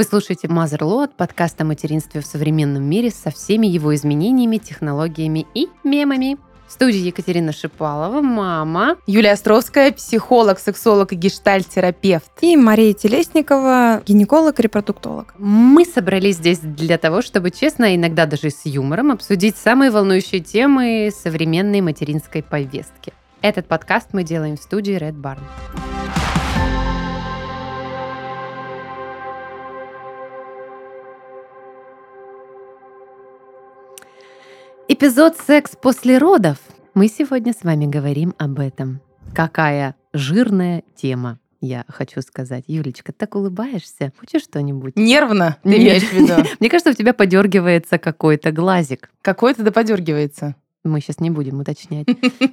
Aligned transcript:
Вы 0.00 0.04
слушаете 0.04 0.48
Motherload, 0.48 1.10
подкаст 1.14 1.60
о 1.60 1.64
материнстве 1.64 2.22
в 2.22 2.24
современном 2.24 2.82
мире 2.82 3.10
со 3.10 3.30
всеми 3.30 3.66
его 3.66 3.94
изменениями, 3.94 4.56
технологиями 4.56 5.46
и 5.52 5.68
мемами. 5.84 6.38
В 6.66 6.72
студии 6.72 7.00
Екатерина 7.00 7.52
Шипалова, 7.52 8.22
мама. 8.22 8.96
Юлия 9.06 9.32
Островская, 9.32 9.92
психолог, 9.92 10.58
сексолог 10.58 11.12
и 11.12 11.16
гештальт-терапевт. 11.16 12.30
И 12.40 12.56
Мария 12.56 12.94
Телесникова, 12.94 14.02
гинеколог, 14.06 14.58
репродуктолог. 14.58 15.34
Мы 15.36 15.84
собрались 15.84 16.36
здесь 16.36 16.60
для 16.60 16.96
того, 16.96 17.20
чтобы 17.20 17.50
честно, 17.50 17.94
иногда 17.94 18.24
даже 18.24 18.48
с 18.48 18.64
юмором, 18.64 19.12
обсудить 19.12 19.58
самые 19.58 19.90
волнующие 19.90 20.40
темы 20.40 21.12
современной 21.14 21.82
материнской 21.82 22.42
повестки. 22.42 23.12
Этот 23.42 23.66
подкаст 23.66 24.14
мы 24.14 24.24
делаем 24.24 24.56
в 24.56 24.62
студии 24.62 24.96
Red 24.96 25.20
Barn. 25.20 25.40
Эпизод 34.92 35.36
«Секс 35.46 35.76
после 35.80 36.18
родов». 36.18 36.56
Мы 36.94 37.06
сегодня 37.06 37.52
с 37.52 37.62
вами 37.62 37.86
говорим 37.86 38.34
об 38.38 38.58
этом. 38.58 39.00
Какая 39.32 39.94
жирная 40.12 40.82
тема 40.96 41.38
я 41.60 41.84
хочу 41.86 42.22
сказать. 42.22 42.64
Юлечка, 42.66 43.12
так 43.12 43.36
улыбаешься? 43.36 44.12
Хочешь 44.18 44.42
что-нибудь? 44.42 44.96
Нервно, 44.96 45.58
ты 45.62 45.76
имеешь 45.76 46.02
в 46.02 46.12
виду? 46.12 46.44
Мне 46.58 46.68
кажется, 46.68 46.90
у 46.90 46.94
тебя 46.94 47.14
подергивается 47.14 47.98
какой-то 47.98 48.50
глазик. 48.50 49.12
Какой-то 49.22 49.62
да 49.62 49.70
подергивается. 49.70 50.56
Мы 50.82 51.00
сейчас 51.00 51.20
не 51.20 51.28
будем 51.28 51.60
уточнять. 51.60 52.06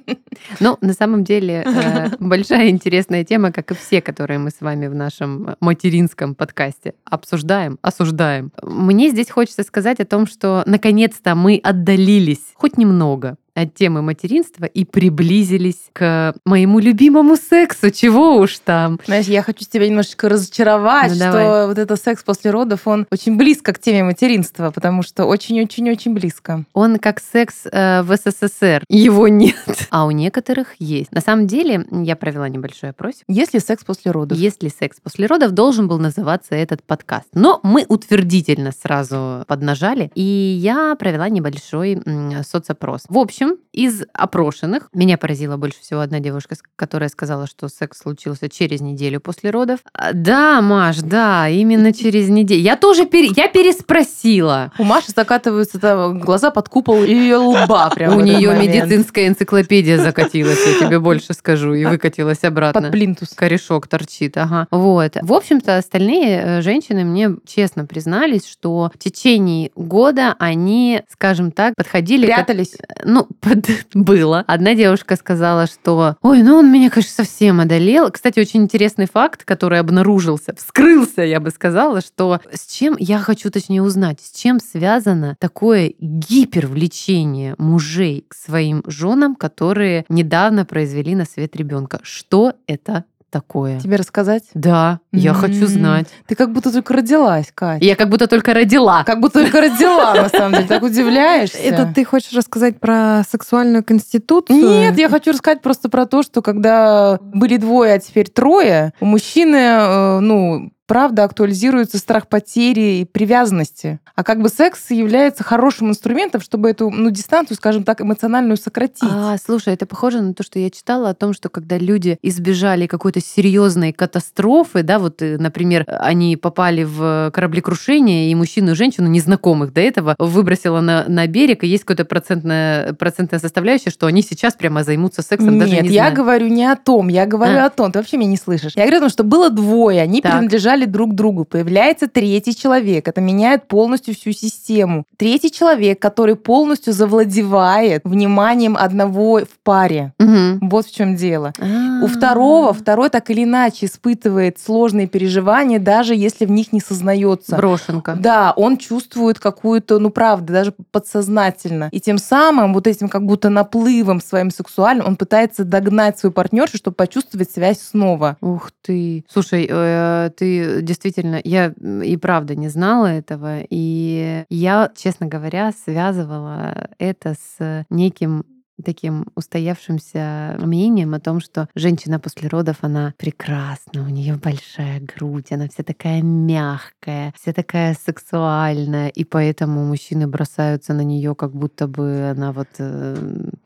Но 0.60 0.76
на 0.82 0.92
самом 0.92 1.24
деле 1.24 1.64
э, 1.64 2.10
большая 2.20 2.68
интересная 2.68 3.24
тема, 3.24 3.52
как 3.52 3.70
и 3.70 3.74
все, 3.74 4.02
которые 4.02 4.38
мы 4.38 4.50
с 4.50 4.60
вами 4.60 4.86
в 4.86 4.94
нашем 4.94 5.56
материнском 5.60 6.34
подкасте 6.34 6.94
обсуждаем, 7.04 7.78
осуждаем. 7.80 8.52
Мне 8.62 9.08
здесь 9.08 9.30
хочется 9.30 9.62
сказать 9.62 10.00
о 10.00 10.04
том, 10.04 10.26
что 10.26 10.62
наконец-то 10.66 11.34
мы 11.34 11.58
отдалились 11.62 12.52
хоть 12.54 12.76
немного 12.76 13.36
от 13.62 13.74
темы 13.74 14.02
материнства 14.02 14.64
и 14.64 14.84
приблизились 14.84 15.90
к 15.92 16.34
моему 16.44 16.78
любимому 16.78 17.36
сексу. 17.36 17.90
Чего 17.90 18.36
уж 18.36 18.58
там. 18.58 18.98
Знаешь, 19.06 19.26
я 19.26 19.42
хочу 19.42 19.64
тебя 19.68 19.88
немножечко 19.88 20.28
разочаровать, 20.28 21.10
ну, 21.10 21.16
что 21.16 21.32
давай. 21.32 21.66
вот 21.66 21.78
этот 21.78 22.02
секс 22.02 22.22
после 22.22 22.50
родов, 22.50 22.86
он 22.86 23.06
очень 23.10 23.36
близко 23.36 23.72
к 23.72 23.78
теме 23.78 24.04
материнства, 24.04 24.70
потому 24.70 25.02
что 25.02 25.24
очень-очень-очень 25.24 26.14
близко. 26.14 26.64
Он 26.72 26.98
как 26.98 27.20
секс 27.20 27.66
э, 27.70 28.02
в 28.02 28.16
СССР. 28.16 28.84
Его 28.88 29.28
нет. 29.28 29.56
А 29.90 30.04
у 30.04 30.10
некоторых 30.10 30.74
есть. 30.78 31.10
На 31.12 31.20
самом 31.20 31.46
деле, 31.46 31.86
я 31.90 32.14
провела 32.14 32.48
небольшой 32.48 32.90
опрос. 32.90 33.14
Есть 33.26 33.54
ли 33.54 33.60
секс 33.60 33.84
после 33.84 34.10
родов? 34.10 34.36
Есть 34.36 34.62
ли 34.62 34.70
секс 34.70 34.98
после 35.00 35.26
родов, 35.26 35.52
должен 35.52 35.88
был 35.88 35.98
называться 35.98 36.54
этот 36.54 36.82
подкаст. 36.82 37.26
Но 37.32 37.60
мы 37.62 37.84
утвердительно 37.88 38.72
сразу 38.72 39.44
поднажали, 39.46 40.10
и 40.14 40.22
я 40.22 40.94
провела 40.96 41.28
небольшой 41.28 42.02
соцопрос. 42.44 43.02
В 43.08 43.18
общем, 43.18 43.47
общем, 43.48 43.58
из 43.72 44.02
опрошенных 44.12 44.88
меня 44.92 45.18
поразила 45.18 45.56
больше 45.56 45.80
всего 45.80 46.00
одна 46.00 46.20
девушка, 46.20 46.56
которая 46.76 47.08
сказала, 47.08 47.46
что 47.46 47.68
секс 47.68 47.98
случился 47.98 48.48
через 48.48 48.80
неделю 48.80 49.20
после 49.20 49.50
родов. 49.50 49.80
А, 49.92 50.12
да, 50.12 50.60
Маш, 50.60 50.98
да, 50.98 51.48
именно 51.48 51.92
через 51.98 52.28
неделю. 52.28 52.60
Я 52.60 52.76
тоже 52.76 53.06
пере... 53.06 53.30
я 53.36 53.48
переспросила. 53.48 54.72
У 54.78 54.84
Маши 54.84 55.12
закатываются 55.14 55.78
там, 55.78 56.18
глаза 56.18 56.50
под 56.50 56.68
купол 56.68 57.04
ее 57.04 57.36
лба 57.36 57.90
прямо. 57.94 58.16
У 58.16 58.20
нее 58.20 58.56
медицинская 58.58 59.28
энциклопедия 59.28 59.98
закатилась, 59.98 60.58
я 60.66 60.86
тебе 60.86 60.98
больше 60.98 61.34
скажу, 61.34 61.74
и 61.74 61.84
выкатилась 61.84 62.42
обратно. 62.44 62.82
Под 62.82 62.90
плинтус. 62.90 63.30
Корешок 63.34 63.86
торчит, 63.86 64.36
ага. 64.36 64.66
Вот. 64.70 65.16
В 65.22 65.32
общем-то, 65.32 65.76
остальные 65.76 66.42
э, 66.42 66.62
женщины 66.62 67.04
мне 67.04 67.30
честно 67.46 67.84
признались, 67.84 68.46
что 68.46 68.90
в 68.92 68.98
течение 68.98 69.70
года 69.76 70.34
они, 70.38 71.02
скажем 71.08 71.52
так, 71.52 71.74
подходили... 71.76 72.26
Прятались? 72.26 72.72
К... 72.72 73.04
Ну, 73.04 73.24
под... 73.24 73.37
было. 73.94 74.44
Одна 74.46 74.74
девушка 74.74 75.16
сказала, 75.16 75.66
что 75.66 76.16
ой, 76.22 76.42
ну 76.42 76.56
он 76.56 76.72
меня, 76.72 76.90
конечно, 76.90 77.24
совсем 77.24 77.60
одолел. 77.60 78.10
Кстати, 78.10 78.40
очень 78.40 78.62
интересный 78.62 79.06
факт, 79.06 79.44
который 79.44 79.80
обнаружился, 79.80 80.54
вскрылся, 80.54 81.22
я 81.22 81.40
бы 81.40 81.50
сказала, 81.50 82.00
что 82.00 82.40
с 82.52 82.66
чем, 82.66 82.96
я 82.98 83.18
хочу 83.18 83.50
точнее 83.50 83.82
узнать, 83.82 84.20
с 84.20 84.36
чем 84.38 84.60
связано 84.60 85.36
такое 85.40 85.94
гипервлечение 85.98 87.54
мужей 87.58 88.24
к 88.28 88.34
своим 88.34 88.82
женам, 88.86 89.34
которые 89.34 90.04
недавно 90.08 90.64
произвели 90.64 91.14
на 91.14 91.24
свет 91.24 91.56
ребенка. 91.56 92.00
Что 92.02 92.54
это 92.66 93.04
такое. 93.30 93.80
Тебе 93.80 93.96
рассказать? 93.96 94.44
Да, 94.54 95.00
я 95.12 95.34
хочу 95.34 95.66
знать. 95.66 96.08
Ты 96.26 96.34
как 96.34 96.52
будто 96.52 96.72
только 96.72 96.94
родилась, 96.94 97.50
Катя. 97.54 97.84
Я 97.84 97.96
как 97.96 98.08
будто 98.08 98.26
только 98.26 98.54
родила. 98.54 99.04
Как 99.04 99.20
будто 99.20 99.40
только 99.42 99.60
родила, 99.60 100.14
на 100.14 100.28
самом 100.28 100.52
деле. 100.52 100.66
Так 100.66 100.82
удивляешься. 100.82 101.58
Это 101.58 101.90
ты 101.94 102.04
хочешь 102.04 102.32
рассказать 102.32 102.80
про 102.80 103.22
сексуальную 103.28 103.84
конституцию? 103.84 104.80
Нет, 104.80 104.98
я 104.98 105.08
хочу 105.08 105.32
рассказать 105.32 105.62
просто 105.62 105.88
про 105.88 106.06
то, 106.06 106.22
что 106.22 106.42
когда 106.42 107.18
были 107.20 107.56
двое, 107.56 107.94
а 107.94 107.98
теперь 107.98 108.28
трое, 108.28 108.92
у 109.00 109.06
мужчины, 109.06 109.56
э, 109.56 110.20
ну, 110.20 110.70
правда 110.88 111.24
актуализируется 111.24 111.98
страх 111.98 112.26
потери 112.26 113.00
и 113.00 113.04
привязанности. 113.04 114.00
А 114.16 114.24
как 114.24 114.40
бы 114.40 114.48
секс 114.48 114.90
является 114.90 115.44
хорошим 115.44 115.90
инструментом, 115.90 116.40
чтобы 116.40 116.70
эту 116.70 116.90
ну, 116.90 117.10
дистанцию, 117.10 117.56
скажем 117.56 117.84
так, 117.84 118.00
эмоциональную 118.00 118.56
сократить. 118.56 119.08
А, 119.08 119.36
слушай, 119.44 119.74
это 119.74 119.86
похоже 119.86 120.22
на 120.22 120.34
то, 120.34 120.42
что 120.42 120.58
я 120.58 120.70
читала 120.70 121.10
о 121.10 121.14
том, 121.14 121.34
что 121.34 121.50
когда 121.50 121.78
люди 121.78 122.18
избежали 122.22 122.86
какой-то 122.86 123.20
серьезной 123.20 123.92
катастрофы, 123.92 124.82
да, 124.82 124.98
вот, 124.98 125.22
э, 125.22 125.36
например, 125.38 125.84
они 125.86 126.36
попали 126.36 126.84
в 126.84 127.30
кораблекрушение, 127.32 128.30
и 128.30 128.34
мужчину 128.34 128.72
и 128.72 128.74
женщину, 128.74 129.08
незнакомых 129.08 129.72
до 129.74 129.82
этого, 129.82 130.16
выбросило 130.18 130.80
на, 130.80 131.04
на 131.06 131.26
берег, 131.26 131.64
и 131.64 131.68
есть 131.68 131.84
какая-то 131.84 132.06
процентная, 132.06 132.94
процентная 132.94 133.40
составляющая, 133.40 133.90
что 133.90 134.06
они 134.06 134.22
сейчас 134.22 134.54
прямо 134.54 134.82
займутся 134.84 135.20
сексом, 135.20 135.58
Нет, 135.58 135.60
даже 135.60 135.82
не 135.82 135.88
я 135.90 136.04
знаю. 136.04 136.16
говорю 136.16 136.48
не 136.48 136.64
о 136.64 136.76
том, 136.76 137.08
я 137.08 137.26
говорю 137.26 137.58
а. 137.58 137.66
о 137.66 137.70
том, 137.70 137.92
ты 137.92 137.98
вообще 137.98 138.16
меня 138.16 138.30
не 138.30 138.38
слышишь. 138.38 138.72
Я 138.74 138.84
говорю 138.84 138.96
о 138.96 139.00
том, 139.00 139.10
что 139.10 139.22
было 139.22 139.50
двое, 139.50 140.00
они 140.00 140.22
так. 140.22 140.32
принадлежали 140.32 140.77
помогали 140.78 140.84
друг 140.84 141.14
другу. 141.14 141.44
Появляется 141.44 142.08
третий 142.08 142.54
человек. 142.54 143.08
Это 143.08 143.20
меняет 143.20 143.68
полностью 143.68 144.14
всю 144.14 144.32
систему. 144.32 145.04
Третий 145.16 145.50
человек, 145.50 146.00
который 146.00 146.36
полностью 146.36 146.92
завладевает 146.92 148.02
вниманием 148.04 148.76
одного 148.76 149.40
в 149.40 149.64
паре. 149.64 150.12
Угу. 150.18 150.68
Вот 150.70 150.86
в 150.86 150.94
чем 150.94 151.16
дело. 151.16 151.52
А-а-а. 151.58 152.04
У 152.04 152.06
второго, 152.06 152.72
второй 152.72 153.10
так 153.10 153.30
или 153.30 153.44
иначе 153.44 153.86
испытывает 153.86 154.58
сложные 154.58 155.06
переживания, 155.06 155.78
даже 155.78 156.14
если 156.14 156.46
в 156.46 156.50
них 156.50 156.72
не 156.72 156.80
сознается. 156.80 157.56
Брошенка. 157.56 158.16
Да, 158.18 158.52
он 158.56 158.76
чувствует 158.76 159.38
какую-то, 159.38 159.98
ну 159.98 160.10
правда, 160.10 160.52
даже 160.52 160.74
подсознательно. 160.92 161.88
И 161.92 162.00
тем 162.00 162.18
самым 162.18 162.74
вот 162.74 162.86
этим 162.86 163.08
как 163.08 163.24
будто 163.24 163.48
наплывом 163.48 164.20
своим 164.20 164.50
сексуальным 164.50 165.06
он 165.06 165.16
пытается 165.16 165.64
догнать 165.64 166.18
свою 166.18 166.32
партнершу, 166.32 166.76
чтобы 166.76 166.94
почувствовать 166.94 167.50
связь 167.50 167.80
снова. 167.80 168.36
Ух 168.40 168.70
ты. 168.82 169.24
Слушай, 169.28 169.68
э, 169.70 170.30
ты 170.36 170.67
действительно, 170.82 171.40
я 171.44 171.72
и 172.02 172.16
правда 172.16 172.54
не 172.54 172.68
знала 172.68 173.06
этого, 173.06 173.60
и 173.68 174.44
я, 174.48 174.90
честно 174.96 175.26
говоря, 175.26 175.72
связывала 175.72 176.90
это 176.98 177.34
с 177.34 177.86
неким 177.90 178.44
таким 178.84 179.26
устоявшимся 179.34 180.56
мнением 180.58 181.14
о 181.14 181.20
том, 181.20 181.40
что 181.40 181.68
женщина 181.74 182.18
после 182.18 182.48
родов, 182.48 182.76
она 182.82 183.14
прекрасна, 183.16 184.02
у 184.02 184.08
нее 184.08 184.34
большая 184.34 185.00
грудь, 185.00 185.52
она 185.52 185.68
вся 185.68 185.82
такая 185.82 186.22
мягкая, 186.22 187.32
вся 187.40 187.52
такая 187.52 187.96
сексуальная, 188.04 189.08
и 189.08 189.24
поэтому 189.24 189.84
мужчины 189.84 190.26
бросаются 190.26 190.94
на 190.94 191.02
нее, 191.02 191.34
как 191.34 191.52
будто 191.52 191.86
бы 191.86 192.30
она 192.30 192.52
вот 192.52 192.68
э, 192.78 193.16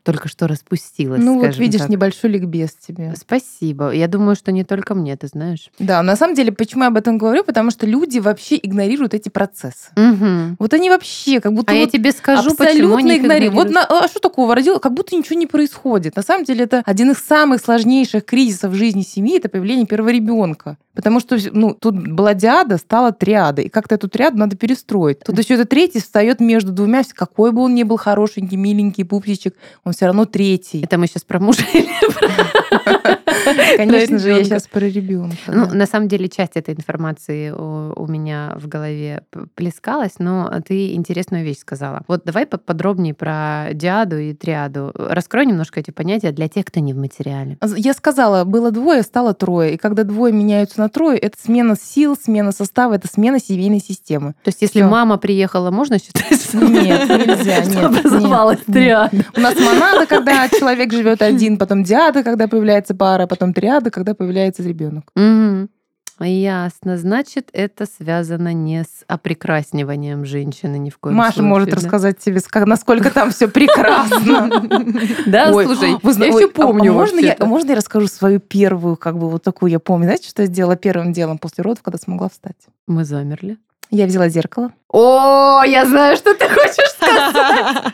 только 0.03 0.27
что 0.27 0.47
распустилась. 0.47 1.21
Ну 1.21 1.39
вот 1.39 1.57
видишь, 1.57 1.81
так. 1.81 1.89
небольшой 1.89 2.31
ликбез 2.31 2.73
тебе. 2.73 3.13
Спасибо. 3.17 3.91
Я 3.91 4.07
думаю, 4.07 4.35
что 4.35 4.51
не 4.51 4.63
только 4.63 4.95
мне, 4.95 5.15
ты 5.15 5.27
знаешь. 5.27 5.69
Да, 5.79 6.01
на 6.03 6.15
самом 6.15 6.35
деле, 6.35 6.51
почему 6.51 6.83
я 6.83 6.89
об 6.89 6.97
этом 6.97 7.17
говорю? 7.17 7.43
Потому 7.43 7.71
что 7.71 7.85
люди 7.85 8.19
вообще 8.19 8.59
игнорируют 8.61 9.13
эти 9.13 9.29
процессы. 9.29 9.89
Угу. 9.95 10.57
Вот 10.59 10.73
они 10.73 10.89
вообще 10.89 11.39
как 11.39 11.53
будто 11.53 11.71
а 11.71 11.75
вот 11.75 11.81
я 11.81 11.87
тебе 11.87 12.11
скажу, 12.11 12.51
абсолютно 12.51 12.65
почему 12.65 12.95
они 12.95 13.17
игнорируют. 13.17 13.53
Вот 13.53 13.69
на, 13.69 13.85
а 13.85 14.07
что 14.07 14.19
такого 14.19 14.55
родил? 14.55 14.79
Как 14.79 14.93
будто 14.93 15.02
будто 15.03 15.15
ничего 15.15 15.37
не 15.37 15.47
происходит. 15.47 16.15
На 16.15 16.21
самом 16.21 16.45
деле 16.45 16.63
это 16.63 16.81
один 16.85 17.11
из 17.11 17.17
самых 17.17 17.59
сложнейших 17.61 18.25
кризисов 18.25 18.71
в 18.71 18.75
жизни 18.75 19.01
семьи, 19.01 19.37
это 19.37 19.49
появление 19.49 19.85
первого 19.85 20.09
ребенка. 20.09 20.77
Потому 20.95 21.19
что 21.19 21.37
ну, 21.51 21.73
тут 21.73 21.95
была 22.07 22.33
диада, 22.33 22.77
стала 22.77 23.11
триада. 23.11 23.63
И 23.63 23.69
как-то 23.69 23.95
эту 23.95 24.07
триаду 24.07 24.37
надо 24.37 24.55
перестроить. 24.55 25.19
Тут 25.19 25.37
еще 25.39 25.55
этот 25.55 25.69
третий 25.69 25.99
встает 25.99 26.39
между 26.39 26.71
двумя. 26.71 27.03
Какой 27.15 27.51
бы 27.51 27.61
он 27.61 27.73
ни 27.73 27.83
был 27.83 27.97
хорошенький, 27.97 28.57
миленький, 28.57 29.03
пупсичек, 29.03 29.55
он 29.83 29.93
все 29.93 30.05
равно 30.05 30.25
третий. 30.25 30.83
Это 30.83 30.97
мы 30.97 31.07
сейчас 31.07 31.23
про 31.23 31.39
мужа 31.39 31.63
или 31.73 31.89
про- 32.13 33.17
Конечно 33.77 34.19
же, 34.19 34.29
я 34.29 34.43
сейчас 34.43 34.67
про 34.67 34.85
ребенка. 34.85 35.37
Ну, 35.47 35.67
на 35.73 35.85
самом 35.85 36.07
деле, 36.07 36.29
часть 36.29 36.55
этой 36.55 36.73
информации 36.73 37.51
у, 37.51 37.93
у 37.95 38.07
меня 38.07 38.53
в 38.55 38.67
голове 38.67 39.23
плескалась, 39.55 40.13
но 40.19 40.61
ты 40.65 40.93
интересную 40.93 41.43
вещь 41.43 41.59
сказала. 41.59 42.03
Вот 42.07 42.23
давай 42.25 42.45
поподробнее 42.45 43.13
про 43.13 43.69
диаду 43.73 44.17
и 44.17 44.33
триаду. 44.33 44.92
Раскрой 44.95 45.45
немножко 45.45 45.79
эти 45.79 45.91
понятия 45.91 46.31
для 46.31 46.47
тех, 46.47 46.65
кто 46.65 46.79
не 46.79 46.93
в 46.93 46.97
материале. 46.97 47.57
Я 47.75 47.93
сказала, 47.93 48.43
было 48.43 48.71
двое, 48.71 49.01
стало 49.03 49.33
трое. 49.33 49.73
И 49.73 49.77
когда 49.77 50.03
двое 50.03 50.33
меняются 50.33 50.79
на 50.79 50.89
трое, 50.89 51.17
это 51.17 51.37
смена 51.41 51.75
сил, 51.81 52.17
смена 52.21 52.51
состава, 52.51 52.93
это 52.93 53.07
смена 53.07 53.39
семейной 53.39 53.79
системы. 53.79 54.33
То 54.43 54.49
есть, 54.49 54.61
если 54.61 54.81
Всё. 54.81 54.89
мама 54.89 55.17
приехала, 55.17 55.71
можно 55.71 55.99
считать, 55.99 56.41
что 56.47 56.57
Нет, 56.57 57.09
нельзя, 57.09 57.59
нет, 57.65 57.83
образовалась 57.83 58.59
триада? 58.65 59.25
У 59.35 59.39
нас 59.39 59.55
монада, 59.59 60.05
когда 60.05 60.47
человек 60.49 60.91
живет 60.91 61.21
один, 61.21 61.57
потом 61.57 61.83
диада, 61.83 62.23
когда 62.23 62.47
появляется 62.47 62.95
пара, 62.95 63.27
потом 63.27 63.53
триада, 63.53 63.91
когда 63.91 64.13
появляется 64.13 64.63
ребенок. 64.63 65.05
Ясно. 66.27 66.97
Значит, 66.97 67.49
это 67.53 67.85
связано 67.85 68.53
не 68.53 68.83
с 68.83 69.03
опрекрасниванием 69.07 70.25
женщины 70.25 70.77
ни 70.77 70.89
в 70.89 70.97
коем 70.97 71.15
Маша 71.15 71.33
случае. 71.35 71.49
может 71.49 71.69
да? 71.69 71.75
рассказать 71.77 72.19
тебе, 72.19 72.39
насколько 72.65 73.11
там 73.11 73.31
все 73.31 73.47
прекрасно. 73.49 74.49
Да, 75.25 75.51
слушай, 75.51 75.97
зна- 76.03 76.25
я 76.25 76.31
еще 76.31 76.45
а- 76.45 76.49
помню 76.49 76.91
а 76.91 77.45
можно 77.45 77.71
я, 77.71 77.75
расскажу 77.75 78.07
свою 78.07 78.39
первую, 78.39 78.95
как 78.95 79.17
бы 79.17 79.29
вот 79.29 79.43
такую 79.43 79.71
я 79.71 79.79
помню. 79.79 80.05
Знаете, 80.05 80.29
что 80.29 80.41
я 80.43 80.47
сделала 80.47 80.75
первым 80.75 81.13
делом 81.13 81.37
после 81.37 81.63
родов, 81.63 81.81
когда 81.83 81.97
смогла 81.97 82.29
встать? 82.29 82.57
Мы 82.87 83.05
замерли. 83.05 83.57
Я 83.89 84.07
взяла 84.07 84.27
зеркало 84.27 84.71
О, 84.89 85.61
я 85.63 85.85
знаю, 85.85 86.17
что 86.17 86.33
ты 86.33 86.47
хочешь 86.49 86.89
сказать. 86.95 87.93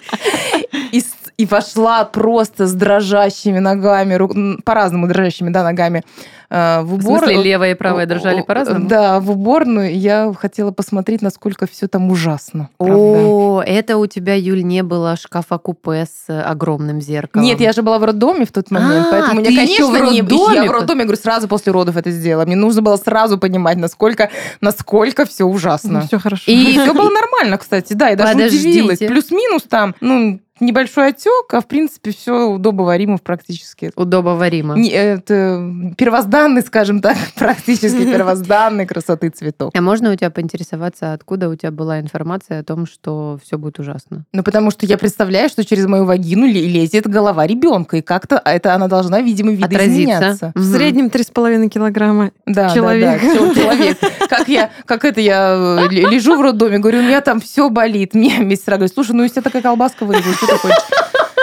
и, 0.94 1.04
и 1.38 1.46
пошла 1.46 2.06
просто 2.06 2.68
с 2.68 2.74
дрожащими 2.74 3.60
ногами, 3.60 4.62
по-разному 4.62 5.08
дрожащими, 5.08 5.50
да, 5.50 5.64
ногами 5.64 6.04
э, 6.50 6.82
в 6.82 6.86
В 6.88 6.94
убор. 6.96 7.20
смысле, 7.20 7.44
левая 7.44 7.72
и 7.72 7.76
правая 7.76 8.06
дрожали 8.06 8.42
по-разному? 8.42 8.88
Да, 8.88 9.20
в 9.20 9.32
уборную. 9.32 9.98
Я 9.98 10.34
хотела 10.38 10.72
посмотреть, 10.72 11.22
насколько 11.22 11.68
все 11.68 11.88
там 11.88 12.10
ужасно. 12.12 12.70
правда. 12.78 12.96
О, 12.98 13.64
это 13.66 13.98
у 13.98 14.06
тебя, 14.08 14.36
Юль, 14.36 14.64
не 14.64 14.84
было 14.84 15.16
шкафа-купе 15.16 16.06
с 16.06 16.26
э, 16.30 16.42
огромным 16.42 17.02
зеркалом. 17.02 17.46
Нет, 17.46 17.60
я 17.62 17.72
же 17.74 17.82
была 17.82 18.00
в 18.00 18.04
роддоме 18.04 18.46
в 18.46 18.52
тот 18.52 18.72
момент, 18.72 19.08
А, 19.08 19.12
поэтому 19.12 19.42
ещё 19.42 19.56
конечно, 19.56 19.88
в 19.88 20.12
не... 20.12 20.22
роддоме? 20.22 20.56
Я 20.56 20.66
в 20.66 20.72
роддоме, 20.72 21.04
говорю, 21.04 21.20
сразу 21.22 21.48
после 21.48 21.72
родов 21.72 21.98
это 21.98 22.12
сделала. 22.12 22.46
Мне 22.46 22.56
нужно 22.56 22.82
было 22.82 22.98
сразу 22.98 23.38
понимать, 23.38 23.78
насколько, 23.78 24.30
насколько 24.62 25.26
все 25.26 25.46
ужасно. 25.46 26.02
Все 26.02 26.20
хорошо. 26.20 26.44
И- 26.52 26.74
Все 26.80 26.94
было 26.94 27.10
нормально, 27.10 27.58
кстати, 27.58 27.94
да, 27.94 28.10
и 28.12 28.16
даже 28.16 28.34
Подождите. 28.34 28.70
удивилась. 28.70 29.00
Плюс-минус 29.00 29.64
там, 29.64 29.94
ну, 30.02 30.40
небольшой 30.62 31.10
отек, 31.10 31.54
а 31.54 31.62
в 31.62 31.68
принципе 31.68 32.12
все 32.12 32.46
удобоваримо 32.50 33.18
практически. 33.18 33.92
Удобоваримо. 33.96 34.76
Не- 34.76 34.90
Это 34.92 35.94
первозданный, 36.40 36.62
скажем 36.62 37.02
так, 37.02 37.18
практически 37.36 38.06
первозданной 38.12 38.86
красоты 38.86 39.30
цветок. 39.30 39.72
А 39.76 39.82
можно 39.82 40.12
у 40.12 40.16
тебя 40.16 40.30
поинтересоваться, 40.30 41.14
откуда 41.14 41.50
у 41.50 41.56
тебя 41.56 41.72
была 41.72 42.00
информация 42.00 42.60
о 42.60 42.64
том, 42.64 42.86
что 42.86 43.38
все 43.44 43.58
будет 43.58 43.80
ужасно? 43.80 44.26
Ну, 44.34 44.44
потому 44.44 44.72
что 44.72 44.86
я 44.86 44.98
представляю, 44.98 45.50
что 45.50 45.66
через 45.66 45.86
мою 45.88 46.06
вагину 46.06 46.46
ле- 46.46 46.68
лезет 46.68 47.08
голова 47.08 47.46
ребенка, 47.46 47.98
и 47.98 48.02
как-то 48.02 48.42
это 48.44 48.74
она 48.74 48.88
должна, 48.88 49.22
видимо, 49.22 49.52
видоизменяться. 49.52 50.52
В 50.56 50.64
среднем 50.76 51.08
3,5 51.08 51.70
килограмма. 51.70 52.32
Да, 52.46 52.70
Человек. 52.74 53.22
Да, 53.22 53.28
да, 53.28 53.34
чел- 53.36 53.56
человек. 53.56 53.98
Как 54.30 54.48
я, 54.48 54.72
как 54.86 55.06
это 55.06 55.22
я 55.22 55.80
э, 55.82 55.88
лежу 55.90 56.38
в 56.38 56.42
роддоме, 56.42 56.80
говорю, 56.80 57.00
у 57.00 57.04
меня 57.04 57.22
там 57.22 57.40
все 57.42 57.70
болит. 57.70 58.14
Мне 58.14 58.38
медсестра 58.40 58.76
говорит, 58.76 58.94
слушай, 58.94 59.12
ну 59.12 59.24
если 59.24 59.42
такая 59.42 59.62
колбаска 59.62 60.06
вырезала, 60.06 60.34
что 60.36 60.48
ты 60.48 60.56
хочешь? 60.58 60.78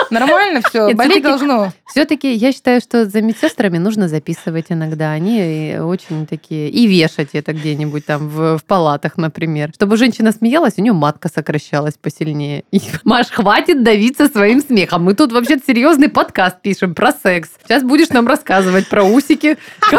Нормально 0.09 0.61
все, 0.67 0.93
болеть 0.93 1.23
должно. 1.23 1.71
Все-таки 1.87 2.33
я 2.33 2.51
считаю, 2.51 2.81
что 2.81 3.05
за 3.05 3.21
медсестрами 3.21 3.77
нужно 3.77 4.07
записывать 4.07 4.65
иногда. 4.69 5.11
Они 5.11 5.39
э, 5.39 5.81
очень 5.81 6.25
такие... 6.27 6.69
И 6.69 6.87
вешать 6.87 7.29
это 7.33 7.53
где-нибудь 7.53 8.05
там 8.05 8.27
в, 8.29 8.57
в 8.57 8.63
палатах, 8.63 9.17
например. 9.17 9.71
Чтобы 9.73 9.97
женщина 9.97 10.31
смеялась, 10.31 10.73
у 10.77 10.81
нее 10.81 10.93
матка 10.93 11.29
сокращалась 11.29 11.95
посильнее. 11.95 12.63
И, 12.71 12.81
Маш, 13.03 13.27
хватит 13.27 13.83
давиться 13.83 14.27
своим 14.27 14.61
смехом. 14.61 15.03
Мы 15.03 15.13
тут 15.13 15.31
вообще 15.31 15.57
серьезный 15.65 16.09
подкаст 16.09 16.61
пишем 16.61 16.93
про 16.93 17.11
секс. 17.11 17.49
Сейчас 17.63 17.83
будешь 17.83 18.09
нам 18.09 18.27
рассказывать 18.27 18.87
про 18.87 19.03
усики. 19.03 19.57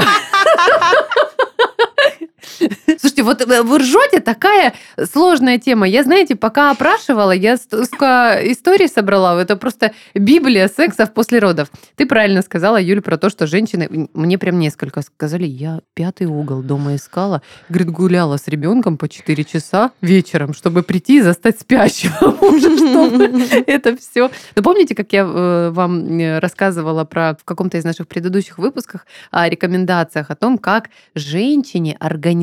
Слушайте, 2.98 3.22
вот 3.22 3.40
э, 3.40 3.62
вы 3.62 3.78
ржете, 3.78 4.20
такая 4.20 4.74
сложная 5.12 5.58
тема. 5.58 5.86
Я, 5.86 6.02
знаете, 6.02 6.36
пока 6.36 6.70
опрашивала, 6.70 7.32
я 7.32 7.56
столько 7.56 8.38
историй 8.42 8.88
собрала. 8.88 9.40
Это 9.40 9.56
просто 9.56 9.92
библия 10.14 10.68
сексов 10.68 11.12
после 11.12 11.38
родов. 11.38 11.68
Ты 11.96 12.06
правильно 12.06 12.42
сказала, 12.42 12.80
Юля, 12.80 13.02
про 13.02 13.18
то, 13.18 13.30
что 13.30 13.46
женщины... 13.46 14.08
Мне 14.14 14.38
прям 14.38 14.58
несколько 14.58 15.02
сказали, 15.02 15.46
я 15.46 15.80
пятый 15.94 16.26
угол 16.26 16.62
дома 16.62 16.94
искала. 16.94 17.42
Говорит, 17.68 17.90
гуляла 17.90 18.36
с 18.36 18.48
ребенком 18.48 18.96
по 18.96 19.08
4 19.08 19.44
часа 19.44 19.92
вечером, 20.00 20.54
чтобы 20.54 20.82
прийти 20.82 21.18
и 21.18 21.20
застать 21.20 21.60
спящего 21.60 22.36
мужа, 22.40 22.76
чтобы 22.76 23.44
это 23.66 23.96
все. 23.96 24.30
Но 24.56 24.62
помните, 24.62 24.94
как 24.94 25.12
я 25.12 25.22
э, 25.22 25.70
вам 25.70 26.18
э, 26.18 26.38
рассказывала 26.38 27.04
про 27.04 27.36
в 27.40 27.44
каком-то 27.44 27.76
из 27.76 27.84
наших 27.84 28.08
предыдущих 28.08 28.58
выпусках 28.58 29.06
о 29.30 29.48
рекомендациях 29.48 30.30
о 30.30 30.36
том, 30.36 30.58
как 30.58 30.90
женщине 31.14 31.96
организовать 31.98 32.37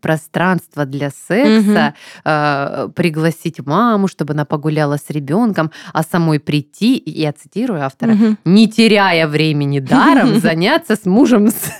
пространство 0.00 0.84
для 0.84 1.10
секса, 1.10 1.94
э, 2.24 2.88
пригласить 2.94 3.64
маму, 3.66 4.08
чтобы 4.08 4.32
она 4.32 4.44
погуляла 4.44 4.96
с 4.96 5.10
ребенком, 5.10 5.70
а 5.92 6.02
самой 6.02 6.40
прийти, 6.40 7.02
я 7.06 7.32
цитирую 7.32 7.82
автора, 7.84 8.12
Мгм. 8.12 8.38
не 8.44 8.68
теряя 8.68 9.26
времени 9.28 9.80
даром, 9.80 10.34
заняться 10.40 10.96
с 10.96 11.04
мужем 11.04 11.48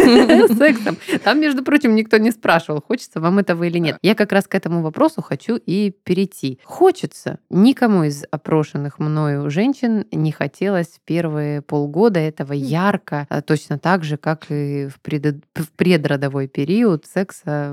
сексом. 0.59 0.97
Там, 1.25 1.41
между 1.41 1.63
прочим, 1.65 1.95
никто 1.95 2.17
не 2.19 2.31
спрашивал, 2.31 2.83
хочется 2.87 3.21
вам 3.21 3.39
этого 3.39 3.65
или 3.65 3.79
нет. 3.79 3.99
Я 4.03 4.15
как 4.15 4.33
раз 4.33 4.47
к 4.47 4.55
этому 4.55 4.83
вопросу 4.83 5.23
хочу 5.23 5.57
и 5.57 5.93
перейти. 6.05 6.59
Хочется. 6.65 7.39
Никому 7.51 8.05
из 8.05 8.25
опрошенных 8.31 8.99
мною 8.99 9.51
женщин 9.51 10.05
не 10.13 10.33
хотелось 10.33 11.01
первые 11.05 11.63
полгода 11.63 12.21
этого 12.21 12.53
ярко, 12.53 13.27
а 13.29 13.41
точно 13.43 13.79
так 13.79 14.05
же, 14.05 14.17
как 14.17 14.47
и 14.51 14.89
в, 14.89 14.99
предо- 15.07 15.41
в 15.55 15.71
предродовой 15.77 16.49
период 16.49 17.05
секса 17.07 17.22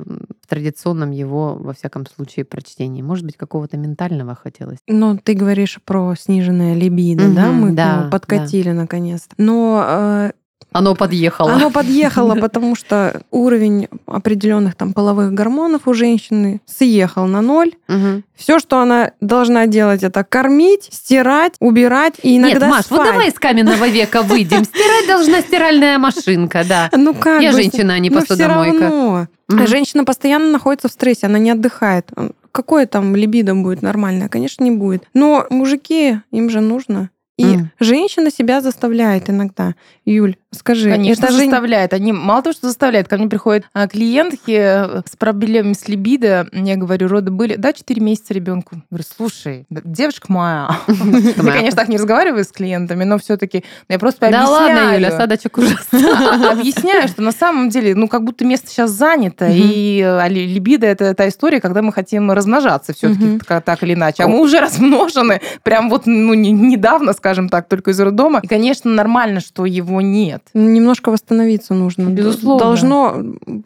м, 0.06 0.28
в 0.42 0.48
традиционном 0.48 1.12
его, 1.12 1.56
во 1.56 1.74
всяком 1.74 2.06
случае, 2.06 2.46
прочтении. 2.46 3.02
Может 3.02 3.26
быть, 3.26 3.38
какого-то 3.38 3.78
ментального 3.78 4.36
хотелось. 4.36 4.80
Ну, 4.88 5.18
ты 5.18 5.34
говоришь 5.34 5.80
про 5.84 6.16
сниженное 6.16 6.74
либидо, 6.76 7.34
да? 7.34 7.48
Мгм, 7.52 7.62
Мы 7.62 7.72
да, 7.74 8.08
подкатили 8.12 8.72
наконец-то. 8.72 9.36
Но 9.38 9.84
э, 9.88 10.32
Оно 10.72 10.94
подъехало. 10.94 11.52
оно 11.54 11.72
подъехало, 11.72 12.36
потому 12.36 12.76
что 12.76 13.22
уровень 13.32 13.88
определенных 14.06 14.76
там 14.76 14.94
половых 14.94 15.34
гормонов 15.34 15.88
у 15.88 15.94
женщины 15.94 16.62
съехал 16.66 17.26
на 17.26 17.42
ноль. 17.42 17.72
Мгм. 17.88 18.24
Все, 18.36 18.60
что 18.60 18.80
она 18.80 19.12
должна 19.20 19.66
делать, 19.66 20.04
это 20.04 20.24
кормить, 20.24 20.90
стирать, 20.92 21.54
убирать 21.60 22.16
и 22.22 22.38
иногда 22.38 22.60
Нет, 22.68 22.70
Маш, 22.70 22.86
спать. 22.86 23.00
вот 23.00 23.08
давай 23.08 23.32
с 23.32 23.36
каменного 23.40 23.88
века 23.88 24.22
выйдем. 24.22 24.64
Стирать 24.64 25.08
должна 25.08 25.42
стиральная 25.42 25.98
машинка, 25.98 26.64
да. 26.68 26.90
Ну 26.96 27.16
как 27.16 27.42
Я 27.42 27.52
бы, 27.52 27.58
женщина, 27.58 27.94
а 27.96 28.00
не 28.00 28.10
всё 28.10 28.20
посудомойка. 28.20 28.84
равно. 28.84 29.28
Женщина 29.66 30.06
постоянно 30.06 30.52
находится 30.52 30.88
в 30.88 30.92
стрессе, 30.92 31.26
она 31.26 31.40
не 31.40 31.50
отдыхает. 31.50 32.12
Какое 32.52 32.86
там 32.86 33.16
либидо 33.16 33.56
будет 33.56 33.82
нормальное? 33.82 34.30
Конечно, 34.30 34.64
не 34.64 34.72
будет. 34.72 35.04
Но 35.16 35.46
мужики, 35.50 36.20
им 36.32 36.50
же 36.52 36.62
нужно. 36.62 37.10
И 37.38 37.46
Мгм. 37.46 37.72
женщина 37.80 38.32
себя 38.32 38.60
заставляет 38.60 39.30
иногда. 39.30 39.74
Юль, 40.04 40.36
скажи, 40.52 40.90
Конечно, 40.90 41.24
это 41.26 41.34
же 41.34 41.40
заставляет. 41.40 41.94
Они 41.94 42.12
мало 42.12 42.42
того, 42.42 42.54
что 42.54 42.68
заставляют, 42.68 43.08
ко 43.08 43.18
мне 43.18 43.28
приходят 43.28 43.66
а, 43.74 43.88
клиентки 43.88 44.52
э, 44.52 45.02
с 45.06 45.16
проблемами 45.16 45.74
с 45.74 45.88
либидо. 45.88 46.48
Я 46.52 46.76
говорю, 46.76 47.08
роды 47.08 47.32
были, 47.32 47.56
да, 47.56 47.74
4 47.74 48.02
месяца 48.02 48.34
ребенку. 48.34 48.78
Говорю, 48.90 49.06
слушай, 49.16 49.66
да, 49.70 49.82
девушка 49.84 50.26
моя. 50.32 50.70
Я, 50.88 51.52
конечно, 51.52 51.78
так 51.78 51.88
не 51.90 51.98
разговариваю 51.98 52.44
с 52.44 52.52
клиентами, 52.52 53.04
но 53.04 53.18
все-таки 53.20 53.64
я 53.88 54.00
просто 54.00 54.30
Да 54.32 54.48
ладно, 54.50 54.68
объясняю. 54.68 54.96
Юля, 55.02 55.08
осадочек 55.10 55.58
ужасный. 55.58 56.00
Объясняю, 56.52 57.08
что 57.08 57.22
на 57.22 57.32
самом 57.32 57.70
деле, 57.70 57.96
ну, 57.96 58.08
как 58.08 58.24
будто 58.24 58.44
место 58.46 58.70
сейчас 58.70 58.92
занято, 58.92 59.48
и 59.50 60.02
э, 60.04 60.30
ли- 60.30 60.48
либидо 60.48 60.88
это 60.88 61.14
та 61.14 61.28
история, 61.28 61.62
когда 61.62 61.82
мы 61.82 61.94
хотим 61.94 62.32
размножаться 62.32 62.94
все-таки 62.94 63.40
так 63.48 63.84
или 63.84 63.94
иначе. 63.94 64.24
А 64.24 64.28
мы 64.28 64.40
уже 64.42 64.60
размножены, 64.60 65.42
прям 65.64 65.90
вот, 65.90 66.06
ну, 66.06 66.34
не- 66.34 66.52
недавно, 66.52 67.14
скажем 67.14 67.50
так, 67.50 67.68
только 67.68 67.92
из 67.92 68.00
роддома. 68.00 68.40
И, 68.44 68.48
конечно, 68.48 68.90
нормально, 68.92 69.40
что 69.40 69.66
его 69.66 70.02
нет. 70.02 70.39
Немножко 70.54 71.12
восстановиться 71.12 71.74
нужно. 71.74 72.10
Безусловно. 72.10 72.66
Должно 72.66 73.16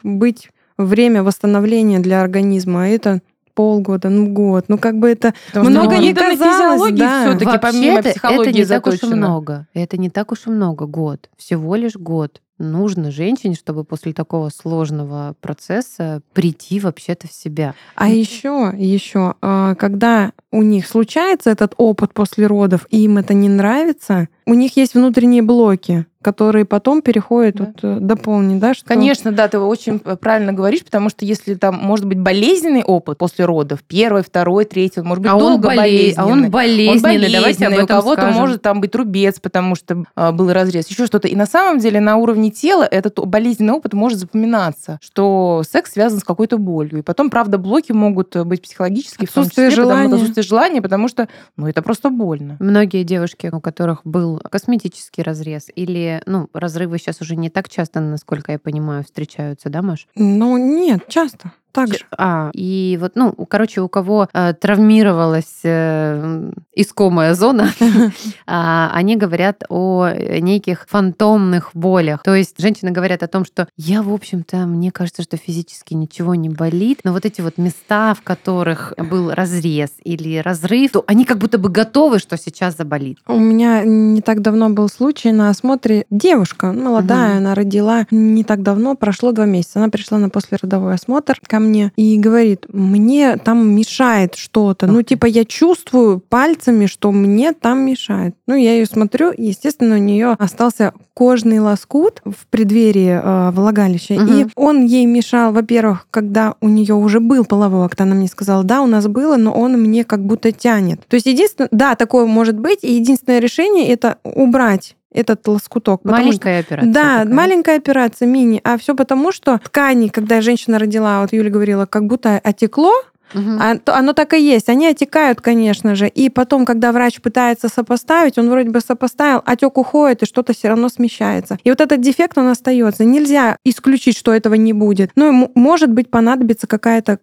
быть 0.02 0.50
время 0.76 1.22
восстановления 1.22 2.00
для 2.00 2.22
организма. 2.22 2.84
А 2.84 2.86
это 2.86 3.20
полгода, 3.54 4.08
ну 4.08 4.26
год. 4.28 4.64
Ну 4.68 4.78
как 4.78 4.98
бы 4.98 5.08
это 5.08 5.34
Потому 5.48 5.70
много 5.70 5.94
ну, 5.96 6.02
не 6.02 6.12
это 6.12 6.20
казалось, 6.20 6.92
да. 6.92 7.22
всё-таки 7.28 7.58
помимо 7.58 7.94
Вообще-то 7.94 8.10
психологии 8.10 8.50
это 8.50 8.58
не 8.58 8.64
так 8.66 8.86
уж 8.86 8.94
и 8.94 8.96
заточено. 8.96 9.16
много. 9.16 9.66
Это 9.74 9.96
не 9.96 10.10
так 10.10 10.32
уж 10.32 10.46
и 10.46 10.50
много, 10.50 10.86
год. 10.86 11.30
Всего 11.36 11.76
лишь 11.76 11.96
год. 11.96 12.40
Нужно 12.58 13.10
женщине, 13.10 13.56
чтобы 13.56 13.82
после 13.82 14.12
такого 14.12 14.48
сложного 14.48 15.34
процесса 15.40 16.22
прийти 16.34 16.78
вообще-то 16.78 17.26
в 17.26 17.32
себя. 17.32 17.74
А 17.96 18.08
еще, 18.08 18.72
еще, 18.76 19.34
а, 19.40 19.74
когда 19.74 20.30
у 20.52 20.62
них 20.62 20.86
случается 20.86 21.50
этот 21.50 21.74
опыт 21.78 22.14
после 22.14 22.46
родов, 22.46 22.86
и 22.90 23.02
им 23.04 23.18
это 23.18 23.34
не 23.34 23.48
нравится, 23.48 24.28
у 24.46 24.54
них 24.54 24.76
есть 24.76 24.94
внутренние 24.94 25.42
блоки, 25.42 26.06
которые 26.24 26.64
потом 26.64 27.02
переходят, 27.02 27.54
Да. 27.56 27.64
вот, 27.66 27.76
э, 27.82 27.98
дополни, 28.00 28.58
да, 28.58 28.74
что... 28.74 28.86
Конечно, 28.86 29.30
да, 29.30 29.46
ты 29.46 29.58
очень 29.58 29.98
правильно 30.00 30.52
говоришь, 30.52 30.82
потому 30.84 31.10
что 31.10 31.24
если 31.24 31.54
там 31.54 31.76
может 31.76 32.06
быть 32.06 32.18
болезненный 32.18 32.82
опыт 32.82 33.18
после 33.18 33.44
родов, 33.44 33.80
первый, 33.86 34.22
второй, 34.24 34.64
третий, 34.64 35.00
он 35.00 35.06
может 35.06 35.22
быть 35.22 35.30
а, 35.30 35.34
он 35.36 35.40
долго 35.40 35.68
боле- 35.68 35.76
болезненный. 35.76 36.14
а 36.16 36.26
он 36.26 36.50
болезненный, 36.50 36.88
Он 36.96 37.00
давайте 37.02 37.26
об 37.26 37.32
болезненный, 37.42 37.74
этом 37.74 37.84
у 37.84 37.86
кого-то 38.00 38.22
скажем. 38.22 38.40
может 38.40 38.62
там 38.62 38.80
быть 38.80 38.94
рубец, 38.96 39.38
потому 39.38 39.74
что 39.76 40.04
а, 40.16 40.32
был 40.32 40.52
разрез, 40.52 40.88
еще 40.88 41.06
что-то. 41.06 41.28
И 41.28 41.36
на 41.36 41.46
самом 41.46 41.78
деле 41.78 42.00
на 42.00 42.16
уровне 42.16 42.50
тела 42.50 42.84
этот 42.84 43.18
болезненный 43.26 43.74
опыт 43.74 43.92
может 43.92 44.18
запоминаться, 44.18 44.98
что 45.02 45.62
секс 45.70 45.92
связан 45.92 46.18
с 46.20 46.24
какой-то 46.24 46.56
болью. 46.58 47.00
И 47.00 47.02
потом, 47.02 47.28
правда, 47.30 47.58
блоки 47.58 47.92
могут 47.92 48.34
быть 48.46 48.62
психологические, 48.62 49.28
в 49.28 49.32
том 49.32 49.42
Отсутствие 49.42 49.70
числе, 49.70 49.82
потому 49.84 49.98
желания. 50.02 50.14
отсутствие 50.14 50.42
желания, 50.44 50.82
потому 50.82 51.08
что, 51.08 51.28
ну, 51.56 51.66
это 51.68 51.82
просто 51.82 52.08
больно. 52.08 52.56
Многие 52.60 53.02
девушки, 53.04 53.50
у 53.52 53.60
которых 53.60 54.00
был 54.04 54.40
косметический 54.50 55.22
разрез 55.22 55.66
или, 55.74 56.13
ну, 56.26 56.48
разрывы 56.52 56.98
сейчас 56.98 57.20
уже 57.20 57.36
не 57.36 57.50
так 57.50 57.68
часто, 57.68 58.00
насколько 58.00 58.52
я 58.52 58.58
понимаю, 58.58 59.04
встречаются, 59.04 59.70
да, 59.70 59.82
Маш? 59.82 60.06
Ну, 60.14 60.56
нет, 60.56 61.08
часто. 61.08 61.52
Так 61.74 61.88
же. 61.88 61.98
А, 62.16 62.50
и 62.54 62.96
вот, 63.00 63.16
ну, 63.16 63.32
короче, 63.48 63.80
у 63.80 63.88
кого 63.88 64.28
э, 64.32 64.54
травмировалась 64.54 65.60
э, 65.64 66.52
искомая 66.72 67.34
зона, 67.34 67.70
а, 68.46 68.92
они 68.94 69.16
говорят 69.16 69.64
о 69.68 70.06
э, 70.06 70.38
неких 70.38 70.86
фантомных 70.88 71.70
болях. 71.74 72.22
То 72.22 72.32
есть 72.36 72.60
женщины 72.60 72.92
говорят 72.92 73.24
о 73.24 73.26
том, 73.26 73.44
что 73.44 73.66
я, 73.76 74.02
в 74.02 74.12
общем-то, 74.12 74.58
мне 74.66 74.92
кажется, 74.92 75.24
что 75.24 75.36
физически 75.36 75.94
ничего 75.94 76.36
не 76.36 76.48
болит, 76.48 77.00
но 77.02 77.12
вот 77.12 77.26
эти 77.26 77.40
вот 77.40 77.58
места, 77.58 78.14
в 78.14 78.22
которых 78.22 78.92
был 78.96 79.32
разрез 79.32 79.90
или 80.04 80.38
разрыв, 80.38 80.92
то 80.92 81.02
они 81.08 81.24
как 81.24 81.38
будто 81.38 81.58
бы 81.58 81.70
готовы, 81.70 82.20
что 82.20 82.36
сейчас 82.36 82.76
заболит. 82.76 83.18
У 83.26 83.40
меня 83.40 83.82
не 83.82 84.22
так 84.22 84.42
давно 84.42 84.70
был 84.70 84.88
случай 84.88 85.32
на 85.32 85.50
осмотре. 85.50 86.06
Девушка, 86.08 86.72
молодая, 86.72 87.38
она 87.38 87.56
родила 87.56 88.06
не 88.12 88.44
так 88.44 88.62
давно, 88.62 88.94
прошло 88.94 89.32
два 89.32 89.44
месяца. 89.44 89.80
Она 89.80 89.88
пришла 89.88 90.18
на 90.18 90.28
послеродовой 90.28 90.94
осмотр 90.94 91.36
ко 91.44 91.63
мне 91.64 91.92
и 91.96 92.18
говорит, 92.18 92.66
мне 92.72 93.36
там 93.36 93.70
мешает 93.74 94.34
что-то. 94.34 94.86
Ну, 94.86 95.02
типа, 95.02 95.26
я 95.26 95.44
чувствую 95.44 96.20
пальцами, 96.20 96.86
что 96.86 97.12
мне 97.12 97.52
там 97.52 97.80
мешает. 97.80 98.34
Ну, 98.46 98.54
я 98.54 98.74
ее 98.74 98.86
смотрю, 98.86 99.30
и, 99.30 99.46
естественно, 99.46 99.96
у 99.96 99.98
нее 99.98 100.36
остался 100.38 100.92
кожный 101.14 101.60
лоскут 101.60 102.20
в 102.24 102.46
преддверии 102.50 103.20
э, 103.22 103.50
влагалища. 103.52 104.14
И 104.14 104.18
Мгм. 104.18 104.50
он 104.56 104.84
ей 104.84 105.06
мешал, 105.06 105.52
во-первых, 105.52 106.06
когда 106.10 106.54
у 106.60 106.68
нее 106.68 106.94
уже 106.94 107.20
был 107.20 107.44
половой 107.44 107.86
акт, 107.86 108.00
она 108.00 108.14
мне 108.14 108.28
сказала, 108.28 108.64
да, 108.64 108.82
у 108.82 108.86
нас 108.86 109.06
было, 109.06 109.36
но 109.36 109.52
он 109.52 109.72
мне 109.80 110.04
как 110.04 110.24
будто 110.24 110.52
тянет. 110.52 111.00
То 111.06 111.14
есть 111.14 111.26
единственное, 111.26 111.68
да, 111.70 111.94
такое 111.94 112.26
может 112.26 112.58
быть, 112.58 112.80
и 112.82 112.94
единственное 112.94 113.38
решение 113.38 113.88
это 113.88 114.18
убрать 114.24 114.96
этот 115.14 115.46
лоскуток. 115.48 116.02
потому 116.02 116.16
что- 116.18 116.26
Маленькая 116.26 116.60
операция. 116.60 116.92
да, 116.92 117.18
такая. 117.20 117.34
маленькая 117.34 117.76
операция, 117.78 118.26
мини. 118.28 118.60
А 118.64 118.76
все 118.76 118.94
потому, 118.94 119.32
что 119.32 119.58
ткани, 119.64 120.08
когда 120.08 120.40
женщина 120.40 120.78
родила, 120.78 121.22
вот 121.22 121.32
Юля 121.32 121.50
говорила, 121.50 121.86
как 121.86 122.06
будто 122.06 122.38
отекло, 122.42 122.92
То- 123.32 123.96
оно 123.96 124.12
так 124.12 124.34
и 124.34 124.40
есть. 124.40 124.68
Они 124.68 124.86
отекают, 124.86 125.40
конечно 125.40 125.94
же. 125.94 126.08
И 126.08 126.28
потом, 126.28 126.64
когда 126.64 126.92
врач 126.92 127.20
пытается 127.20 127.68
сопоставить, 127.68 128.38
он 128.38 128.48
вроде 128.50 128.70
бы 128.70 128.80
сопоставил, 128.80 129.42
отек 129.44 129.76
уходит, 129.78 130.22
и 130.22 130.26
что-то 130.26 130.52
все 130.52 130.68
равно 130.68 130.88
смещается. 130.88 131.58
И 131.64 131.70
вот 131.70 131.80
этот 131.80 132.00
дефект, 132.00 132.38
он 132.38 132.48
остается. 132.48 133.04
Нельзя 133.04 133.56
исключить, 133.64 134.16
что 134.16 134.32
этого 134.32 134.54
не 134.54 134.72
будет. 134.72 135.10
Ну, 135.16 135.50
может 135.54 135.90
быть, 135.90 136.10
понадобится 136.10 136.66
какая-то 136.66 137.18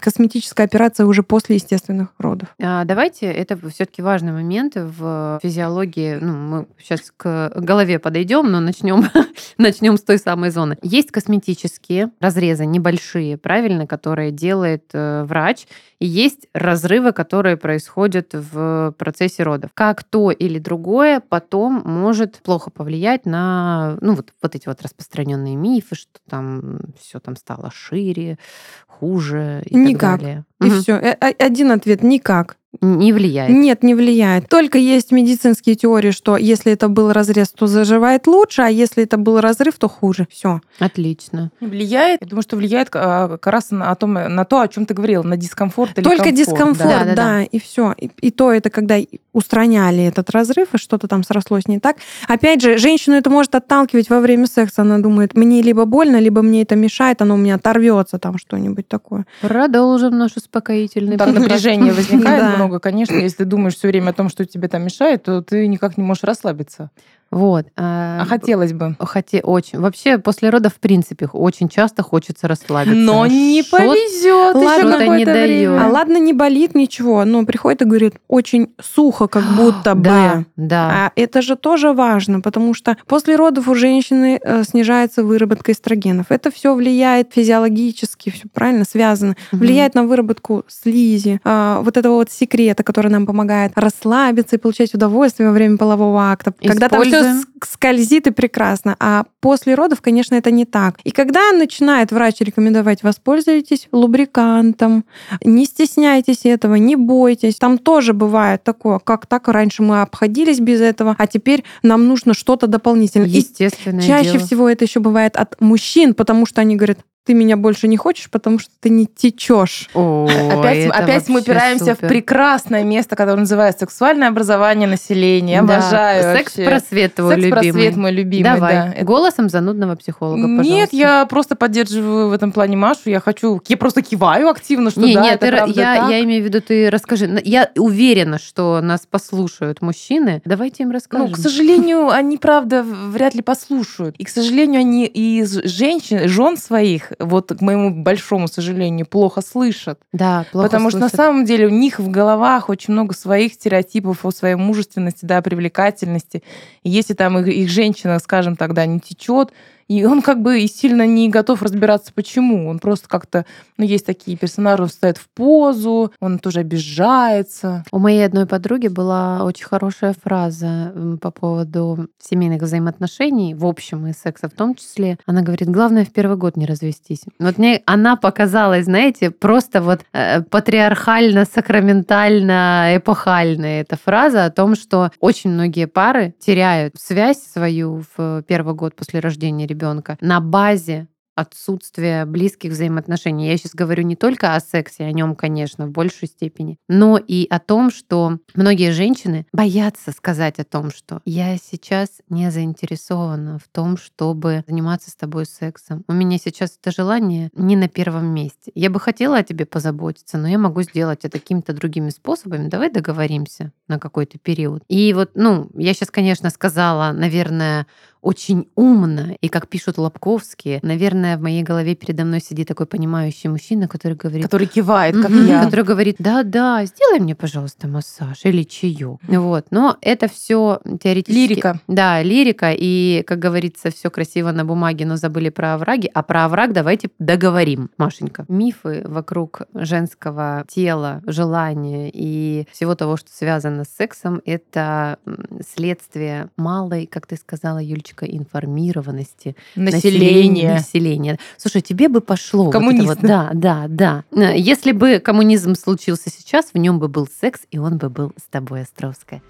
косметическая 0.00 0.66
операция 0.66 1.06
уже 1.06 1.22
после 1.22 1.56
естественных 1.56 2.08
родов. 2.18 2.48
А, 2.60 2.84
Давайте, 2.84 3.26
это 3.26 3.56
все-таки 3.70 4.02
важный 4.02 4.32
момент 4.32 4.74
в 4.76 5.40
физиологии. 5.42 6.18
Ну, 6.20 6.32
мы 6.34 6.66
сейчас 6.78 7.12
к 7.16 7.52
голове 7.56 7.98
подойдем, 7.98 8.50
но 8.50 8.60
начнем, 8.60 9.04
начнем 9.58 9.96
с 9.96 10.02
той 10.02 10.18
самой 10.18 10.50
зоны. 10.50 10.76
Есть 10.82 11.10
косметические 11.10 12.10
разрезы 12.20 12.66
небольшие, 12.66 13.36
правильно, 13.36 13.86
которые 13.86 14.30
делает 14.30 14.84
э, 14.92 15.03
врач, 15.24 15.66
и 15.98 16.06
есть 16.06 16.48
разрывы, 16.54 17.12
которые 17.12 17.56
происходят 17.56 18.30
в 18.32 18.94
процессе 18.98 19.42
родов. 19.42 19.70
Как 19.74 20.04
то 20.04 20.30
или 20.30 20.58
другое 20.58 21.20
потом 21.20 21.82
может 21.84 22.38
плохо 22.42 22.70
повлиять 22.70 23.26
на 23.26 23.96
ну, 24.00 24.14
вот, 24.14 24.32
вот 24.42 24.54
эти 24.54 24.68
вот 24.68 24.82
распространенные 24.82 25.56
мифы, 25.56 25.94
что 25.94 26.20
там 26.28 26.78
все 27.00 27.20
там 27.20 27.36
стало 27.36 27.70
шире, 27.70 28.38
хуже 28.86 29.62
и 29.66 29.76
Никак. 29.76 30.00
так 30.00 30.20
далее. 30.20 30.44
И 30.60 30.64
Мгм. 30.70 30.80
все. 30.80 30.94
Один 30.96 31.72
ответ 31.72 32.02
никак. 32.02 32.56
Не 32.80 33.12
влияет. 33.12 33.50
Нет, 33.50 33.82
не 33.82 33.94
влияет. 33.94 34.48
Только 34.48 34.78
есть 34.78 35.12
медицинские 35.12 35.74
теории, 35.74 36.10
что 36.10 36.36
если 36.36 36.72
это 36.72 36.88
был 36.88 37.12
разрез, 37.12 37.50
то 37.50 37.66
заживает 37.66 38.26
лучше, 38.26 38.62
а 38.62 38.68
если 38.68 39.04
это 39.04 39.16
был 39.16 39.40
разрыв, 39.40 39.74
то 39.78 39.88
хуже. 39.88 40.26
Все. 40.30 40.60
Отлично. 40.78 41.50
Влияет, 41.60 42.20
я 42.22 42.26
думаю, 42.28 42.42
что 42.42 42.56
влияет 42.56 42.88
а, 42.94 43.28
как 43.38 43.52
раз 43.52 43.70
на, 43.70 43.90
о 43.90 43.94
том, 43.94 44.14
на 44.14 44.44
то, 44.44 44.60
о 44.60 44.68
чем 44.68 44.86
ты 44.86 44.94
говорил, 44.94 45.24
на 45.24 45.36
дискомфорт 45.36 45.98
или 45.98 46.04
Только 46.04 46.24
комфорт, 46.24 46.36
дискомфорт, 46.36 46.78
да. 46.78 46.98
да, 46.98 47.04
Да, 47.04 47.14
да, 47.14 47.14
да. 47.14 47.42
и 47.42 47.58
все. 47.58 47.94
И, 47.98 48.10
и 48.20 48.30
то 48.30 48.52
это 48.52 48.70
когда 48.70 48.96
устраняли 49.32 50.04
этот 50.04 50.30
разрыв, 50.30 50.74
и 50.74 50.78
что-то 50.78 51.08
там 51.08 51.24
срослось 51.24 51.66
не 51.68 51.80
так. 51.80 51.96
Опять 52.28 52.62
же, 52.62 52.78
женщину 52.78 53.16
это 53.16 53.30
может 53.30 53.54
отталкивать 53.54 54.10
во 54.10 54.20
время 54.20 54.46
секса. 54.46 54.82
Она 54.82 54.98
думает, 54.98 55.34
мне 55.34 55.62
либо 55.62 55.84
больно, 55.84 56.18
либо 56.18 56.42
мне 56.42 56.62
это 56.62 56.76
мешает, 56.76 57.20
оно 57.22 57.34
у 57.34 57.38
меня 57.38 57.56
оторвется, 57.56 58.18
там 58.18 58.38
что-нибудь 58.38 58.88
такое. 58.88 59.26
Продолжим 59.40 60.16
наш 60.16 60.36
успокоительный 60.36 61.16
Так 61.16 61.32
напряжение 61.32 61.92
возникает. 61.92 62.63
Много, 62.64 62.80
конечно. 62.80 63.14
Если 63.14 63.38
ты 63.38 63.44
думаешь 63.44 63.76
все 63.76 63.88
время 63.88 64.10
о 64.10 64.14
том, 64.14 64.28
что 64.28 64.44
тебе 64.44 64.68
там 64.68 64.84
мешает, 64.84 65.24
то 65.24 65.42
ты 65.42 65.66
никак 65.66 65.96
не 65.96 66.02
можешь 66.02 66.24
расслабиться. 66.24 66.90
Вот. 67.34 67.66
А 67.76 68.24
хотелось 68.26 68.72
бы. 68.72 68.94
Хоте, 69.00 69.40
очень. 69.40 69.80
Вообще, 69.80 70.18
после 70.18 70.50
родов, 70.50 70.74
в 70.74 70.78
принципе, 70.78 71.28
очень 71.32 71.68
часто 71.68 72.04
хочется 72.04 72.46
расслабиться. 72.46 72.96
Но 72.96 73.26
не 73.26 73.62
Шо- 73.62 73.76
повезет. 73.76 74.54
Ладно, 74.54 75.16
не 75.16 75.24
даёт. 75.24 75.82
А 75.82 75.88
ладно, 75.88 76.18
не 76.18 76.32
болит 76.32 76.76
ничего, 76.76 77.24
но 77.24 77.44
приходит 77.44 77.82
и 77.82 77.86
говорит, 77.86 78.14
очень 78.28 78.68
сухо, 78.80 79.26
как 79.26 79.42
будто 79.56 79.96
бы. 79.96 80.04
Да, 80.04 80.44
да. 80.56 80.90
А 80.92 81.12
это 81.16 81.42
же 81.42 81.56
тоже 81.56 81.92
важно, 81.92 82.40
потому 82.40 82.72
что 82.72 82.96
после 83.08 83.34
родов 83.34 83.66
у 83.66 83.74
женщины 83.74 84.38
э, 84.40 84.62
снижается 84.62 85.24
выработка 85.24 85.72
эстрогенов. 85.72 86.26
Это 86.28 86.52
все 86.52 86.72
влияет 86.72 87.32
физиологически, 87.34 88.30
все 88.30 88.44
правильно 88.52 88.84
связано. 88.84 89.34
Мгм. 89.50 89.60
Влияет 89.60 89.94
на 89.96 90.04
выработку 90.04 90.64
слизи, 90.68 91.40
а, 91.42 91.80
вот 91.80 91.96
этого 91.96 92.14
вот 92.14 92.30
секрета, 92.30 92.84
который 92.84 93.10
нам 93.10 93.26
помогает 93.26 93.72
расслабиться 93.74 94.54
и 94.54 94.58
получать 94.60 94.94
удовольствие 94.94 95.48
во 95.48 95.52
время 95.52 95.78
полового 95.78 96.30
акта. 96.30 96.52
Когда 96.64 96.88
там 96.88 97.02
все 97.02 97.23
Скользит 97.64 98.26
и 98.26 98.30
прекрасно. 98.30 98.96
А 98.98 99.24
после 99.40 99.74
родов, 99.74 100.00
конечно, 100.00 100.34
это 100.34 100.50
не 100.50 100.64
так. 100.64 100.98
И 101.04 101.10
когда 101.10 101.52
начинает 101.52 102.12
врач 102.12 102.40
рекомендовать, 102.40 103.02
воспользуйтесь 103.02 103.88
лубрикантом, 103.92 105.04
не 105.42 105.64
стесняйтесь 105.64 106.44
этого, 106.44 106.74
не 106.74 106.96
бойтесь. 106.96 107.56
Там 107.56 107.78
тоже 107.78 108.12
бывает 108.12 108.62
такое, 108.64 108.98
как 108.98 109.26
так 109.26 109.48
раньше 109.48 109.82
мы 109.82 110.02
обходились 110.02 110.60
без 110.60 110.80
этого, 110.80 111.14
а 111.18 111.26
теперь 111.26 111.64
нам 111.82 112.06
нужно 112.06 112.34
что-то 112.34 112.66
дополнительное. 112.66 113.28
И 113.28 113.38
Естественное 113.38 114.02
чаще 114.06 114.32
дело. 114.32 114.46
всего 114.46 114.68
это 114.68 114.84
еще 114.84 115.00
бывает 115.00 115.36
от 115.36 115.60
мужчин, 115.60 116.14
потому 116.14 116.46
что 116.46 116.60
они 116.60 116.76
говорят, 116.76 116.98
ты 117.24 117.32
меня 117.34 117.56
больше 117.56 117.88
не 117.88 117.96
хочешь, 117.96 118.28
потому 118.30 118.58
что 118.58 118.70
ты 118.80 118.90
не 118.90 119.06
течешь. 119.06 119.88
О, 119.94 120.26
Опять, 120.52 120.86
опять 120.90 121.28
мы 121.28 121.40
упираемся 121.40 121.92
в 121.92 121.96
супер. 121.96 122.08
прекрасное 122.08 122.84
место, 122.84 123.16
которое 123.16 123.38
называется 123.40 123.80
сексуальное 123.86 124.28
образование 124.28 124.86
населения. 124.86 125.62
Да. 125.62 125.78
Обожаю. 125.78 126.36
Секс-просвет 126.36 127.14
твой 127.14 127.34
Секс-просвет 127.36 127.74
любимый. 127.74 127.96
мой 127.96 128.12
любимый, 128.12 128.44
Давай, 128.44 128.74
да. 128.74 128.92
Это- 128.96 129.04
голосом 129.06 129.48
занудного 129.48 129.96
психолога, 129.96 130.42
пожалуйста. 130.42 130.72
Нет, 130.72 130.92
я 130.92 131.24
просто 131.26 131.56
поддерживаю 131.56 132.28
в 132.28 132.32
этом 132.32 132.52
плане 132.52 132.76
Машу. 132.76 133.08
Я 133.08 133.20
хочу, 133.20 133.60
я 133.68 133.76
просто 133.78 134.02
киваю 134.02 134.50
активно, 134.50 134.90
что 134.90 135.00
не, 135.00 135.14
да, 135.14 135.22
нет, 135.22 135.34
это 135.36 135.46
ты 135.46 135.52
ра- 135.52 135.56
правда 135.56 135.80
я, 135.80 135.96
так. 135.96 136.10
я 136.10 136.20
имею 136.24 136.42
в 136.42 136.44
виду, 136.46 136.60
ты 136.60 136.90
расскажи. 136.90 137.40
Я 137.44 137.70
уверена, 137.76 138.38
что 138.38 138.80
нас 138.82 139.06
послушают 139.10 139.80
мужчины. 139.80 140.42
Давайте 140.44 140.82
им 140.82 140.90
расскажем. 140.90 141.28
Ну, 141.28 141.32
к 141.32 141.38
сожалению, 141.38 142.10
они, 142.10 142.36
правда, 142.36 142.82
вряд 142.82 143.34
ли 143.34 143.40
послушают. 143.40 144.14
И, 144.18 144.24
к 144.24 144.28
сожалению, 144.28 144.80
они 144.80 145.06
из 145.06 145.52
женщин, 145.64 146.28
жен 146.28 146.58
своих, 146.58 147.12
вот 147.18 147.52
к 147.56 147.60
моему 147.60 148.02
большому 148.02 148.48
сожалению, 148.48 149.06
плохо 149.06 149.40
слышат. 149.40 150.00
да, 150.12 150.46
плохо 150.52 150.66
Потому 150.68 150.90
что 150.90 150.98
на 150.98 151.08
слышат. 151.08 151.16
самом 151.26 151.44
деле 151.44 151.66
у 151.66 151.70
них 151.70 151.98
в 151.98 152.10
головах 152.10 152.68
очень 152.68 152.92
много 152.92 153.14
своих 153.14 153.54
стереотипов 153.54 154.24
о 154.24 154.30
своей 154.30 154.54
мужественности, 154.56 155.24
да, 155.24 155.42
привлекательности. 155.42 156.42
И 156.82 156.90
если 156.90 157.14
там 157.14 157.38
их, 157.38 157.48
их 157.48 157.68
женщина, 157.68 158.18
скажем 158.18 158.56
так, 158.56 158.74
да, 158.74 158.86
не 158.86 159.00
течет, 159.00 159.52
И 159.88 160.04
он 160.04 160.22
как 160.22 160.42
бы 160.42 160.60
и 160.60 160.66
сильно 160.66 161.06
не 161.06 161.28
готов 161.28 161.62
разбираться, 161.62 162.12
почему. 162.14 162.68
Он 162.68 162.78
просто 162.78 163.08
как-то, 163.08 163.44
ну, 163.76 163.84
есть 163.84 164.06
такие 164.06 164.36
персонажи, 164.36 164.82
он 164.82 164.88
встает 164.88 165.18
в 165.18 165.28
позу, 165.28 166.12
он 166.20 166.38
тоже 166.38 166.60
обижается. 166.60 167.84
У 167.92 167.98
моей 167.98 168.24
одной 168.24 168.46
подруги 168.46 168.88
была 168.88 169.44
очень 169.44 169.66
хорошая 169.66 170.14
фраза 170.20 170.92
по 171.20 171.30
поводу 171.30 172.08
семейных 172.18 172.62
взаимоотношений, 172.62 173.54
в 173.54 173.66
общем, 173.66 174.06
и 174.06 174.12
секса 174.12 174.48
в 174.48 174.52
том 174.52 174.74
числе. 174.74 175.18
Она 175.26 175.42
говорит, 175.42 175.68
главное 175.68 176.04
в 176.04 176.12
первый 176.12 176.36
год 176.36 176.56
не 176.56 176.66
развестись. 176.66 177.22
Вот 177.38 177.58
мне 177.58 177.82
она 177.86 178.16
показалась, 178.16 178.86
знаете, 178.86 179.30
просто 179.30 179.82
вот 179.82 180.00
э, 180.12 180.42
патриархально, 180.42 181.44
сакраментально, 181.44 182.96
эпохальная 182.96 183.82
эта 183.82 183.96
фраза 183.96 184.46
о 184.46 184.50
том, 184.50 184.74
что 184.74 185.10
очень 185.20 185.50
многие 185.50 185.86
пары 185.86 186.34
теряют 186.38 186.94
связь 186.98 187.42
свою 187.42 188.02
в 188.16 188.42
первый 188.42 188.74
год 188.74 188.94
после 188.94 189.20
рождения 189.20 189.66
ребенка 189.66 189.73
на 190.20 190.40
базе 190.40 191.08
отсутствие 191.34 192.24
близких 192.24 192.72
взаимоотношений. 192.72 193.48
Я 193.48 193.56
сейчас 193.56 193.74
говорю 193.74 194.02
не 194.04 194.16
только 194.16 194.54
о 194.54 194.60
сексе, 194.60 195.04
о 195.04 195.12
нем, 195.12 195.34
конечно, 195.34 195.86
в 195.86 195.90
большей 195.90 196.28
степени, 196.28 196.78
но 196.88 197.18
и 197.18 197.46
о 197.50 197.58
том, 197.58 197.90
что 197.90 198.38
многие 198.54 198.92
женщины 198.92 199.46
боятся 199.52 200.12
сказать 200.12 200.58
о 200.58 200.64
том, 200.64 200.90
что 200.90 201.20
я 201.24 201.56
сейчас 201.56 202.20
не 202.28 202.50
заинтересована 202.50 203.58
в 203.58 203.68
том, 203.68 203.96
чтобы 203.96 204.64
заниматься 204.66 205.10
с 205.10 205.16
тобой 205.16 205.46
сексом. 205.46 206.04
У 206.08 206.12
меня 206.12 206.38
сейчас 206.38 206.78
это 206.80 206.94
желание 206.94 207.50
не 207.54 207.76
на 207.76 207.88
первом 207.88 208.26
месте. 208.26 208.70
Я 208.74 208.90
бы 208.90 209.00
хотела 209.00 209.38
о 209.38 209.42
тебе 209.42 209.66
позаботиться, 209.66 210.38
но 210.38 210.48
я 210.48 210.58
могу 210.58 210.82
сделать 210.82 211.24
это 211.24 211.38
какими-то 211.38 211.72
другими 211.72 212.10
способами. 212.10 212.68
Давай 212.68 212.90
договоримся 212.90 213.72
на 213.88 213.98
какой-то 213.98 214.38
период. 214.38 214.82
И 214.88 215.12
вот, 215.12 215.32
ну, 215.34 215.70
я 215.74 215.94
сейчас, 215.94 216.10
конечно, 216.10 216.50
сказала, 216.50 217.12
наверное, 217.12 217.86
очень 218.24 218.68
умно. 218.74 219.36
И 219.40 219.48
как 219.48 219.68
пишут 219.68 219.98
Лобковские, 219.98 220.80
наверное, 220.82 221.36
в 221.36 221.42
моей 221.42 221.62
голове 221.62 221.94
передо 221.94 222.24
мной 222.24 222.40
сидит 222.40 222.68
такой 222.68 222.86
понимающий 222.86 223.50
мужчина, 223.50 223.86
который 223.86 224.14
говорит... 224.14 224.44
Который 224.44 224.66
кивает, 224.66 225.14
как 225.14 225.30
я. 225.30 225.64
Который 225.64 225.84
говорит, 225.84 226.16
да-да, 226.18 226.84
сделай 226.86 227.20
мне, 227.20 227.34
пожалуйста, 227.34 227.86
массаж 227.86 228.40
или 228.44 228.62
чаек. 228.62 229.20
Вот. 229.28 229.66
Но 229.70 229.98
это 230.00 230.28
все 230.28 230.80
теоретически... 231.02 231.34
Лирика. 231.38 231.80
Да, 231.86 232.22
лирика. 232.22 232.72
И, 232.74 233.22
как 233.26 233.38
говорится, 233.38 233.90
все 233.90 234.10
красиво 234.10 234.52
на 234.52 234.64
бумаге, 234.64 235.04
но 235.04 235.16
забыли 235.16 235.50
про 235.50 235.74
овраги. 235.74 236.10
А 236.14 236.22
про 236.22 236.46
овраг 236.46 236.72
давайте 236.72 237.10
договорим, 237.18 237.90
Машенька. 237.98 238.46
Мифы 238.48 239.02
вокруг 239.04 239.62
женского 239.74 240.64
тела, 240.66 241.20
желания 241.26 242.10
и 242.10 242.66
всего 242.72 242.94
того, 242.94 243.18
что 243.18 243.30
связано 243.30 243.84
с 243.84 243.88
сексом, 243.88 244.40
это 244.46 245.18
следствие 245.66 246.48
малой, 246.56 247.06
как 247.06 247.26
ты 247.26 247.36
сказала, 247.36 247.78
Юлечка, 247.82 248.13
информированности 248.22 249.56
Население. 249.74 250.74
населения. 250.74 251.38
Слушай, 251.56 251.82
тебе 251.82 252.08
бы 252.08 252.20
пошло. 252.20 252.64
вот 252.64 252.70
это 252.74 252.78
Коммунист, 252.78 253.06
вот, 253.06 253.18
да, 253.20 253.50
да, 253.54 253.86
да. 253.88 254.24
Э, 254.32 254.56
Если 254.56 254.92
бы 254.92 255.18
коммунизм 255.18 255.74
случился 255.74 256.30
сейчас, 256.30 256.66
в 256.72 256.78
нем 256.78 256.98
бы 256.98 257.08
был 257.08 257.26
секс, 257.28 257.60
и 257.70 257.78
он 257.78 257.98
бы 257.98 258.08
был 258.08 258.32
с 258.36 258.44
тобой, 258.50 258.82
Островская. 258.82 259.42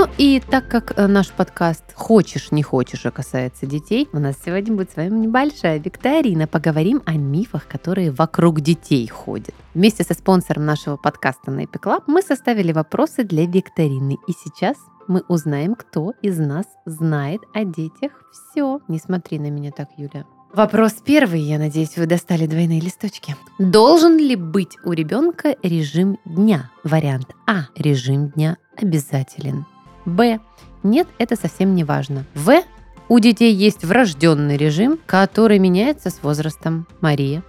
Ну 0.00 0.08
и 0.16 0.40
так 0.40 0.66
как 0.66 0.98
э, 0.98 1.06
наш 1.06 1.28
подкаст 1.28 1.84
«Хочешь, 1.94 2.52
не 2.52 2.62
хочешь» 2.62 3.04
а 3.04 3.10
касается 3.10 3.66
детей, 3.66 4.08
у 4.14 4.18
нас 4.18 4.36
сегодня 4.42 4.74
будет 4.74 4.92
с 4.92 4.96
вами 4.96 5.18
небольшая 5.18 5.78
викторина. 5.78 6.46
Поговорим 6.46 7.02
о 7.04 7.12
мифах, 7.18 7.66
которые 7.66 8.10
вокруг 8.10 8.62
детей 8.62 9.06
ходят. 9.08 9.54
Вместе 9.74 10.02
со 10.02 10.14
спонсором 10.14 10.64
нашего 10.64 10.96
подкаста 10.96 11.50
на 11.50 11.64
Club 11.64 12.04
мы 12.06 12.22
составили 12.22 12.72
вопросы 12.72 13.24
для 13.24 13.44
викторины. 13.44 14.16
И 14.26 14.32
сейчас 14.32 14.78
мы 15.06 15.22
узнаем, 15.28 15.74
кто 15.74 16.14
из 16.22 16.38
нас 16.38 16.64
знает 16.86 17.42
о 17.52 17.64
детях 17.64 18.12
все. 18.32 18.80
Не 18.88 18.98
смотри 18.98 19.38
на 19.38 19.50
меня 19.50 19.70
так, 19.70 19.90
Юля. 19.98 20.24
Вопрос 20.54 20.94
первый, 21.04 21.42
я 21.42 21.58
надеюсь, 21.58 21.98
вы 21.98 22.06
достали 22.06 22.46
двойные 22.46 22.80
листочки. 22.80 23.36
Должен 23.58 24.16
ли 24.16 24.34
быть 24.34 24.78
у 24.82 24.92
ребенка 24.92 25.56
режим 25.62 26.16
дня? 26.24 26.70
Вариант 26.84 27.34
А. 27.46 27.66
Режим 27.76 28.30
дня 28.30 28.56
обязателен. 28.78 29.66
Б. 30.10 30.40
Нет, 30.82 31.08
это 31.18 31.36
совсем 31.36 31.74
не 31.74 31.84
важно. 31.84 32.24
В. 32.34 32.62
У 33.08 33.18
детей 33.18 33.52
есть 33.54 33.84
врожденный 33.84 34.56
режим, 34.56 34.98
который 35.06 35.58
меняется 35.58 36.10
с 36.10 36.22
возрастом. 36.22 36.86
Мария, 37.00 37.42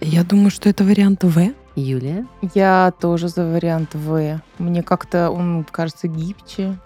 Я 0.00 0.24
думаю, 0.24 0.50
что 0.50 0.68
это 0.68 0.84
вариант 0.84 1.24
В. 1.24 1.52
Юлия, 1.76 2.26
Я 2.54 2.92
тоже 3.00 3.28
за 3.28 3.44
вариант 3.44 3.94
В. 3.94 4.40
Мне 4.58 4.82
как-то 4.82 5.30
он 5.30 5.64
кажется 5.70 6.08
гибче 6.08 6.78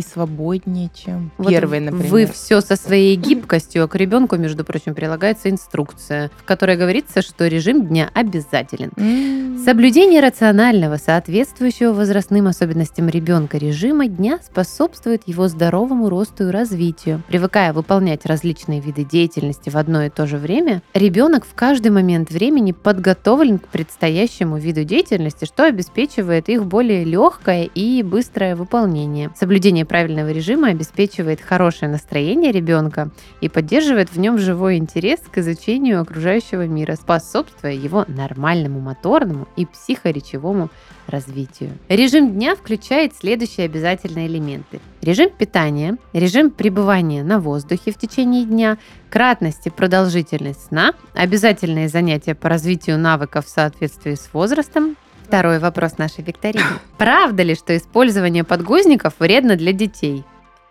и 0.00 0.02
свободнее, 0.02 0.90
чем 0.94 1.30
Вот 1.36 1.50
первый, 1.50 1.80
например. 1.80 2.10
Вы 2.10 2.26
все 2.26 2.60
со 2.60 2.76
своей 2.76 3.16
гибкостью, 3.16 3.84
а 3.84 3.88
к 3.88 3.94
ребенку, 3.94 4.36
между 4.36 4.64
прочим, 4.64 4.94
прилагается 4.94 5.50
инструкция, 5.50 6.30
в 6.38 6.44
которой 6.44 6.76
говорится, 6.76 7.22
что 7.22 7.46
режим 7.46 7.86
дня 7.86 8.10
обязателен. 8.14 8.90
М. 8.96 9.58
Соблюдение 9.64 10.20
рационального, 10.20 10.96
соответствующего 10.96 11.92
возрастным 11.92 12.46
особенностям 12.46 13.08
ребенка 13.08 13.58
режима 13.58 14.06
дня 14.06 14.38
способствует 14.42 15.22
его 15.26 15.48
здоровому 15.48 16.08
росту 16.08 16.48
и 16.48 16.50
развитию. 16.50 17.22
Привыкая 17.28 17.74
выполнять 17.74 18.24
различные 18.24 18.80
виды 18.80 19.04
деятельности 19.04 19.68
в 19.68 19.76
одно 19.76 20.04
и 20.04 20.08
то 20.08 20.26
же 20.26 20.38
время, 20.38 20.82
ребенок 20.94 21.44
в 21.44 21.54
каждый 21.54 21.92
момент 21.92 22.30
времени 22.30 22.72
подготовлен 22.72 23.58
к 23.58 23.68
предстоящему 23.68 24.56
виду 24.56 24.84
деятельности, 24.84 25.44
что 25.44 25.64
обеспечивает 25.64 26.48
их 26.48 26.64
более 26.64 27.04
легкое 27.04 27.64
и 27.64 28.02
быстрое 28.02 28.56
выполнение. 28.56 29.30
Соблюдение 29.38 29.84
правильного 29.90 30.28
режима 30.28 30.68
обеспечивает 30.68 31.40
хорошее 31.40 31.90
настроение 31.90 32.52
ребенка 32.52 33.10
и 33.40 33.48
поддерживает 33.48 34.08
в 34.10 34.20
нем 34.20 34.38
живой 34.38 34.76
интерес 34.76 35.18
к 35.18 35.38
изучению 35.38 36.00
окружающего 36.00 36.64
мира, 36.68 36.94
способствуя 36.94 37.72
его 37.72 38.04
нормальному 38.06 38.78
моторному 38.78 39.48
и 39.56 39.66
психоречевому 39.66 40.70
развитию. 41.08 41.72
Режим 41.88 42.30
дня 42.30 42.54
включает 42.54 43.16
следующие 43.16 43.66
обязательные 43.66 44.28
элементы. 44.28 44.78
Режим 45.02 45.28
питания, 45.36 45.96
режим 46.12 46.52
пребывания 46.52 47.24
на 47.24 47.40
воздухе 47.40 47.90
в 47.90 47.98
течение 47.98 48.44
дня, 48.44 48.78
кратность 49.08 49.66
и 49.66 49.70
продолжительность 49.70 50.66
сна, 50.66 50.92
обязательные 51.14 51.88
занятия 51.88 52.36
по 52.36 52.48
развитию 52.48 52.96
навыков 52.96 53.46
в 53.46 53.48
соответствии 53.48 54.14
с 54.14 54.30
возрастом, 54.32 54.94
Второй 55.30 55.60
вопрос 55.60 55.96
нашей 55.96 56.24
викторины. 56.24 56.64
Правда 56.98 57.44
ли, 57.44 57.54
что 57.54 57.76
использование 57.76 58.42
подгузников 58.42 59.14
вредно 59.20 59.54
для 59.54 59.72
детей? 59.72 60.24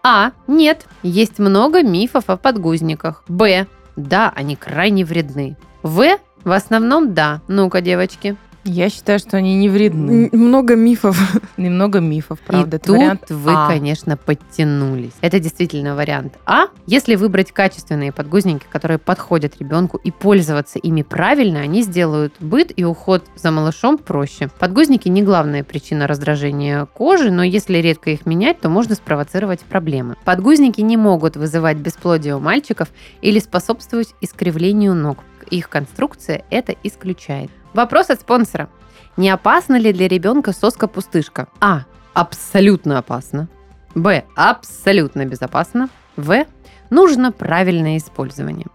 А. 0.04 0.32
Нет. 0.48 0.86
Есть 1.02 1.40
много 1.40 1.82
мифов 1.82 2.26
о 2.28 2.36
подгузниках. 2.36 3.24
Б. 3.30 3.68
Да, 3.96 4.34
они 4.36 4.58
крайне 4.58 5.06
вредны. 5.06 5.56
В. 5.82 6.18
В 6.44 6.52
основном 6.52 7.14
да. 7.14 7.40
Ну-ка, 7.48 7.80
девочки. 7.80 8.36
Я 8.72 8.92
считаю, 8.92 9.18
что 9.18 9.38
они 9.38 9.56
не 9.56 9.68
вредны. 9.68 10.30
Много 10.32 10.76
мифов. 10.76 11.18
Немного 11.58 12.00
мифов, 12.00 12.40
правда. 12.40 12.78
И 12.78 12.80
тут 12.80 12.98
вариант 12.98 13.24
вы, 13.30 13.52
А. 13.52 13.68
конечно, 13.68 14.16
подтянулись. 14.16 15.14
Это 15.22 15.40
действительно 15.40 15.96
вариант 15.96 16.36
А. 16.46 16.68
Если 16.86 17.16
выбрать 17.16 17.52
качественные 17.52 18.12
подгузники, 18.12 18.66
которые 18.70 19.00
подходят 19.00 19.60
ребенку, 19.60 19.98
и 19.98 20.12
пользоваться 20.12 20.78
ими 20.78 21.02
правильно, 21.02 21.62
они 21.62 21.82
сделают 21.82 22.36
быт 22.40 22.72
и 22.76 22.84
уход 22.84 23.26
за 23.36 23.50
малышом 23.50 23.98
проще. 23.98 24.50
Подгузники 24.60 25.10
не 25.10 25.24
главная 25.24 25.64
причина 25.64 26.06
раздражения 26.06 26.86
кожи, 26.86 27.32
но 27.32 27.42
если 27.42 27.80
редко 27.80 28.12
их 28.12 28.28
менять, 28.28 28.60
то 28.62 28.70
можно 28.70 28.94
спровоцировать 28.94 29.62
проблемы. 29.62 30.16
Подгузники 30.26 30.82
не 30.82 30.96
могут 30.96 31.38
вызывать 31.38 31.78
бесплодие 31.78 32.36
у 32.36 32.40
мальчиков 32.40 32.90
или 33.22 33.40
способствовать 33.40 34.14
искривлению 34.22 34.94
ног. 34.94 35.24
Их 35.50 35.70
конструкция 35.70 36.44
это 36.52 36.76
исключает. 36.84 37.50
Вопрос 37.74 38.10
от 38.10 38.20
спонсора. 38.22 38.70
Не 39.18 39.30
опасно 39.30 39.78
ли 39.78 39.92
для 39.94 40.08
ребенка 40.08 40.52
соска-пустышка? 40.52 41.48
А. 41.60 41.82
Абсолютно 42.14 42.98
опасно. 43.00 43.48
Б. 43.96 44.24
Абсолютно 44.36 45.26
безопасно. 45.26 45.90
В. 46.16 46.46
Нужно 46.90 47.32
правильное 47.32 47.98
использование. 47.98 48.68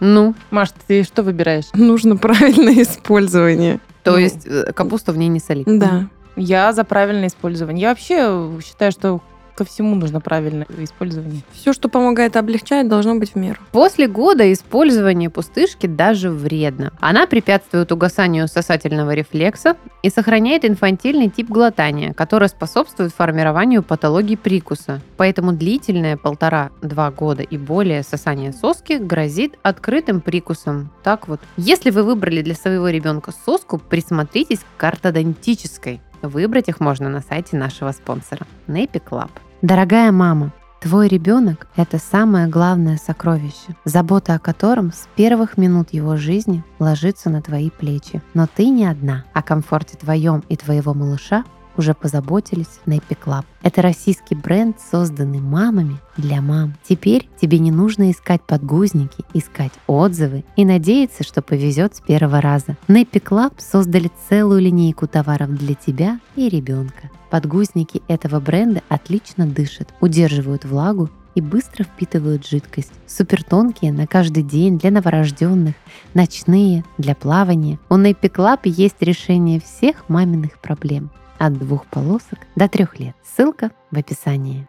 Ну, 0.00 0.34
Маш, 0.50 0.70
ты 0.86 1.02
что 1.04 1.22
выбираешь? 1.22 1.66
Нужно 1.74 2.16
правильное 2.16 2.82
использование. 2.82 3.80
то 4.02 4.12
Ну. 4.12 4.18
есть 4.18 4.46
э, 4.46 4.72
капусту 4.72 5.12
в 5.12 5.16
ней 5.18 5.28
не 5.28 5.40
солить. 5.40 5.66
Да. 5.66 6.06
Я 6.36 6.72
за 6.72 6.84
правильное 6.84 7.28
использование. 7.28 7.82
Я 7.82 7.88
вообще 7.90 8.50
считаю, 8.64 8.92
что 8.92 9.20
ко 9.54 9.64
всему 9.64 9.94
нужно 9.94 10.20
правильное 10.20 10.66
использование. 10.78 11.42
Все, 11.52 11.72
что 11.72 11.88
помогает 11.88 12.36
облегчать, 12.36 12.88
должно 12.88 13.14
быть 13.16 13.32
в 13.32 13.36
меру. 13.36 13.58
После 13.72 14.06
года 14.06 14.52
использование 14.52 15.30
пустышки 15.30 15.86
даже 15.86 16.30
вредно. 16.30 16.92
Она 17.00 17.26
препятствует 17.26 17.92
угасанию 17.92 18.48
сосательного 18.48 19.14
рефлекса 19.14 19.76
и 20.02 20.10
сохраняет 20.10 20.64
инфантильный 20.64 21.28
тип 21.28 21.48
глотания, 21.48 22.12
который 22.12 22.48
способствует 22.48 23.12
формированию 23.12 23.82
патологии 23.82 24.36
прикуса. 24.36 25.00
Поэтому 25.16 25.52
длительное 25.52 26.16
полтора-два 26.16 27.10
года 27.10 27.42
и 27.42 27.56
более 27.56 28.02
сосание 28.02 28.52
соски 28.52 28.94
грозит 28.94 29.58
открытым 29.62 30.20
прикусом. 30.20 30.90
Так 31.02 31.28
вот, 31.28 31.40
если 31.56 31.90
вы 31.90 32.02
выбрали 32.02 32.42
для 32.42 32.54
своего 32.54 32.88
ребенка 32.88 33.32
соску, 33.44 33.78
присмотритесь 33.78 34.60
к 34.76 34.84
ортодонтической 34.84 36.00
Выбрать 36.22 36.68
их 36.68 36.80
можно 36.80 37.08
на 37.08 37.20
сайте 37.20 37.56
нашего 37.56 37.92
спонсора 37.92 38.46
Nappy 38.66 39.02
Club. 39.02 39.30
Дорогая 39.62 40.12
мама, 40.12 40.52
Твой 40.80 41.08
ребенок– 41.08 41.66
это 41.76 41.98
самое 41.98 42.46
главное 42.46 42.96
сокровище, 42.96 43.76
забота 43.84 44.34
о 44.34 44.38
котором 44.38 44.92
с 44.92 45.08
первых 45.14 45.58
минут 45.58 45.92
его 45.92 46.16
жизни 46.16 46.64
ложится 46.78 47.28
на 47.28 47.42
твои 47.42 47.68
плечи. 47.68 48.22
Но 48.32 48.46
ты 48.46 48.70
не 48.70 48.86
одна. 48.86 49.26
О 49.34 49.42
комфорте 49.42 49.98
твоем 49.98 50.42
и 50.48 50.56
твоего 50.56 50.94
малыша 50.94 51.44
уже 51.80 51.94
позаботились 51.94 52.78
Nappy 52.86 53.16
Club. 53.24 53.44
Это 53.62 53.82
российский 53.82 54.34
бренд, 54.34 54.76
созданный 54.80 55.40
мамами 55.40 55.98
для 56.16 56.42
мам. 56.42 56.76
Теперь 56.86 57.28
тебе 57.40 57.58
не 57.58 57.70
нужно 57.70 58.10
искать 58.10 58.42
подгузники, 58.42 59.24
искать 59.32 59.72
отзывы 59.86 60.44
и 60.56 60.64
надеяться, 60.64 61.24
что 61.24 61.40
повезет 61.42 61.96
с 61.96 62.00
первого 62.00 62.40
раза. 62.40 62.76
Nappy 62.86 63.22
Club 63.22 63.54
создали 63.58 64.10
целую 64.28 64.60
линейку 64.60 65.06
товаров 65.08 65.56
для 65.56 65.74
тебя 65.74 66.20
и 66.36 66.48
ребенка. 66.48 67.10
Подгузники 67.30 68.02
этого 68.08 68.40
бренда 68.40 68.82
отлично 68.88 69.46
дышат, 69.46 69.88
удерживают 70.00 70.64
влагу 70.66 71.08
и 71.34 71.40
быстро 71.40 71.84
впитывают 71.84 72.46
жидкость. 72.46 72.92
Супертонкие 73.06 73.92
на 73.92 74.06
каждый 74.06 74.42
день 74.42 74.78
для 74.78 74.90
новорожденных, 74.90 75.74
ночные 76.12 76.84
для 76.98 77.14
плавания. 77.14 77.78
У 77.88 77.94
Nappy 77.94 78.30
Club 78.30 78.60
есть 78.64 79.00
решение 79.00 79.60
всех 79.60 80.08
маминых 80.08 80.58
проблем 80.60 81.10
от 81.40 81.54
двух 81.54 81.86
полосок 81.86 82.38
до 82.54 82.68
трех 82.68 83.00
лет. 83.00 83.16
Ссылка 83.24 83.70
в 83.90 83.98
описании. 83.98 84.68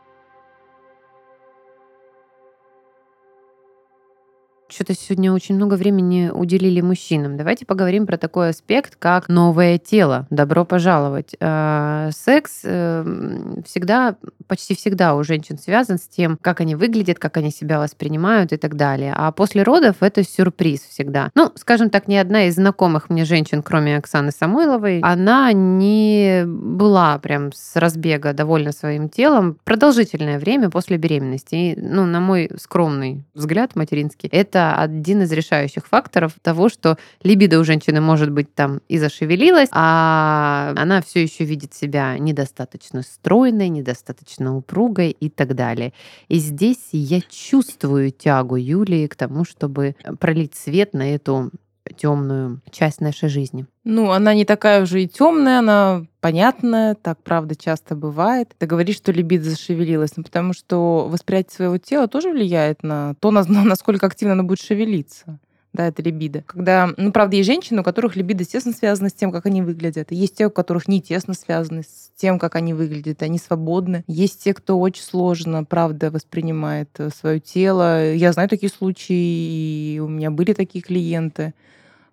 Что-то 4.71 4.93
сегодня 4.93 5.33
очень 5.33 5.55
много 5.55 5.75
времени 5.75 6.31
уделили 6.33 6.81
мужчинам. 6.81 7.37
Давайте 7.37 7.65
поговорим 7.65 8.05
про 8.05 8.17
такой 8.17 8.49
аспект, 8.49 8.95
как 8.97 9.27
новое 9.27 9.77
тело. 9.77 10.27
Добро 10.29 10.65
пожаловать. 10.65 11.35
А, 11.39 12.09
секс 12.11 12.61
эм, 12.63 13.63
всегда, 13.65 14.15
почти 14.47 14.75
всегда 14.75 15.15
у 15.15 15.23
женщин 15.23 15.57
связан 15.57 15.97
с 15.97 16.07
тем, 16.07 16.37
как 16.41 16.61
они 16.61 16.75
выглядят, 16.75 17.19
как 17.19 17.37
они 17.37 17.51
себя 17.51 17.79
воспринимают 17.79 18.53
и 18.53 18.57
так 18.57 18.75
далее. 18.75 19.13
А 19.15 19.31
после 19.31 19.63
родов 19.63 19.97
это 19.99 20.23
сюрприз 20.23 20.81
всегда. 20.81 21.31
Ну, 21.35 21.51
скажем 21.55 21.89
так, 21.89 22.07
ни 22.07 22.15
одна 22.15 22.45
из 22.45 22.55
знакомых 22.55 23.09
мне 23.09 23.25
женщин, 23.25 23.63
кроме 23.63 23.97
Оксаны 23.97 24.31
Самойловой, 24.31 24.99
она 25.01 25.51
не 25.53 26.43
была 26.45 27.19
прям 27.19 27.51
с 27.53 27.75
разбега 27.75 28.33
довольна 28.33 28.71
своим 28.71 29.09
телом 29.09 29.57
продолжительное 29.63 30.39
время 30.39 30.69
после 30.69 30.97
беременности. 30.97 31.55
И, 31.55 31.75
ну, 31.79 32.05
на 32.05 32.19
мой 32.19 32.49
скромный 32.57 33.25
взгляд 33.33 33.75
материнский, 33.75 34.29
это 34.29 34.60
это 34.61 34.75
один 34.75 35.23
из 35.23 35.31
решающих 35.31 35.87
факторов 35.87 36.33
того, 36.41 36.69
что 36.69 36.97
либидо 37.23 37.59
у 37.59 37.63
женщины 37.63 38.01
может 38.01 38.31
быть 38.31 38.53
там 38.53 38.81
и 38.87 38.97
зашевелилась, 38.97 39.69
а 39.71 40.73
она 40.77 41.01
все 41.01 41.23
еще 41.23 41.45
видит 41.45 41.73
себя 41.73 42.17
недостаточно 42.17 43.01
стройной, 43.01 43.69
недостаточно 43.69 44.55
упругой 44.55 45.11
и 45.11 45.29
так 45.29 45.55
далее. 45.55 45.93
И 46.27 46.37
здесь 46.37 46.89
я 46.91 47.21
чувствую 47.21 48.11
тягу 48.11 48.55
Юлии 48.55 49.07
к 49.07 49.15
тому, 49.15 49.45
чтобы 49.45 49.95
пролить 50.19 50.55
свет 50.55 50.93
на 50.93 51.15
эту 51.15 51.51
темную 51.91 52.61
часть 52.69 53.01
нашей 53.01 53.29
жизни. 53.29 53.65
Ну, 53.83 54.11
она 54.11 54.33
не 54.33 54.45
такая 54.45 54.83
уже 54.83 55.03
и 55.03 55.07
темная, 55.07 55.59
она 55.59 56.05
понятная, 56.19 56.95
так 56.95 57.21
правда 57.23 57.55
часто 57.55 57.95
бывает. 57.95 58.53
Ты 58.57 58.65
говоришь, 58.65 58.97
что 58.97 59.11
либидо 59.11 59.49
зашевелилась, 59.49 60.17
ну, 60.17 60.23
потому 60.23 60.53
что 60.53 61.07
восприятие 61.09 61.55
своего 61.55 61.77
тела 61.77 62.07
тоже 62.07 62.31
влияет 62.31 62.83
на 62.83 63.15
то, 63.19 63.31
насколько 63.31 64.05
активно 64.05 64.33
оно 64.33 64.43
будет 64.43 64.61
шевелиться 64.61 65.39
да, 65.73 65.87
это 65.87 66.01
либидо. 66.01 66.43
Когда, 66.45 66.89
ну, 66.97 67.11
правда, 67.11 67.37
есть 67.37 67.47
женщины, 67.47 67.81
у 67.81 67.83
которых 67.83 68.15
либидо 68.15 68.43
тесно 68.43 68.73
связано 68.73 69.09
с 69.09 69.13
тем, 69.13 69.31
как 69.31 69.45
они 69.45 69.61
выглядят. 69.61 70.11
Есть 70.11 70.37
те, 70.37 70.47
у 70.47 70.51
которых 70.51 70.87
не 70.87 71.01
тесно 71.01 71.33
связаны 71.33 71.83
с 71.83 72.11
тем, 72.17 72.39
как 72.39 72.55
они 72.55 72.73
выглядят, 72.73 73.23
они 73.23 73.37
свободны. 73.37 74.03
Есть 74.07 74.43
те, 74.43 74.53
кто 74.53 74.79
очень 74.79 75.03
сложно, 75.03 75.63
правда, 75.63 76.11
воспринимает 76.11 76.89
э, 76.97 77.09
свое 77.09 77.39
тело. 77.39 78.13
Я 78.13 78.33
знаю 78.33 78.49
такие 78.49 78.69
случаи, 78.69 79.95
и 79.95 79.99
у 79.99 80.07
меня 80.07 80.29
были 80.29 80.53
такие 80.53 80.83
клиенты 80.83 81.53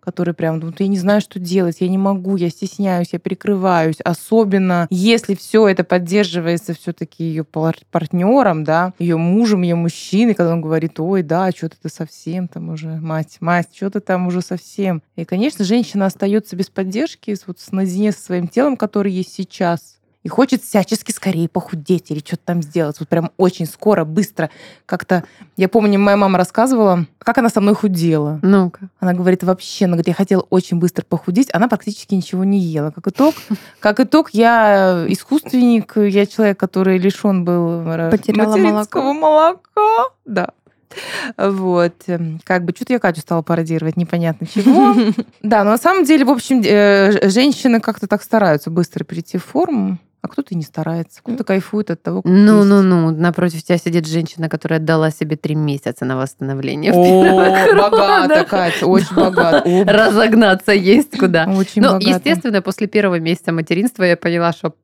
которые 0.08 0.34
прям 0.34 0.58
думают, 0.58 0.80
я 0.80 0.88
не 0.88 0.98
знаю, 0.98 1.20
что 1.20 1.38
делать, 1.38 1.76
я 1.80 1.88
не 1.88 1.98
могу, 1.98 2.36
я 2.36 2.48
стесняюсь, 2.48 3.10
я 3.12 3.18
прикрываюсь. 3.18 4.00
Особенно 4.02 4.86
если 4.88 5.34
все 5.34 5.68
это 5.68 5.84
поддерживается 5.84 6.72
все-таки 6.72 7.24
ее 7.24 7.44
партнером, 7.44 8.64
да, 8.64 8.94
ее 8.98 9.18
мужем, 9.18 9.60
ее 9.60 9.74
мужчиной, 9.74 10.32
когда 10.32 10.54
он 10.54 10.62
говорит, 10.62 10.98
ой, 10.98 11.22
да, 11.22 11.50
что-то 11.50 11.76
ты 11.82 11.90
совсем 11.90 12.48
там 12.48 12.70
уже, 12.70 12.88
мать, 12.88 13.36
мать, 13.40 13.68
что 13.74 13.90
ты 13.90 14.00
там 14.00 14.28
уже 14.28 14.40
совсем. 14.40 15.02
И, 15.16 15.26
конечно, 15.26 15.62
женщина 15.62 16.06
остается 16.06 16.56
без 16.56 16.70
поддержки, 16.70 17.36
вот 17.46 17.60
с 17.60 17.70
со 18.12 18.22
своим 18.22 18.48
телом, 18.48 18.78
который 18.78 19.12
есть 19.12 19.34
сейчас 19.34 19.97
и 20.24 20.28
хочет 20.28 20.62
всячески 20.62 21.12
скорее 21.12 21.48
похудеть 21.48 22.10
или 22.10 22.18
что-то 22.18 22.42
там 22.44 22.62
сделать. 22.62 22.96
Вот 22.98 23.08
прям 23.08 23.30
очень 23.36 23.66
скоро, 23.66 24.04
быстро. 24.04 24.50
Как-то, 24.84 25.24
я 25.56 25.68
помню, 25.68 25.98
моя 25.98 26.16
мама 26.16 26.38
рассказывала, 26.38 27.06
как 27.18 27.38
она 27.38 27.48
со 27.48 27.60
мной 27.60 27.74
худела. 27.74 28.40
Ну-ка. 28.42 28.88
Она 28.98 29.14
говорит, 29.14 29.44
вообще, 29.44 29.84
она 29.84 29.92
говорит, 29.92 30.08
я 30.08 30.14
хотела 30.14 30.42
очень 30.50 30.78
быстро 30.78 31.04
похудеть, 31.04 31.48
она 31.52 31.68
практически 31.68 32.14
ничего 32.14 32.44
не 32.44 32.58
ела. 32.58 32.90
Как 32.90 33.06
итог, 33.08 33.34
как 33.80 34.00
итог 34.00 34.30
я 34.30 35.04
искусственник, 35.08 35.96
я 35.96 36.26
человек, 36.26 36.58
который 36.58 36.98
лишен 36.98 37.44
был 37.44 37.84
Потеряла 38.10 38.56
молоко. 38.56 39.12
молока. 39.12 40.04
Да. 40.24 40.50
Вот. 41.36 41.94
Эм, 42.06 42.40
как 42.44 42.64
бы 42.64 42.72
что-то 42.74 42.94
я 42.94 42.98
Катю 42.98 43.20
стала 43.20 43.42
пародировать, 43.42 43.96
непонятно 43.96 44.46
чего. 44.46 44.94
Да, 45.42 45.64
но 45.64 45.70
на 45.70 45.78
самом 45.78 46.04
деле, 46.04 46.24
в 46.24 46.30
общем, 46.30 46.62
э, 46.64 47.28
женщины 47.28 47.80
как-то 47.80 48.06
так 48.06 48.22
стараются 48.22 48.70
быстро 48.70 49.04
перейти 49.04 49.38
в 49.38 49.44
форму. 49.44 49.98
А 50.20 50.28
кто-то 50.28 50.56
не 50.56 50.62
старается, 50.62 51.20
кто-то 51.22 51.44
кайфует 51.44 51.90
от 51.92 52.02
того, 52.02 52.22
как 52.22 52.30
Ну, 52.32 52.64
ну, 52.64 52.82
ну, 52.82 53.10
напротив 53.12 53.62
тебя 53.62 53.78
сидит 53.78 54.06
женщина, 54.06 54.48
которая 54.48 54.80
отдала 54.80 55.10
себе 55.10 55.36
три 55.36 55.54
месяца 55.54 56.04
на 56.04 56.16
восстановление. 56.16 56.92
О, 56.92 57.74
богата, 57.90 58.44
Катя, 58.44 58.86
очень 58.86 59.14
богата. 59.14 59.62
Разогнаться 59.86 60.72
есть 60.72 61.16
куда. 61.16 61.46
Очень 61.46 61.82
Ну, 61.82 61.98
естественно, 62.00 62.62
после 62.62 62.88
первого 62.88 63.20
месяца 63.20 63.52
материнства 63.52 64.02
я 64.02 64.16
поняла, 64.16 64.52
что 64.52 64.74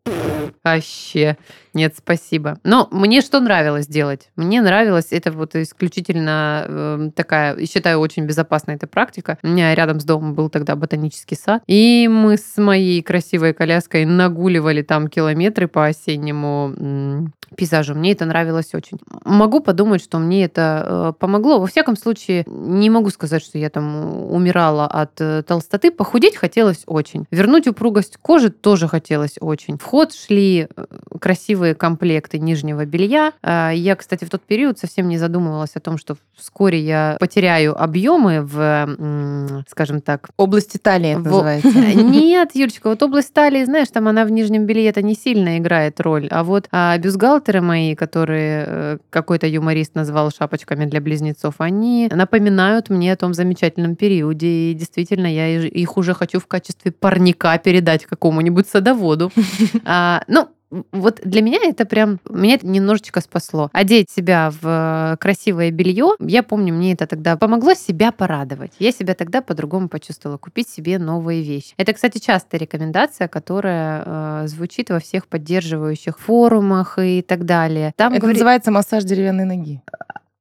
вообще 0.64 1.36
нет, 1.74 1.94
спасибо. 1.98 2.58
Но 2.62 2.88
мне 2.92 3.20
что 3.20 3.40
нравилось 3.40 3.88
делать? 3.88 4.30
Мне 4.36 4.62
нравилось, 4.62 5.08
это 5.10 5.32
вот 5.32 5.56
исключительно 5.56 6.64
э, 6.68 7.10
такая, 7.16 7.66
считаю, 7.66 7.98
очень 7.98 8.26
безопасная 8.26 8.76
эта 8.76 8.86
практика. 8.86 9.38
У 9.42 9.48
меня 9.48 9.74
рядом 9.74 9.98
с 9.98 10.04
домом 10.04 10.34
был 10.34 10.48
тогда 10.48 10.76
ботанический 10.76 11.36
сад, 11.36 11.64
и 11.66 12.08
мы 12.08 12.36
с 12.36 12.56
моей 12.58 13.02
красивой 13.02 13.54
коляской 13.54 14.04
нагуливали 14.04 14.82
там 14.82 15.08
километры 15.08 15.66
по 15.66 15.86
осеннему 15.86 17.32
пейзажу. 17.56 17.94
Мне 17.94 18.12
это 18.12 18.24
нравилось 18.24 18.72
очень. 18.74 18.98
Могу 19.24 19.60
подумать, 19.60 20.02
что 20.02 20.18
мне 20.18 20.44
это 20.44 20.84
э, 20.86 21.12
помогло. 21.18 21.58
Во 21.58 21.66
всяком 21.66 21.96
случае, 21.96 22.44
не 22.46 22.88
могу 22.90 23.10
сказать, 23.10 23.42
что 23.42 23.58
я 23.58 23.70
там 23.70 24.32
умирала 24.32 24.86
от 24.86 25.20
э, 25.20 25.42
толстоты. 25.42 25.90
Похудеть 25.90 26.36
хотелось 26.36 26.82
очень. 26.86 27.26
Вернуть 27.30 27.66
упругость 27.66 28.16
кожи 28.16 28.50
тоже 28.50 28.88
хотелось 28.88 29.36
очень. 29.40 29.78
В 29.78 29.84
ход 29.84 30.12
шли 30.12 30.53
э, 30.62 30.84
красивые 31.20 31.74
комплекты 31.74 32.38
нижнего 32.38 32.84
белья. 32.84 33.32
Я, 33.42 33.96
кстати, 33.96 34.24
в 34.24 34.30
тот 34.30 34.42
период 34.42 34.78
совсем 34.78 35.08
не 35.08 35.16
задумывалась 35.16 35.74
о 35.74 35.80
том, 35.80 35.96
что 35.96 36.16
вскоре 36.36 36.80
я 36.80 37.16
потеряю 37.18 37.80
объемы 37.80 38.42
в, 38.42 39.64
скажем 39.68 40.00
так... 40.00 40.28
Области 40.36 40.76
талии 40.76 41.14
в... 41.14 41.22
называется. 41.24 41.68
Нет, 41.94 42.50
Юлечка, 42.54 42.88
вот 42.88 43.02
область 43.02 43.32
талии, 43.32 43.64
знаешь, 43.64 43.88
там 43.88 44.08
она 44.08 44.24
в 44.24 44.30
нижнем 44.30 44.66
белье 44.66 44.88
это 44.88 45.02
не 45.02 45.14
сильно 45.14 45.58
играет 45.58 46.00
роль. 46.00 46.28
А 46.30 46.44
вот 46.44 46.68
а, 46.72 46.98
бюстгальтер 46.98 47.54
иллюстраторы 47.54 47.60
мои, 47.60 47.94
которые 47.94 48.64
э, 48.66 48.98
какой-то 49.10 49.46
юморист 49.46 49.94
назвал 49.94 50.30
шапочками 50.30 50.86
для 50.86 51.00
близнецов, 51.00 51.54
они 51.58 52.08
напоминают 52.12 52.90
мне 52.90 53.12
о 53.12 53.16
том 53.16 53.34
замечательном 53.34 53.96
периоде. 53.96 54.70
И 54.70 54.74
действительно, 54.74 55.26
я 55.26 55.48
их 55.60 55.96
уже 55.96 56.14
хочу 56.14 56.40
в 56.40 56.46
качестве 56.46 56.92
парника 56.92 57.56
передать 57.58 58.06
какому-нибудь 58.06 58.68
садоводу. 58.68 59.30
А, 59.86 60.22
ну, 60.28 60.43
вот 60.92 61.20
для 61.24 61.42
меня 61.42 61.58
это 61.62 61.84
прям, 61.84 62.20
меня 62.28 62.54
это 62.54 62.66
немножечко 62.66 63.20
спасло. 63.20 63.70
Одеть 63.72 64.10
себя 64.10 64.52
в 64.60 65.16
красивое 65.20 65.70
белье, 65.70 66.14
я 66.20 66.42
помню, 66.42 66.74
мне 66.74 66.92
это 66.92 67.06
тогда 67.06 67.36
помогло 67.36 67.74
себя 67.74 68.12
порадовать. 68.12 68.72
Я 68.78 68.92
себя 68.92 69.14
тогда 69.14 69.40
по-другому 69.42 69.88
почувствовала, 69.88 70.38
купить 70.38 70.68
себе 70.68 70.98
новые 70.98 71.42
вещи. 71.42 71.74
Это, 71.76 71.92
кстати, 71.92 72.18
частая 72.18 72.60
рекомендация, 72.60 73.28
которая 73.28 74.02
э, 74.04 74.46
звучит 74.46 74.90
во 74.90 75.00
всех 75.00 75.26
поддерживающих 75.26 76.18
форумах 76.18 76.98
и 76.98 77.22
так 77.22 77.44
далее. 77.44 77.92
Там 77.96 78.12
это 78.12 78.22
говорит... 78.22 78.38
называется 78.38 78.70
массаж 78.70 79.04
деревянной 79.04 79.44
ноги. 79.44 79.80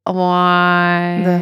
Ой. 0.06 0.16
Да. 0.16 1.42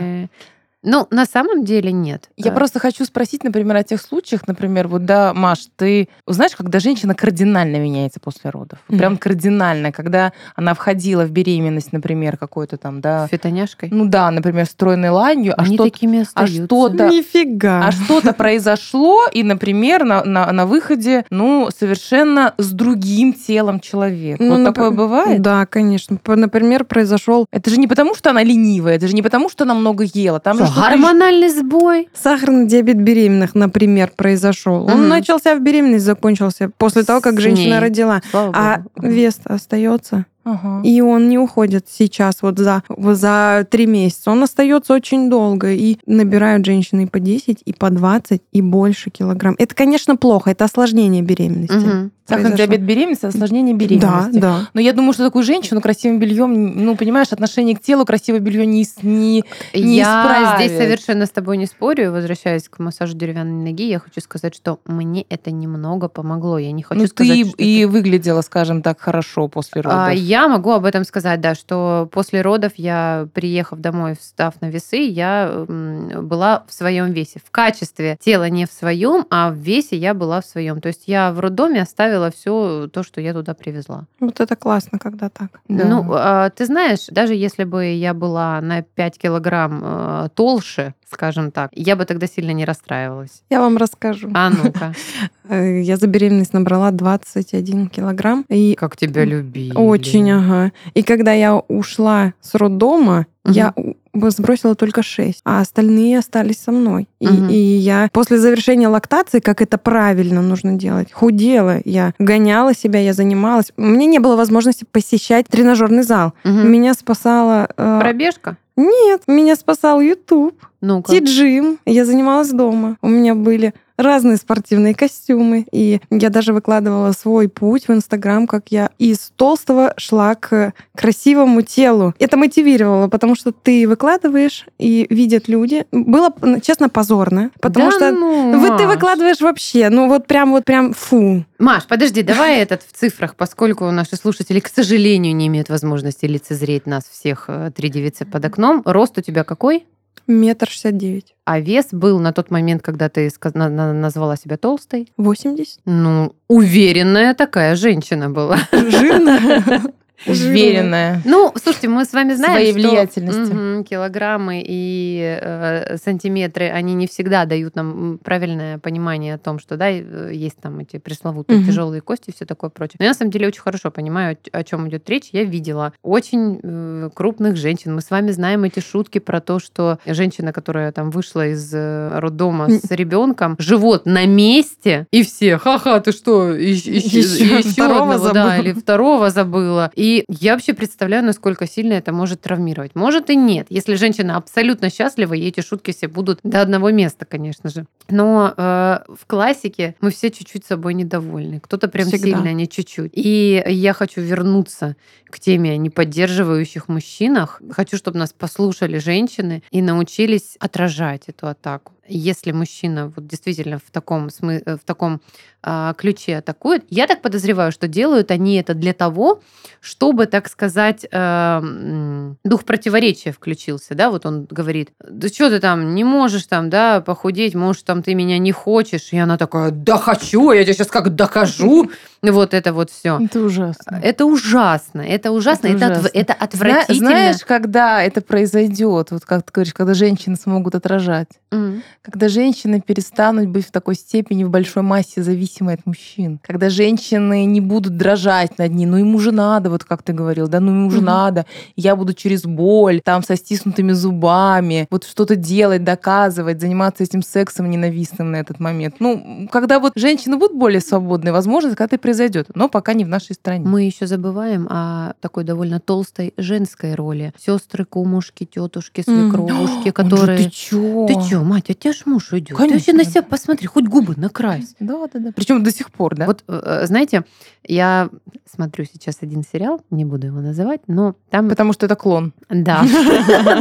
Ну, 0.84 1.08
на 1.12 1.26
самом 1.26 1.64
деле 1.64 1.92
нет. 1.92 2.30
Я 2.38 2.52
Э, 2.52 2.56
просто 2.56 2.80
хочу 2.80 3.06
спросить, 3.06 3.44
например, 3.44 3.76
о 3.78 3.84
тех 3.84 4.02
случаях, 4.02 4.48
например, 4.48 4.88
вот 4.88 5.06
да, 5.06 5.32
Маш, 5.34 5.60
ты 5.76 6.10
знаешь, 6.28 6.56
когда 6.56 6.80
женщина 6.80 7.14
кардинально 7.14 7.78
меняется 7.78 8.20
после 8.20 8.50
родов, 8.50 8.80
Мгм. 8.88 8.98
прям 8.98 9.18
кардинально, 9.18 9.92
когда 9.92 10.34
она 10.56 10.74
входила 10.74 11.24
в 11.26 11.32
беременность, 11.32 11.94
например, 11.94 12.36
какой-то 12.38 12.78
там, 12.78 13.00
да, 13.00 13.28
фитоняшкой. 13.28 13.90
ну 13.92 14.06
да, 14.06 14.32
например, 14.32 14.66
стройной 14.66 15.10
ланью, 15.10 15.54
а 15.56 15.64
Они 15.64 15.76
что 15.76 15.84
такими 15.84 16.20
а 16.20 16.22
остаются. 16.24 16.66
что-то 16.66 17.10
Нифига. 17.10 17.86
а 17.88 17.92
что-то 17.92 18.34
произошло, 18.34 19.28
и, 19.32 19.44
например, 19.44 20.04
на, 20.04 20.24
на, 20.24 20.52
на 20.52 20.66
выходе, 20.66 21.26
ну, 21.30 21.70
совершенно 21.78 22.54
с 22.58 22.72
другим 22.72 23.34
телом 23.34 23.80
человека. 23.82 24.42
Ну, 24.44 24.52
вот 24.52 24.60
напр- 24.62 24.74
такое 24.74 24.92
бывает? 24.92 25.42
Да, 25.42 25.66
конечно. 25.68 26.18
Например, 26.26 26.86
произошел 26.86 27.46
Это 27.52 27.70
же 27.70 27.78
не 27.78 27.88
потому, 27.88 28.16
что 28.16 28.32
она 28.32 28.42
ленивая, 28.44 28.96
это 28.96 29.08
же 29.08 29.14
не 29.14 29.22
потому, 29.22 29.48
что 29.50 29.64
она 29.64 29.74
много 29.76 30.04
ела. 30.06 30.40
Там 30.40 30.58
гормональный 30.76 31.50
сбой. 31.50 32.10
сахарный 32.14 32.68
диабет 32.68 32.98
беременных, 33.02 33.56
например, 33.56 34.12
произошел. 34.16 34.86
Он 34.86 35.08
начался 35.08 35.56
в 35.56 35.62
беременность, 35.62 36.06
закончился 36.06 36.70
после 36.78 37.04
того, 37.04 37.22
как 37.22 37.36
С 37.36 37.42
женщина 37.42 37.74
ней. 37.76 37.80
родила. 37.80 38.22
Слава 38.32 38.52
А 38.56 38.78
богу. 38.96 39.08
вес 39.14 39.40
остается. 39.46 40.26
Ага. 40.44 40.82
И 40.84 41.02
он 41.02 41.30
не 41.30 41.38
уходит 41.38 41.86
сейчас 41.90 42.42
вот 42.42 42.58
за, 42.58 42.84
вот 42.90 43.16
за 43.18 43.66
три 43.70 43.86
месяца. 43.86 44.32
Он 44.32 44.44
остается 44.44 44.94
очень 44.94 45.30
долго. 45.30 45.72
И 45.72 45.98
набирают 46.06 46.66
женщины 46.66 47.04
и 47.04 47.06
по 47.06 47.20
10, 47.20 47.62
и 47.66 47.74
по 47.74 47.90
20, 47.90 48.42
и 48.52 48.62
больше 48.62 49.10
килограмм. 49.10 49.56
Это, 49.60 49.76
конечно, 49.76 50.16
плохо. 50.16 50.52
Это 50.52 50.66
осложнение 50.66 51.22
беременности. 51.22 51.76
Мгм. 51.76 52.12
Сахарный 52.28 52.52
произошло. 52.52 52.66
диабет 52.72 52.88
беременности, 52.88 53.26
осложнение 53.26 53.76
Да, 53.76 53.80
беременности. 53.80 54.40
да. 54.40 54.70
Но 54.74 54.80
я 54.80 54.94
думаю, 54.94 55.12
что 55.14 55.26
такую 55.26 55.44
женщину 55.44 55.82
красивым 55.82 56.18
бельем, 56.20 56.86
ну, 56.86 56.96
понимаешь, 56.96 57.28
отношение 57.32 57.76
к 57.76 57.82
телу 57.82 58.06
красивое 58.06 58.40
белье 58.40 58.66
не, 58.66 58.86
не... 59.02 59.44
Не 59.74 59.98
я 59.98 60.04
исправит. 60.04 60.66
здесь 60.70 60.78
совершенно 60.78 61.26
с 61.26 61.30
тобой 61.30 61.58
не 61.58 61.66
спорю. 61.66 62.12
Возвращаясь 62.14 62.70
к 62.70 62.80
массажу 62.80 63.16
деревянной 63.18 63.72
ноги, 63.72 63.84
я 63.88 64.00
хочу 64.00 64.22
сказать, 64.22 64.56
что 64.56 64.80
мне 64.86 65.26
это 65.30 65.52
немного 65.52 66.08
помогло. 66.08 66.58
Я 66.58 66.72
не 66.72 66.84
хочу 66.84 67.02
ну, 67.02 67.08
сказать, 67.08 67.34
ты 67.44 67.50
что 67.50 67.56
и 67.58 67.80
это- 67.80 67.92
выглядела, 67.92 68.42
скажем 68.42 68.82
так, 68.82 69.00
хорошо 69.02 69.48
после 69.50 69.82
родов. 69.82 70.00
А, 70.00 70.12
Я 70.32 70.48
могу 70.48 70.72
об 70.72 70.86
этом 70.86 71.04
сказать, 71.04 71.42
да, 71.42 71.56
что 71.56 72.08
после 72.10 72.42
родов 72.42 72.72
я, 72.78 73.28
приехав 73.34 73.80
домой, 73.80 74.16
встав 74.18 74.54
на 74.62 74.70
весы, 74.70 74.96
я 74.96 75.66
была 75.68 76.64
в 76.70 76.74
своем 76.74 77.12
весе. 77.12 77.42
В 77.46 77.52
качестве 77.52 78.18
тела 78.18 78.48
не 78.48 78.66
в 78.66 78.72
своем, 78.72 79.26
а 79.30 79.50
в 79.50 79.56
весе 79.56 79.98
я 79.98 80.14
была 80.14 80.40
в 80.40 80.46
своем. 80.46 80.80
То 80.80 80.88
есть 80.88 81.04
я 81.08 81.34
в 81.34 81.42
роддоме 81.42 81.82
оставила 81.82 82.32
все 82.32 82.88
то, 82.94 83.04
что 83.04 83.20
я 83.20 83.34
туда 83.34 83.54
привезла. 83.54 84.06
Вот 84.22 84.40
это 84.40 84.56
классно, 84.56 85.00
когда 85.00 85.28
так. 85.28 85.50
Да. 85.68 85.84
Ну, 85.84 86.06
а, 86.14 86.50
ты 86.50 86.66
знаешь, 86.66 87.08
даже 87.10 87.36
если 87.36 87.66
бы 87.66 87.88
я 87.88 88.14
была 88.14 88.62
на 88.62 88.84
5 88.84 89.18
килограмм 89.18 89.82
э, 89.84 90.30
толще, 90.34 90.94
скажем 91.14 91.52
так, 91.52 91.70
я 91.74 91.96
бы 91.96 92.06
тогда 92.06 92.28
сильно 92.28 92.52
не 92.52 92.66
расстраивалась. 92.66 93.44
Я 93.50 93.60
вам 93.62 93.78
расскажу. 93.78 94.30
А 94.34 94.50
ну-ка, 94.50 94.94
Э, 95.50 95.82
Я 95.82 95.98
за 95.98 96.08
беременность 96.08 96.54
набрала 96.54 96.92
21 96.92 97.90
килограмм. 97.90 98.46
И 98.48 98.76
как 98.76 98.96
тебя 98.96 99.26
любили. 99.26 99.74
Очень, 99.76 100.32
ага. 100.32 100.72
И 100.94 101.04
когда 101.04 101.34
я 101.34 101.56
ушла 101.58 102.34
с 102.42 102.56
роддома, 102.56 103.26
я 103.46 103.74
сбросила 104.14 104.76
только 104.76 105.02
6, 105.04 105.42
а 105.46 105.62
остальные 105.62 106.20
остались 106.20 106.60
со 106.62 106.72
мной. 106.72 107.08
И, 107.20 107.28
Мгм. 107.28 107.50
и 107.50 107.56
я 107.56 108.08
после 108.14 108.38
завершения 108.38 108.88
лактации, 108.88 109.40
как 109.40 109.62
это 109.62 109.78
правильно 109.78 110.42
нужно 110.42 110.76
делать, 110.76 111.12
худела. 111.12 111.80
Я 111.86 112.14
гоняла 112.20 112.74
себя, 112.74 113.00
я 113.00 113.14
занималась. 113.14 113.72
У 113.78 113.82
меня 113.82 114.06
не 114.06 114.20
было 114.20 114.36
возможности 114.36 114.86
посещать 114.90 115.48
тренажерный 115.48 116.04
зал. 116.04 116.34
Мгм. 116.44 116.72
Меня 116.72 116.94
спасала... 116.94 117.68
э, 117.76 118.00
Пробежка? 118.02 118.58
Нет, 118.82 119.24
меня 119.28 119.56
спасал 119.56 120.02
YouTube, 120.02 120.56
Ну-ка. 120.82 121.12
Ти-джим. 121.12 121.78
Я 121.86 122.06
занималась 122.06 122.50
дома. 122.50 122.98
У 123.02 123.08
меня 123.08 123.36
были 123.36 123.74
разные 123.98 124.38
спортивные 124.38 124.96
костюмы. 124.96 125.66
И 125.72 126.02
я 126.10 126.30
даже 126.30 126.54
выкладывала 126.54 127.12
свой 127.12 127.50
путь 127.50 127.88
в 127.88 127.92
Инстаграм, 127.94 128.48
как 128.48 128.70
я 128.70 128.90
из 128.98 129.32
толстого 129.36 129.94
шла 129.98 130.36
к 130.36 130.74
красивому 130.96 131.62
телу. 131.62 132.14
Это 132.20 132.38
мотивировало, 132.38 133.08
потому 133.08 133.36
что 133.36 133.52
ты 133.52 133.88
выкладываешь, 133.88 134.66
и 134.78 135.08
видят 135.10 135.48
люди. 135.48 135.86
Было, 135.92 136.34
честно, 136.62 136.90
позорно. 136.90 137.52
Потому 137.62 137.90
Да 137.90 137.92
что 137.92 138.12
ну, 138.12 138.60
вы, 138.60 138.78
ты 138.78 138.88
выкладываешь 138.88 139.42
вообще, 139.42 139.90
ну 139.90 140.08
вот 140.08 140.28
прям, 140.28 140.52
вот 140.52 140.66
прям 140.66 140.94
фу. 140.94 141.46
Маш, 141.60 141.86
подожди, 141.86 142.24
давай 142.24 142.60
этот 142.60 142.82
в 142.82 142.92
цифрах, 142.92 143.36
поскольку 143.36 143.90
наши 143.92 144.16
слушатели, 144.16 144.60
к 144.60 144.68
сожалению, 144.68 145.36
не 145.36 145.48
имеют 145.48 145.70
возможности 145.70 146.26
лицезреть 146.26 146.88
нас 146.88 147.04
всех 147.04 147.46
э, 147.48 147.72
три 147.76 147.90
девицы 147.90 148.26
под 148.26 148.44
окном. 148.46 148.82
Рост 148.86 149.18
у 149.18 149.22
тебя 149.22 149.44
какой? 149.44 149.86
Метр 150.32 150.70
шестьдесят 150.70 150.98
девять. 150.98 151.36
А 151.44 151.60
вес 151.60 151.88
был 151.92 152.20
на 152.20 152.32
тот 152.32 152.52
момент, 152.52 152.82
когда 152.82 153.10
ты 153.10 153.30
назвала 153.68 154.38
себя 154.38 154.58
толстой? 154.58 155.12
Восемьдесят. 155.18 155.80
Ну, 155.86 156.34
уверенная 156.48 157.34
такая 157.34 157.76
женщина 157.76 158.30
была. 158.30 158.58
Жирно. 158.72 159.92
Уверенная. 160.26 161.22
Ну, 161.26 161.52
слушайте, 161.62 161.88
мы 161.88 162.06
с 162.06 162.14
вами 162.14 162.34
знаем, 162.34 162.54
Своей 162.54 162.72
что 162.72 162.90
влиятельности. 162.90 163.54
мгм, 163.54 163.84
килограммы 163.84 164.64
и 164.66 165.38
э, 165.42 165.98
сантиметры, 165.98 166.70
они 166.70 166.94
не 166.94 167.08
всегда 167.08 167.46
дают 167.46 167.76
нам 167.76 168.20
правильное 168.24 168.78
понимание 168.78 169.36
о 169.36 169.38
том, 169.38 169.60
что 169.60 169.78
да, 169.78 169.90
э, 169.90 170.32
есть 170.34 170.58
там 170.62 170.80
эти 170.80 170.98
пресловутые 170.98 171.60
Мгм. 171.60 171.68
тяжелые 171.68 172.02
кости 172.02 172.30
и 172.30 172.34
все 172.34 172.46
такое 172.46 172.70
прочее. 172.70 172.98
Но 173.00 173.06
я 173.06 173.12
на 173.12 173.16
самом 173.16 173.32
деле 173.32 173.48
очень 173.48 173.62
хорошо 173.62 173.92
понимаю, 173.92 174.38
о 174.52 174.64
чем 174.64 174.88
идет 174.88 175.10
речь. 175.10 175.30
Я 175.32 175.44
видела 175.44 175.94
очень 176.04 176.60
э, 176.62 177.10
крупных 177.14 177.56
женщин. 177.58 177.96
Мы 177.96 178.02
с 178.02 178.10
вами 178.10 178.32
знаем 178.32 178.64
эти 178.64 178.80
шутки 178.80 179.20
про 179.20 179.42
то, 179.42 179.60
что 179.60 180.00
женщина, 180.06 180.54
которая 180.54 180.92
там 180.92 181.10
вышла 181.12 181.48
из 181.48 181.72
э, 181.74 182.10
роддома 182.20 182.70
с 182.70 182.90
ребенком, 182.92 183.56
живот 183.60 184.06
на 184.06 184.26
месте, 184.26 185.08
и 185.12 185.24
все, 185.24 185.58
ха-ха, 185.58 186.00
ты 186.00 186.12
что, 186.12 186.54
еще, 186.54 186.92
Ещё 186.92 187.62
второго 187.72 188.14
да, 188.14 188.20
забыла. 188.20 188.58
или 188.60 188.74
второго 188.74 189.30
забыла. 189.30 189.92
И 189.96 190.11
я 190.28 190.54
вообще 190.54 190.74
представляю, 190.74 191.24
насколько 191.24 191.68
сильно 191.68 191.94
это 191.94 192.12
может 192.12 192.42
травмировать. 192.42 192.96
Может 192.96 193.30
и 193.30 193.36
нет. 193.36 193.68
Если 193.70 193.96
женщина 193.96 194.38
абсолютно 194.38 194.90
счастлива, 194.90 195.34
и 195.34 195.48
эти 195.48 195.62
шутки 195.62 195.92
все 195.92 196.08
будут 196.08 196.40
до 196.44 196.62
одного 196.62 196.92
места, 196.92 197.26
конечно 197.26 197.70
же. 197.70 197.86
Но 198.10 198.54
э, 198.56 199.00
в 199.08 199.26
классике 199.28 199.96
мы 200.02 200.12
все 200.12 200.32
чуть-чуть 200.32 200.66
собой 200.66 200.94
недовольны. 200.94 201.60
Кто-то 201.60 201.88
прям 201.88 202.08
Всегда. 202.08 202.28
сильно, 202.28 202.50
а 202.50 202.54
не 202.54 202.68
чуть-чуть. 202.68 203.12
И 203.16 203.64
я 203.68 203.94
хочу 203.94 204.22
вернуться 204.22 204.96
к 205.26 205.40
теме 205.40 205.72
о 205.72 205.78
неподдерживающих 205.78 206.88
мужчинах. 206.88 207.62
Хочу, 207.72 207.98
чтобы 207.98 208.18
нас 208.18 208.34
послушали 208.34 208.98
женщины 208.98 209.64
и 209.72 209.82
научились 209.82 210.56
отражать 210.60 211.24
эту 211.28 211.48
атаку. 211.48 211.94
Если 212.08 212.52
мужчина 212.52 213.12
вот 213.16 213.28
действительно 213.28 213.78
в 213.78 213.92
таком, 213.92 214.28
смы- 214.28 214.62
э, 214.66 214.76
в 214.76 214.84
таком 214.84 215.22
а, 215.64 215.94
ключе 215.94 216.38
атакует, 216.38 216.84
я 216.90 217.06
так 217.06 217.22
подозреваю, 217.22 217.72
что 217.72 217.88
делают 217.88 218.32
они 218.32 218.56
это 218.56 218.74
для 218.74 218.94
того, 218.94 219.42
чтобы, 219.80 220.26
так 220.26 220.50
сказать, 220.50 221.06
э, 221.06 221.08
м, 221.16 222.38
дух 222.44 222.64
противоречия 222.66 223.32
включился, 223.32 223.94
да, 223.94 224.10
вот 224.10 224.26
он 224.26 224.46
говорит, 224.50 224.90
да 225.08 225.28
что 225.28 225.52
ты 225.52 225.60
там 225.60 225.94
не 225.94 226.04
можешь 226.04 226.46
там, 226.48 226.72
да, 226.72 227.02
похудеть, 227.02 227.54
может, 227.54 227.86
там 227.86 228.02
ты 228.02 228.16
меня 228.16 228.40
не 228.40 228.52
хочешь, 228.52 229.10
и 229.14 229.18
она 229.20 229.38
такая, 229.38 229.70
да 229.70 229.98
хочу, 230.00 230.52
я 230.52 230.64
тебе 230.64 230.74
сейчас 230.74 230.88
как 230.88 231.14
докажу, 231.14 231.92
вот 232.24 232.56
это 232.56 232.74
вот 232.74 232.90
все. 232.90 233.20
Это 233.24 233.40
ужасно. 233.40 234.00
Это 234.02 234.26
ужасно, 234.26 235.02
это 235.02 235.32
ужасно, 235.32 235.68
Это 235.68 235.78
это, 235.78 235.86
отв- 235.86 236.00
ужасно. 236.00 236.18
это 236.18 236.34
отвратительно. 236.34 236.98
Знаешь, 237.10 237.46
когда 237.46 238.02
это 238.02 238.22
произойдет, 238.22 239.12
вот 239.12 239.26
как 239.26 239.44
ты 239.44 239.52
говоришь, 239.54 239.74
когда 239.76 239.94
женщины 239.94 240.36
смогут 240.36 240.74
отражать, 240.74 241.30
М. 241.52 241.84
когда 242.02 242.30
женщины 242.30 242.82
перестанут 242.82 243.48
быть 243.50 243.68
в 243.68 243.72
такой 243.72 243.96
степени 243.96 244.44
в 244.44 244.50
большой 244.50 244.82
массе 244.84 245.22
зависимой 245.22 245.76
от 245.76 245.86
мужчин, 245.86 246.40
когда 246.42 246.70
женщины 246.70 247.46
не 247.46 247.62
будут 247.62 247.96
дрожать 247.96 248.58
над 248.58 248.74
ним, 248.74 248.92
ну 248.92 248.98
ему 248.98 249.20
же 249.20 249.32
надо, 249.32 249.70
вот 249.70 249.84
как 249.84 250.02
ты 250.02 250.12
говорил, 250.12 250.48
да, 250.48 250.60
ну 250.60 250.72
ему 250.72 250.90
же 250.90 250.98
Мгм. 250.98 251.06
надо, 251.06 251.46
я 251.76 251.96
буду 251.96 252.14
через 252.14 252.44
боль, 252.44 253.02
там 253.04 253.24
со 253.24 253.36
стиснутыми 253.36 253.92
зубами, 253.92 254.88
вот 254.90 255.04
что-то 255.04 255.36
делать, 255.36 255.84
доказывать, 255.84 256.60
заниматься 256.60 257.04
этим 257.04 257.22
сексом 257.22 257.70
ненавистным 257.70 258.32
на 258.32 258.38
этот 258.38 258.60
момент. 258.60 258.96
Ну, 259.00 259.48
когда 259.52 259.80
вот 259.80 259.94
женщины 259.96 260.38
будут 260.38 260.58
более 260.58 260.82
свободны, 260.82 261.32
возможно, 261.32 261.68
это 261.68 261.78
когда-то 261.78 262.02
произойдет, 262.02 262.48
но 262.56 262.68
пока 262.68 262.94
не 262.94 263.06
в 263.06 263.08
нашей 263.10 263.34
стране. 263.34 263.66
Мы 263.68 263.84
еще 263.84 264.08
забываем 264.08 264.68
о 264.70 265.14
такой 265.22 265.44
довольно 265.44 265.80
толстой 265.80 266.34
женской 266.38 266.96
роли. 266.96 267.34
Сестры, 267.38 267.86
кумушки, 267.86 268.46
тетушки, 268.46 269.02
свекровушки, 269.02 269.52
Он 269.52 269.86
же, 269.86 269.92
которые... 269.92 270.38
ты 270.46 270.50
чё? 270.50 271.06
Ты 271.08 271.16
чё, 271.30 271.44
мать, 271.44 271.70
а 271.70 271.74
тебя 271.74 271.91
ж 271.94 272.04
муж 272.06 272.32
уйдет. 272.32 272.50
Ты 272.50 272.56
Конечно. 272.56 272.78
вообще 272.78 272.94
на 272.94 273.04
себя 273.04 273.22
посмотри, 273.24 273.68
хоть 273.68 273.86
губы 273.86 274.16
накрась. 274.18 274.76
Да, 274.80 275.08
да, 275.14 275.20
да. 275.20 275.32
Причем 275.36 275.64
до 275.64 275.72
сих 275.72 275.92
пор, 275.92 276.16
да? 276.16 276.26
Вот, 276.26 276.44
э, 276.48 276.86
знаете, 276.86 277.24
я 277.64 278.10
смотрю 278.54 278.86
сейчас 278.86 279.18
один 279.22 279.44
сериал, 279.44 279.82
не 279.92 280.06
буду 280.06 280.28
его 280.28 280.40
называть, 280.42 280.82
но 280.88 281.16
там... 281.30 281.50
Потому 281.50 281.74
что 281.74 281.86
это 281.86 281.96
клон. 281.96 282.34
Да. 282.50 282.84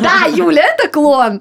Да, 0.01 0.27
Юля, 0.35 0.75
это 0.75 0.89
клон. 0.89 1.41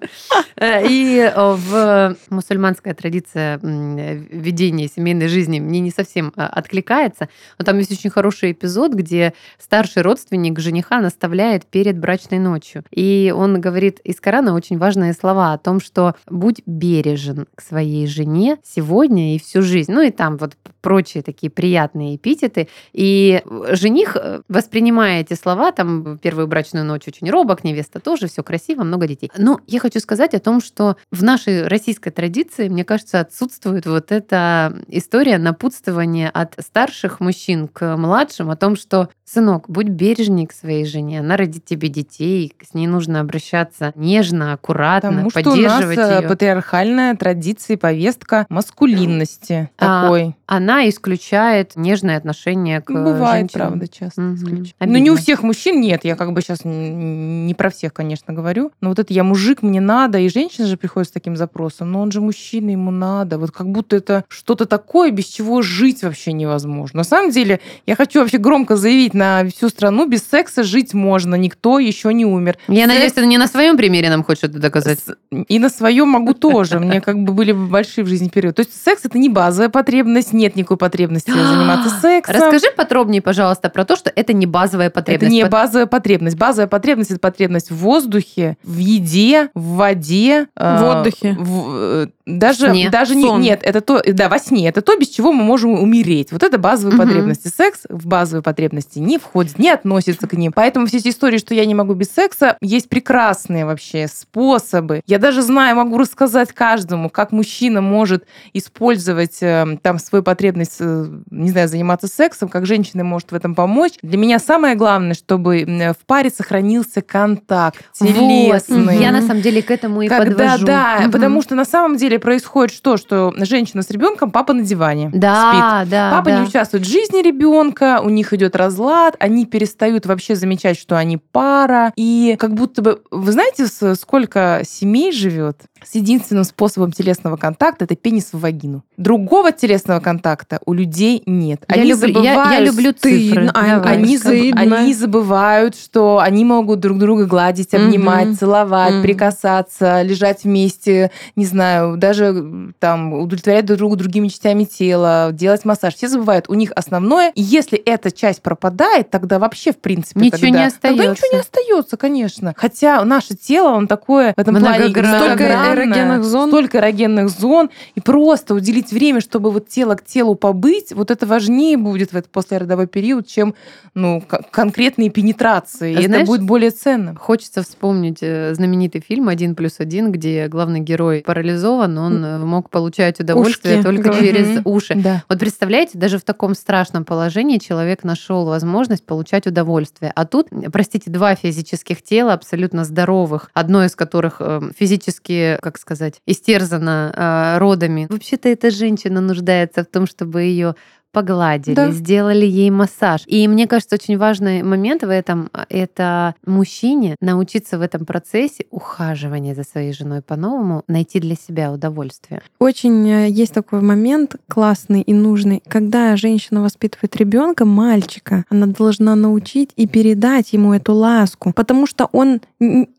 Э, 0.56 0.86
И 0.88 1.17
э, 1.19 1.32
в 1.36 2.15
мусульманская 2.30 2.93
традиция 2.93 3.60
э, 3.62 4.15
ведения 4.32 4.88
семейной 4.88 5.28
жизни 5.28 5.60
мне 5.60 5.80
не 5.80 5.91
совсем 5.91 6.34
э, 6.36 6.47
развлекается. 6.89 7.30
Но 7.58 7.65
там 7.65 7.78
есть 7.78 7.91
очень 7.91 8.10
хороший 8.10 8.52
эпизод, 8.52 8.93
где 8.93 9.34
старший 9.58 10.02
родственник 10.04 10.60
жениха 10.60 10.99
наставляет 10.99 11.65
перед 11.65 11.97
брачной 11.97 12.39
ночью. 12.39 12.84
И 12.91 13.34
он 13.36 13.62
говорит 13.62 13.99
из 14.04 14.19
Корана 14.19 14.54
очень 14.54 14.78
важные 14.78 15.13
слова 15.13 15.54
о 15.54 15.58
том, 15.58 15.80
что 15.80 16.15
будь 16.30 16.62
бережен 16.80 17.48
к 17.56 17.62
своей 17.62 18.08
жене 18.08 18.58
сегодня 18.63 19.36
и 19.36 19.39
всю 19.39 19.62
жизнь. 19.62 19.92
Ну 19.92 20.02
и 20.02 20.12
там 20.12 20.38
вот 20.38 20.56
прочие 20.82 21.24
такие 21.24 21.50
приятные 21.50 22.15
эпитеты. 22.15 22.70
И 22.94 23.42
жених, 23.72 24.15
э, 24.15 24.42
воспринимая 24.48 25.22
эти 25.22 25.34
слова, 25.34 25.72
там 25.72 26.18
первую 26.18 26.48
брачную 26.48 26.86
ночь 26.86 27.08
очень 27.08 27.30
робок, 27.30 27.63
невеста 27.63 28.00
тоже, 28.00 28.28
все 28.28 28.44
красиво, 28.44 28.84
много 28.84 29.08
детей. 29.08 29.32
Но 29.38 29.60
я 29.68 29.80
хочу 29.80 30.00
сказать 30.00 30.34
о 30.34 30.39
том, 30.39 30.62
что 30.62 30.96
в 31.12 31.24
нашей 31.24 31.68
российской 31.68 32.12
традиции, 32.12 32.70
мне 32.70 32.86
кажется, 32.86 33.20
отсутствует 33.20 33.86
вот 33.86 34.12
эта 34.12 34.74
история 34.88 35.38
напутствования 35.38 36.30
от 36.30 36.56
старших 36.60 37.20
мужчин 37.20 37.68
к 37.68 37.98
младшим 37.98 38.50
о 38.50 38.56
том, 38.56 38.76
что 38.76 39.10
сынок, 39.26 39.65
будь 39.68 39.89
бережней 39.89 40.48
к 40.48 40.54
своей 40.54 40.86
жене, 40.86 41.20
она 41.20 41.38
родит 41.38 41.65
тебе 41.65 41.89
детей, 41.89 42.54
с 42.68 42.74
ней 42.74 42.88
нужно 42.88 43.20
обращаться 43.20 43.92
нежно, 43.96 44.54
аккуратно, 44.54 45.10
Потому 45.10 45.30
поддерживать 45.30 45.94
что 45.94 46.08
у 46.08 46.10
нас 46.10 46.22
ее. 46.22 46.28
Патриархальная 46.69 47.15
традиция 47.15 47.75
и 47.75 47.77
повестка 47.77 48.45
маскулинности 48.49 49.69
А, 49.77 50.03
такой. 50.03 50.36
Она 50.45 50.88
исключает 50.89 51.75
нежное 51.75 52.17
отношение 52.17 52.82
к 52.82 52.91
Бывает, 52.91 53.51
женщинам. 53.51 53.67
правда, 53.69 53.88
часто. 53.88 54.21
Обидно. 54.21 54.65
Но 54.79 54.97
не 54.97 55.12
у 55.12 55.15
всех 55.15 55.43
мужчин 55.43 55.79
нет. 55.82 56.01
Я 56.03 56.15
как 56.15 56.34
бы 56.34 56.41
сейчас 56.41 56.62
не 56.65 57.53
про 57.53 57.69
всех, 57.69 57.93
конечно, 57.93 58.34
говорю. 58.34 58.71
Но 58.82 58.89
вот 58.89 58.99
это 58.99 59.13
я 59.13 59.23
мужик, 59.23 59.62
мне 59.62 59.82
надо. 59.82 60.19
И 60.19 60.29
женщина 60.29 60.67
же 60.67 60.77
приходит 60.77 61.10
с 61.10 61.12
таким 61.12 61.36
запросом. 61.36 61.91
Но 61.91 62.01
он 62.01 62.12
же 62.12 62.21
мужчина, 62.21 62.71
ему 62.71 62.91
надо. 62.91 63.38
Вот 63.38 63.51
как 63.51 63.69
будто 63.69 63.95
это 63.95 64.23
что-то 64.27 64.65
такое, 64.65 65.12
без 65.12 65.25
чего 65.25 65.62
жить 65.62 66.03
вообще 66.03 66.34
невозможно. 66.34 66.97
На 66.99 67.03
самом 67.03 67.32
деле, 67.32 67.60
я 67.86 67.95
хочу 67.95 68.19
вообще 68.19 68.38
громко 68.38 68.75
заявить 68.75 69.13
на 69.13 69.45
всю 69.49 69.69
страну, 69.69 70.08
без 70.08 70.27
секса 70.27 70.63
жить 70.63 70.93
можно. 70.93 71.36
Никто 71.36 71.79
еще 71.79 72.13
не 72.13 72.25
умер. 72.25 72.58
Я 72.67 72.86
Секс- 72.86 72.88
надеюсь, 72.93 73.13
ты 73.13 73.25
не 73.25 73.38
на 73.38 73.47
своем 73.47 73.77
примере 73.77 74.10
нам 74.10 74.23
хочешь 74.23 74.43
это 74.45 74.60
доказать. 74.60 74.99
И 75.47 75.60
на 75.60 75.69
своем 75.69 76.10
могу 76.10 76.34
тоже. 76.34 76.59
Мне 76.80 77.02
как 77.02 77.17
бы 77.24 77.34
были 77.34 77.52
большие 77.52 78.04
в 78.04 78.08
жизни 78.08 78.30
периоды. 78.30 78.56
То 78.56 78.60
есть 78.62 78.84
секс 78.84 79.06
это 79.06 79.17
не 79.17 79.30
базовая 79.30 79.69
потребность, 79.69 80.34
нет 80.34 80.56
никакой 80.56 80.78
потребности 80.78 81.32
заниматься 81.32 81.89
сексом. 81.89 82.36
Расскажи 82.36 82.67
подробнее, 82.76 83.22
пожалуйста, 83.22 83.69
про 83.69 83.86
то, 83.86 83.95
что 83.95 84.12
это 84.15 84.34
не 84.34 84.45
базовая 84.45 84.88
Это 84.88 84.95
потребность. 84.95 85.32
не 85.32 85.41
Под- 85.43 85.52
базовая 85.52 85.86
потребность. 85.88 86.38
Базовая 86.38 86.67
потребность 86.67 87.12
это 87.12 87.19
потребность 87.19 87.72
в 87.72 87.76
воздухе, 87.78 88.58
в 88.63 88.78
еде, 88.78 89.50
в 89.54 89.76
воде, 89.76 90.48
э, 90.56 90.80
В 90.82 91.00
отдыхе. 91.00 91.36
в- 91.39 91.69
э, 92.06 92.08
даже 92.26 92.69
Сне. 92.69 92.89
даже 92.89 93.15
не, 93.15 93.30
нет, 93.32 93.62
это 93.63 93.82
то, 93.82 94.02
да, 94.06 94.30
во 94.30 94.38
сне. 94.39 94.67
Это 94.69 94.82
то, 94.82 94.95
без 94.98 95.08
чего 95.10 95.32
мы 95.32 95.43
можем 95.43 95.72
умереть. 95.72 96.32
Вот 96.32 96.43
это 96.43 96.58
базовые 96.58 96.95
Мгм. 96.95 97.06
потребности. 97.08 97.48
Секс 97.48 97.82
в 97.89 98.06
базовые 98.08 98.43
потребности 98.43 99.00
не 99.00 99.17
входит, 99.17 99.58
не 99.58 99.69
относится 99.72 100.28
к 100.28 100.34
ним. 100.34 100.52
Поэтому 100.54 100.86
все 100.86 100.98
эти 100.98 101.10
истории, 101.10 101.38
что 101.39 101.56
я 101.56 101.65
не 101.65 101.74
могу 101.74 101.93
без 101.95 102.12
секса, 102.13 102.58
есть 102.62 102.88
прекрасные 102.89 103.65
вообще 103.65 104.08
способы. 104.08 105.02
Я 105.08 105.17
даже 105.17 105.41
знаю, 105.41 105.76
могу 105.76 105.98
рассказать 105.98 106.49
каждому, 106.54 107.10
как 107.10 107.32
мужчина 107.32 107.82
может 107.82 108.26
использовать 108.54 109.38
э, 109.42 109.78
там 109.82 110.00
свою 110.00 110.24
потребность, 110.24 110.78
э, 110.80 111.06
не 111.32 111.50
знаю, 111.50 111.68
заниматься 111.68 112.08
сексом, 112.08 112.50
как 112.50 112.66
женщина 112.66 113.04
может 113.04 113.32
в 113.32 113.36
этом 113.36 113.56
помочь. 113.56 113.94
Для 114.02 114.18
меня 114.18 114.40
самое 114.40 114.76
главное, 114.76 115.14
чтобы 115.14 115.62
м, 115.62 115.94
в 115.94 116.06
паре 116.06 116.30
сохранился 116.30 117.02
контакт 117.02 117.84
Вот. 118.00 118.10
телесный. 118.10 118.98
Я 119.00 119.12
на 119.12 119.22
самом 119.22 119.42
деле 119.42 119.62
к 119.62 119.72
этому 119.72 120.02
и 120.02 120.08
Когда, 120.08 120.26
подвожу. 120.26 120.66
да, 120.66 120.98
Мгм. 121.02 121.12
потому 121.12 121.42
что 121.42 121.56
на 121.56 121.66
самом 121.66 121.98
деле 121.98 122.20
происходит 122.20 122.74
что, 122.76 122.98
что 122.98 123.34
женщина 123.38 123.82
с 123.82 123.90
ребенком, 123.90 124.32
папа 124.32 124.54
на 124.54 124.64
диване 124.64 125.10
спит. 125.10 125.20
Да, 125.22 125.86
да, 125.90 126.12
Папа 126.12 126.30
да. 126.32 126.40
не 126.42 126.48
участвует 126.48 126.86
в 126.86 126.90
жизни 126.90 127.22
ребенка, 127.22 128.02
у 128.04 128.10
них 128.10 128.34
идет 128.34 128.56
разлад, 128.56 129.16
они 129.20 129.46
перестают 129.46 130.06
вообще 130.06 130.36
замечать, 130.36 130.78
что 130.78 130.98
они 130.98 131.18
пара. 131.18 131.92
И 131.96 132.36
как 132.40 132.54
будто 132.54 132.82
бы, 132.82 133.02
вы 133.12 133.32
знаете, 133.32 133.66
сколько 133.96 134.62
семей 134.66 135.12
живет 135.12 135.62
с 135.84 135.96
единственным 135.96 136.38
способом 136.43 136.91
телесного 136.91 137.38
контакта 137.38 137.86
это 137.86 137.95
пенис 137.95 138.34
в 138.34 138.39
вагину. 138.39 138.84
Другого 139.00 139.54
телесного 139.54 140.02
контакта 140.02 140.60
у 140.66 140.74
людей 140.74 141.24
нет. 141.26 141.64
Я 141.70 141.76
Они 141.82 141.92
люблю- 141.92 142.22
я- 142.22 142.22
я 142.22 142.36
забывают, 142.36 142.66
люблю 142.68 142.92
цифры. 142.92 143.48
Стыдно. 143.48 143.52
Давай. 143.54 143.94
они, 143.96 144.18
заб- 144.18 144.54
они 144.58 144.94
забывают, 144.94 145.76
что 145.78 146.20
они 146.20 146.44
могут 146.44 146.82
друг 146.82 147.00
друга 147.00 147.26
гладить, 147.26 147.74
обнимать, 147.74 148.38
целовать, 148.38 148.96
Мгм. 148.96 149.02
прикасаться, 149.04 150.02
лежать 150.02 150.44
вместе, 150.44 151.12
не 151.38 151.46
знаю, 151.46 151.96
даже 151.98 152.74
там 152.80 153.14
удовлетворять 153.14 153.66
друг 153.66 153.78
друга 153.78 153.96
другими 153.96 154.28
частями 154.28 154.66
тела, 154.66 155.30
делать 155.32 155.64
массаж. 155.64 155.96
Все 155.96 156.10
забывают, 156.10 156.46
у 156.50 156.54
них 156.54 156.72
основное. 156.76 157.32
И 157.36 157.42
если 157.42 157.78
эта 157.78 158.12
часть 158.12 158.42
пропадает, 158.42 159.10
тогда 159.10 159.40
вообще, 159.40 159.72
в 159.72 159.78
принципе, 159.78 160.20
Ничего 160.20 160.32
тогда, 160.42 160.48
не 160.48 160.54
Тогда 160.70 160.90
ничего 160.92 161.06
не 161.06 161.14
остается. 161.14 161.40
остается, 161.40 161.98
конечно. 161.98 162.54
Хотя 162.58 163.04
наше 163.06 163.36
тело, 163.36 163.70
он 163.70 163.88
такое 163.88 164.34
в 164.36 164.40
этом 164.42 164.58
плане. 164.58 164.90
Столько 164.90 165.46
эрогенных 165.74 166.24
зон. 166.26 166.50
Столько 166.50 166.78
эрогенных 166.80 167.30
зон. 167.30 167.70
И 167.96 168.02
просто 168.02 168.54
уделить 168.56 168.88
время, 168.91 169.21
чтобы 169.21 169.52
вот 169.52 169.67
тело 169.69 169.95
к 169.95 170.06
телу 170.06 170.36
побыть, 170.36 170.93
вот 170.93 171.12
это 171.12 171.25
важнее 171.25 171.78
будет 171.78 172.12
в 172.12 172.15
этот 172.17 172.32
послеродовой 172.32 172.88
период, 172.88 173.28
чем 173.28 173.56
ну, 173.93 174.21
к- 174.21 174.49
конкретные 174.52 175.10
пенетрации. 175.10 175.91
И 175.91 175.95
это 175.95 176.08
Знаешь, 176.08 176.28
будет 176.28 176.43
более 176.43 176.71
ценным. 176.71 177.15
Хочется 177.17 177.63
вспомнить 177.63 178.19
э, 178.21 178.54
знаменитый 178.54 179.02
фильм 179.02 179.28
«Один 179.30 179.56
плюс 179.56 179.80
один», 179.80 180.12
где 180.12 180.47
главный 180.47 180.80
герой 180.80 181.23
парализован, 181.25 181.97
он 181.97 182.23
э, 182.23 182.38
мог 182.39 182.69
получать 182.69 183.19
удовольствие 183.19 183.75
Ушки, 183.80 183.84
только 183.84 184.10
говорю. 184.10 184.21
через 184.21 184.62
уши. 184.65 184.95
Да. 184.95 185.23
Вот 185.30 185.39
представляете, 185.39 185.97
даже 185.97 186.17
в 186.17 186.23
таком 186.23 186.56
страшном 186.56 187.06
положении 187.06 187.58
человек 187.58 188.04
нашел 188.04 188.45
возможность 188.45 189.06
получать 189.06 189.47
удовольствие. 189.47 190.12
А 190.15 190.25
тут, 190.25 190.47
простите, 190.71 191.10
два 191.10 191.36
физических 191.36 192.02
тела 192.02 192.34
абсолютно 192.34 192.84
здоровых, 192.86 193.49
одно 193.54 193.86
из 193.86 193.95
которых 193.95 194.38
э, 194.39 194.62
физически, 194.78 195.58
как 195.62 195.78
сказать, 195.78 196.21
истерзано 196.25 197.13
э, 197.15 197.58
родами. 197.60 198.08
Вообще-то 198.10 198.49
эта 198.49 198.71
женщина 198.80 199.22
нуждается 199.22 199.84
в 199.84 199.88
том, 199.88 200.08
чтобы 200.08 200.42
ее 200.42 200.76
погладили, 201.12 201.76
Да. 201.76 201.91
сделали 201.91 202.45
ей 202.45 202.69
массаж. 202.69 203.24
И 203.26 203.48
мне 203.48 203.67
кажется, 203.67 203.95
очень 203.95 204.17
важный 204.17 204.63
момент 204.63 205.04
в 205.04 205.10
этом— 205.10 205.50
это 205.69 206.36
мужчине 206.45 207.15
научиться 207.22 207.78
в 207.78 207.82
этом 207.82 208.06
процессе 208.06 208.65
ухаживания 208.72 209.56
за 209.56 209.63
своей 209.63 209.93
женой 209.93 210.22
по-новому, 210.22 210.84
найти 210.88 211.19
для 211.19 211.36
себя 211.36 211.72
удовольствие. 211.72 212.41
Очень 212.60 213.08
э, 213.10 213.30
есть 213.30 213.54
такой 213.54 213.82
момент 213.82 214.36
классный 214.48 215.02
и 215.02 215.13
нужный, 215.13 215.63
когда 215.67 216.15
женщина 216.15 216.62
воспитывает 216.62 217.15
ребенка, 217.15 217.65
мальчика, 217.65 218.45
она 218.50 218.67
должна 218.67 219.15
научить 219.15 219.72
и 219.76 219.88
передать 219.88 220.54
ему 220.54 220.74
эту 220.74 220.93
ласку, 220.93 221.54
потому 221.54 221.88
что 221.88 222.10
он, 222.12 222.41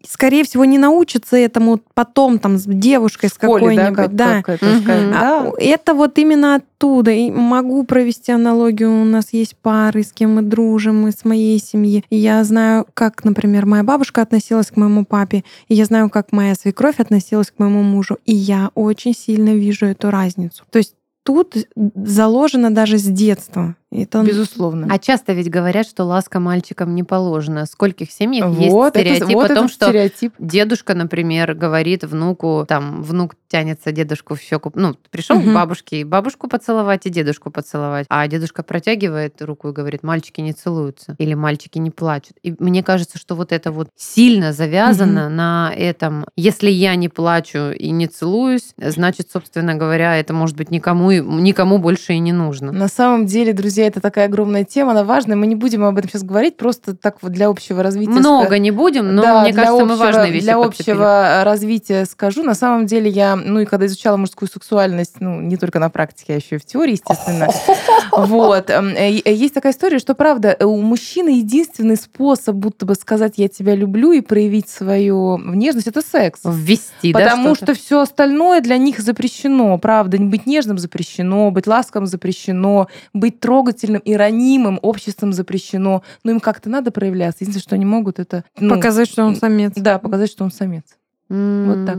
скорее 0.07 0.45
всего, 0.45 0.65
не 0.65 0.79
научится 0.79 1.37
этому 1.37 1.81
потом 1.95 2.39
там 2.39 2.57
с 2.59 2.65
девушкой, 2.65 3.29
с 3.29 3.33
В 3.33 3.37
школе, 3.37 3.77
да, 3.77 3.87
какой-нибудь, 3.91 3.97
как, 3.97 4.15
да. 4.15 4.43
как 4.43 4.49
это 4.57 4.67
Мгм. 4.67 4.83
сказать, 4.83 5.15
А, 5.15 5.43
да. 5.45 5.53
Это 5.59 5.95
вот 5.95 6.19
именно 6.19 6.61
оттуда. 6.81 7.11
И 7.11 7.31
могу 7.31 7.85
провести 7.85 8.33
аналогию. 8.33 9.03
У 9.03 9.05
нас 9.05 9.33
есть 9.33 9.57
пары, 9.57 10.03
с 10.03 10.13
кем 10.13 10.37
мы 10.37 10.43
дружим, 10.43 11.03
мы 11.03 11.13
с 11.13 11.25
моей 11.25 11.59
семьи. 11.59 12.05
И 12.11 12.17
я 12.17 12.43
знаю, 12.45 12.87
как, 12.95 13.25
например, 13.25 13.67
моя 13.67 13.85
бабушка 13.85 14.23
относилась 14.23 14.71
к 14.71 14.77
моему 14.77 15.05
папе. 15.05 15.45
И 15.69 15.75
я 15.75 15.85
знаю, 15.85 16.11
как 16.11 16.33
моя 16.33 16.55
свекровь 16.55 16.99
относилась 16.99 17.51
к 17.51 17.59
моему 17.59 17.83
мужу. 17.83 18.19
И 18.25 18.35
я 18.35 18.71
очень 18.75 19.15
сильно 19.15 19.51
вижу 19.51 19.87
эту 19.87 20.11
разницу. 20.11 20.65
То 20.71 20.79
есть 20.79 20.95
тут 21.23 21.57
заложено 21.95 22.71
даже 22.71 22.99
с 22.99 23.05
детства. 23.05 23.77
Это 23.93 24.23
Безусловно. 24.23 24.87
А 24.89 24.99
часто 24.99 25.33
ведь 25.33 25.51
говорят, 25.51 25.85
что 25.85 26.05
ласка 26.05 26.39
мальчикам 26.39 26.95
не 26.95 27.03
положена. 27.03 27.67
Скольких 27.67 28.13
семьях 28.13 28.49
есть 28.57 28.71
вот 28.71 28.97
это- 28.97 29.01
стереотип 29.17 29.35
вот 29.35 29.51
о 29.51 29.55
том, 29.55 29.69
что 29.69 29.87
стереотип. 29.87 30.33
дедушка, 30.39 30.95
например, 30.95 31.55
говорит 31.55 32.05
внуку, 32.05 32.65
там, 32.69 33.03
внук 33.03 33.35
тянется 33.49 33.91
дедушку 33.91 34.37
в 34.37 34.41
щеку. 34.41 34.71
Ну, 34.77 34.95
пришел 35.11 35.37
Мгм. 35.41 35.51
к 35.51 35.55
бабушке, 35.55 36.01
и 36.03 36.05
бабушку 36.05 36.47
поцеловать, 36.47 37.07
и 37.07 37.11
дедушку 37.11 37.51
поцеловать. 37.51 38.07
А 38.09 38.29
дедушка 38.29 38.63
протягивает 38.63 39.43
руку 39.43 39.71
и 39.71 39.73
говорит, 39.73 40.05
мальчики 40.05 40.41
не 40.41 40.53
целуются. 40.53 41.17
Или 41.19 41.35
мальчики 41.35 41.79
не 41.79 41.91
плачут. 41.91 42.37
И 42.45 42.55
мне 42.61 42.85
кажется, 42.85 43.19
что 43.19 43.35
вот 43.35 43.51
это 43.51 43.73
вот 43.73 43.89
сильно 43.97 44.53
завязано 44.53 45.29
на 45.29 45.73
этом. 45.77 46.27
Если 46.37 46.71
я 46.71 46.95
не 46.95 47.09
плачу 47.09 47.71
и 47.73 47.91
не 47.91 48.07
целуюсь, 48.07 48.73
значит, 48.77 49.31
собственно 49.33 49.75
говоря, 49.75 50.17
это 50.17 50.33
может 50.33 50.57
быть 50.57 50.71
никому, 50.71 51.11
никому 51.11 51.79
больше 51.79 52.13
и 52.13 52.21
не 52.21 52.33
нужно. 52.33 52.71
На 52.71 52.87
самом 52.87 53.27
деле, 53.27 53.53
друзья, 53.53 53.80
это 53.87 54.01
такая 54.01 54.27
огромная 54.27 54.65
тема, 54.65 54.93
она 54.93 55.05
важная. 55.05 55.37
Мы 55.37 55.47
не 55.47 55.55
будем 55.57 55.85
об 55.85 55.97
этом 55.99 56.11
сейчас 56.11 56.23
говорить, 56.23 56.57
просто 56.57 56.95
так 56.97 57.17
вот 57.23 57.33
для 57.33 57.49
общего 57.49 57.83
развития. 57.83 58.11
Много 58.13 58.59
не 58.59 58.71
будем, 58.71 59.15
но 59.15 59.23
Да, 59.23 59.43
мне 59.43 59.53
кажется, 59.53 59.85
мы 59.85 59.93
общего- 59.93 60.05
важные 60.05 60.31
вещи 60.33 60.45
Для 60.45 60.57
подцепили. 60.57 60.91
общего 60.93 61.41
развития 61.45 62.05
скажу. 62.05 62.43
На 62.43 62.55
самом 62.55 62.87
деле 62.87 63.11
я, 63.11 63.37
ну 63.37 63.61
и 63.61 63.65
когда 63.65 63.87
изучала 63.87 64.17
мужскую 64.17 64.49
сексуальность, 64.49 65.17
ну 65.21 65.41
не 65.41 65.57
только 65.57 65.79
на 65.79 65.91
практике, 65.91 66.35
а 66.35 66.37
еще 66.37 66.57
и 66.57 66.59
в 66.59 66.65
теории, 66.65 66.93
естественно, 66.93 67.49
Вот. 68.17 68.71
Эм, 68.71 68.89
э, 68.89 69.21
э, 69.25 69.33
есть 69.33 69.55
такая 69.55 69.73
история, 69.73 69.99
что, 69.99 70.15
правда, 70.15 70.57
у 70.61 70.81
мужчины 70.81 71.31
единственный 71.39 71.97
способ 71.97 72.57
будто 72.57 72.87
бы 72.87 72.95
сказать 72.95 73.35
«я 73.37 73.49
тебя 73.49 73.75
люблю» 73.75 74.13
и 74.13 74.21
проявить 74.21 74.69
свою 74.69 75.39
нежность— 75.39 75.87
это 75.89 76.03
секс. 76.03 76.41
Ввести, 76.45 77.13
Потому 77.13 77.51
да, 77.51 77.55
что 77.55 77.75
все 77.75 78.01
остальное 78.01 78.61
для 78.61 78.77
них 78.79 79.01
запрещено. 79.01 79.79
Правда, 79.79 80.19
быть 80.19 80.47
нежным 80.47 80.79
запрещено, 80.79 81.51
быть 81.51 81.67
ласковым 81.67 82.07
запрещено, 82.07 82.89
быть 83.13 83.41
трогательным 83.71 84.03
и 84.03 84.15
ранимым 84.15 84.79
обществом 84.83 85.33
запрещено. 85.33 86.03
Но 86.25 86.33
им 86.33 86.41
как-то 86.41 86.69
надо 86.69 86.91
проявляться. 86.91 87.45
Единственное, 87.45 87.63
что 87.63 87.75
они 87.77 87.85
могут, 87.85 88.19
это... 88.19 88.45
Ну, 88.59 88.75
показать, 88.75 89.09
что 89.09 89.25
он 89.25 89.37
самец. 89.37 89.73
Да, 89.77 89.99
показать, 89.99 90.31
что 90.31 90.45
он 90.45 90.51
самец. 90.51 90.85
Вот 91.29 91.87
так. 91.87 91.99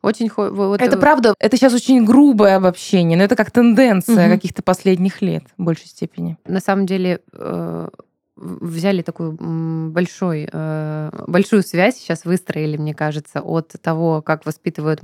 Очень 0.00 0.30
вот, 0.34 0.80
это 0.80 0.96
правда, 0.96 1.34
это 1.38 1.56
сейчас 1.56 1.74
очень 1.74 2.04
грубое 2.04 2.56
обобщение, 2.56 3.16
но 3.16 3.24
это 3.24 3.36
как 3.36 3.50
тенденция 3.50 4.26
угу. 4.26 4.34
каких-то 4.34 4.62
последних 4.62 5.20
лет 5.20 5.44
в 5.58 5.62
большей 5.62 5.86
степени. 5.86 6.38
На 6.46 6.60
самом 6.60 6.86
деле 6.86 7.20
э, 7.32 7.88
взяли 8.36 9.02
такую 9.02 9.36
большой, 9.90 10.48
э, 10.50 11.10
большую 11.26 11.62
связь, 11.62 11.96
сейчас 11.96 12.24
выстроили, 12.24 12.78
мне 12.78 12.94
кажется, 12.94 13.42
от 13.42 13.74
того, 13.80 14.22
как 14.22 14.46
воспитывают 14.46 15.02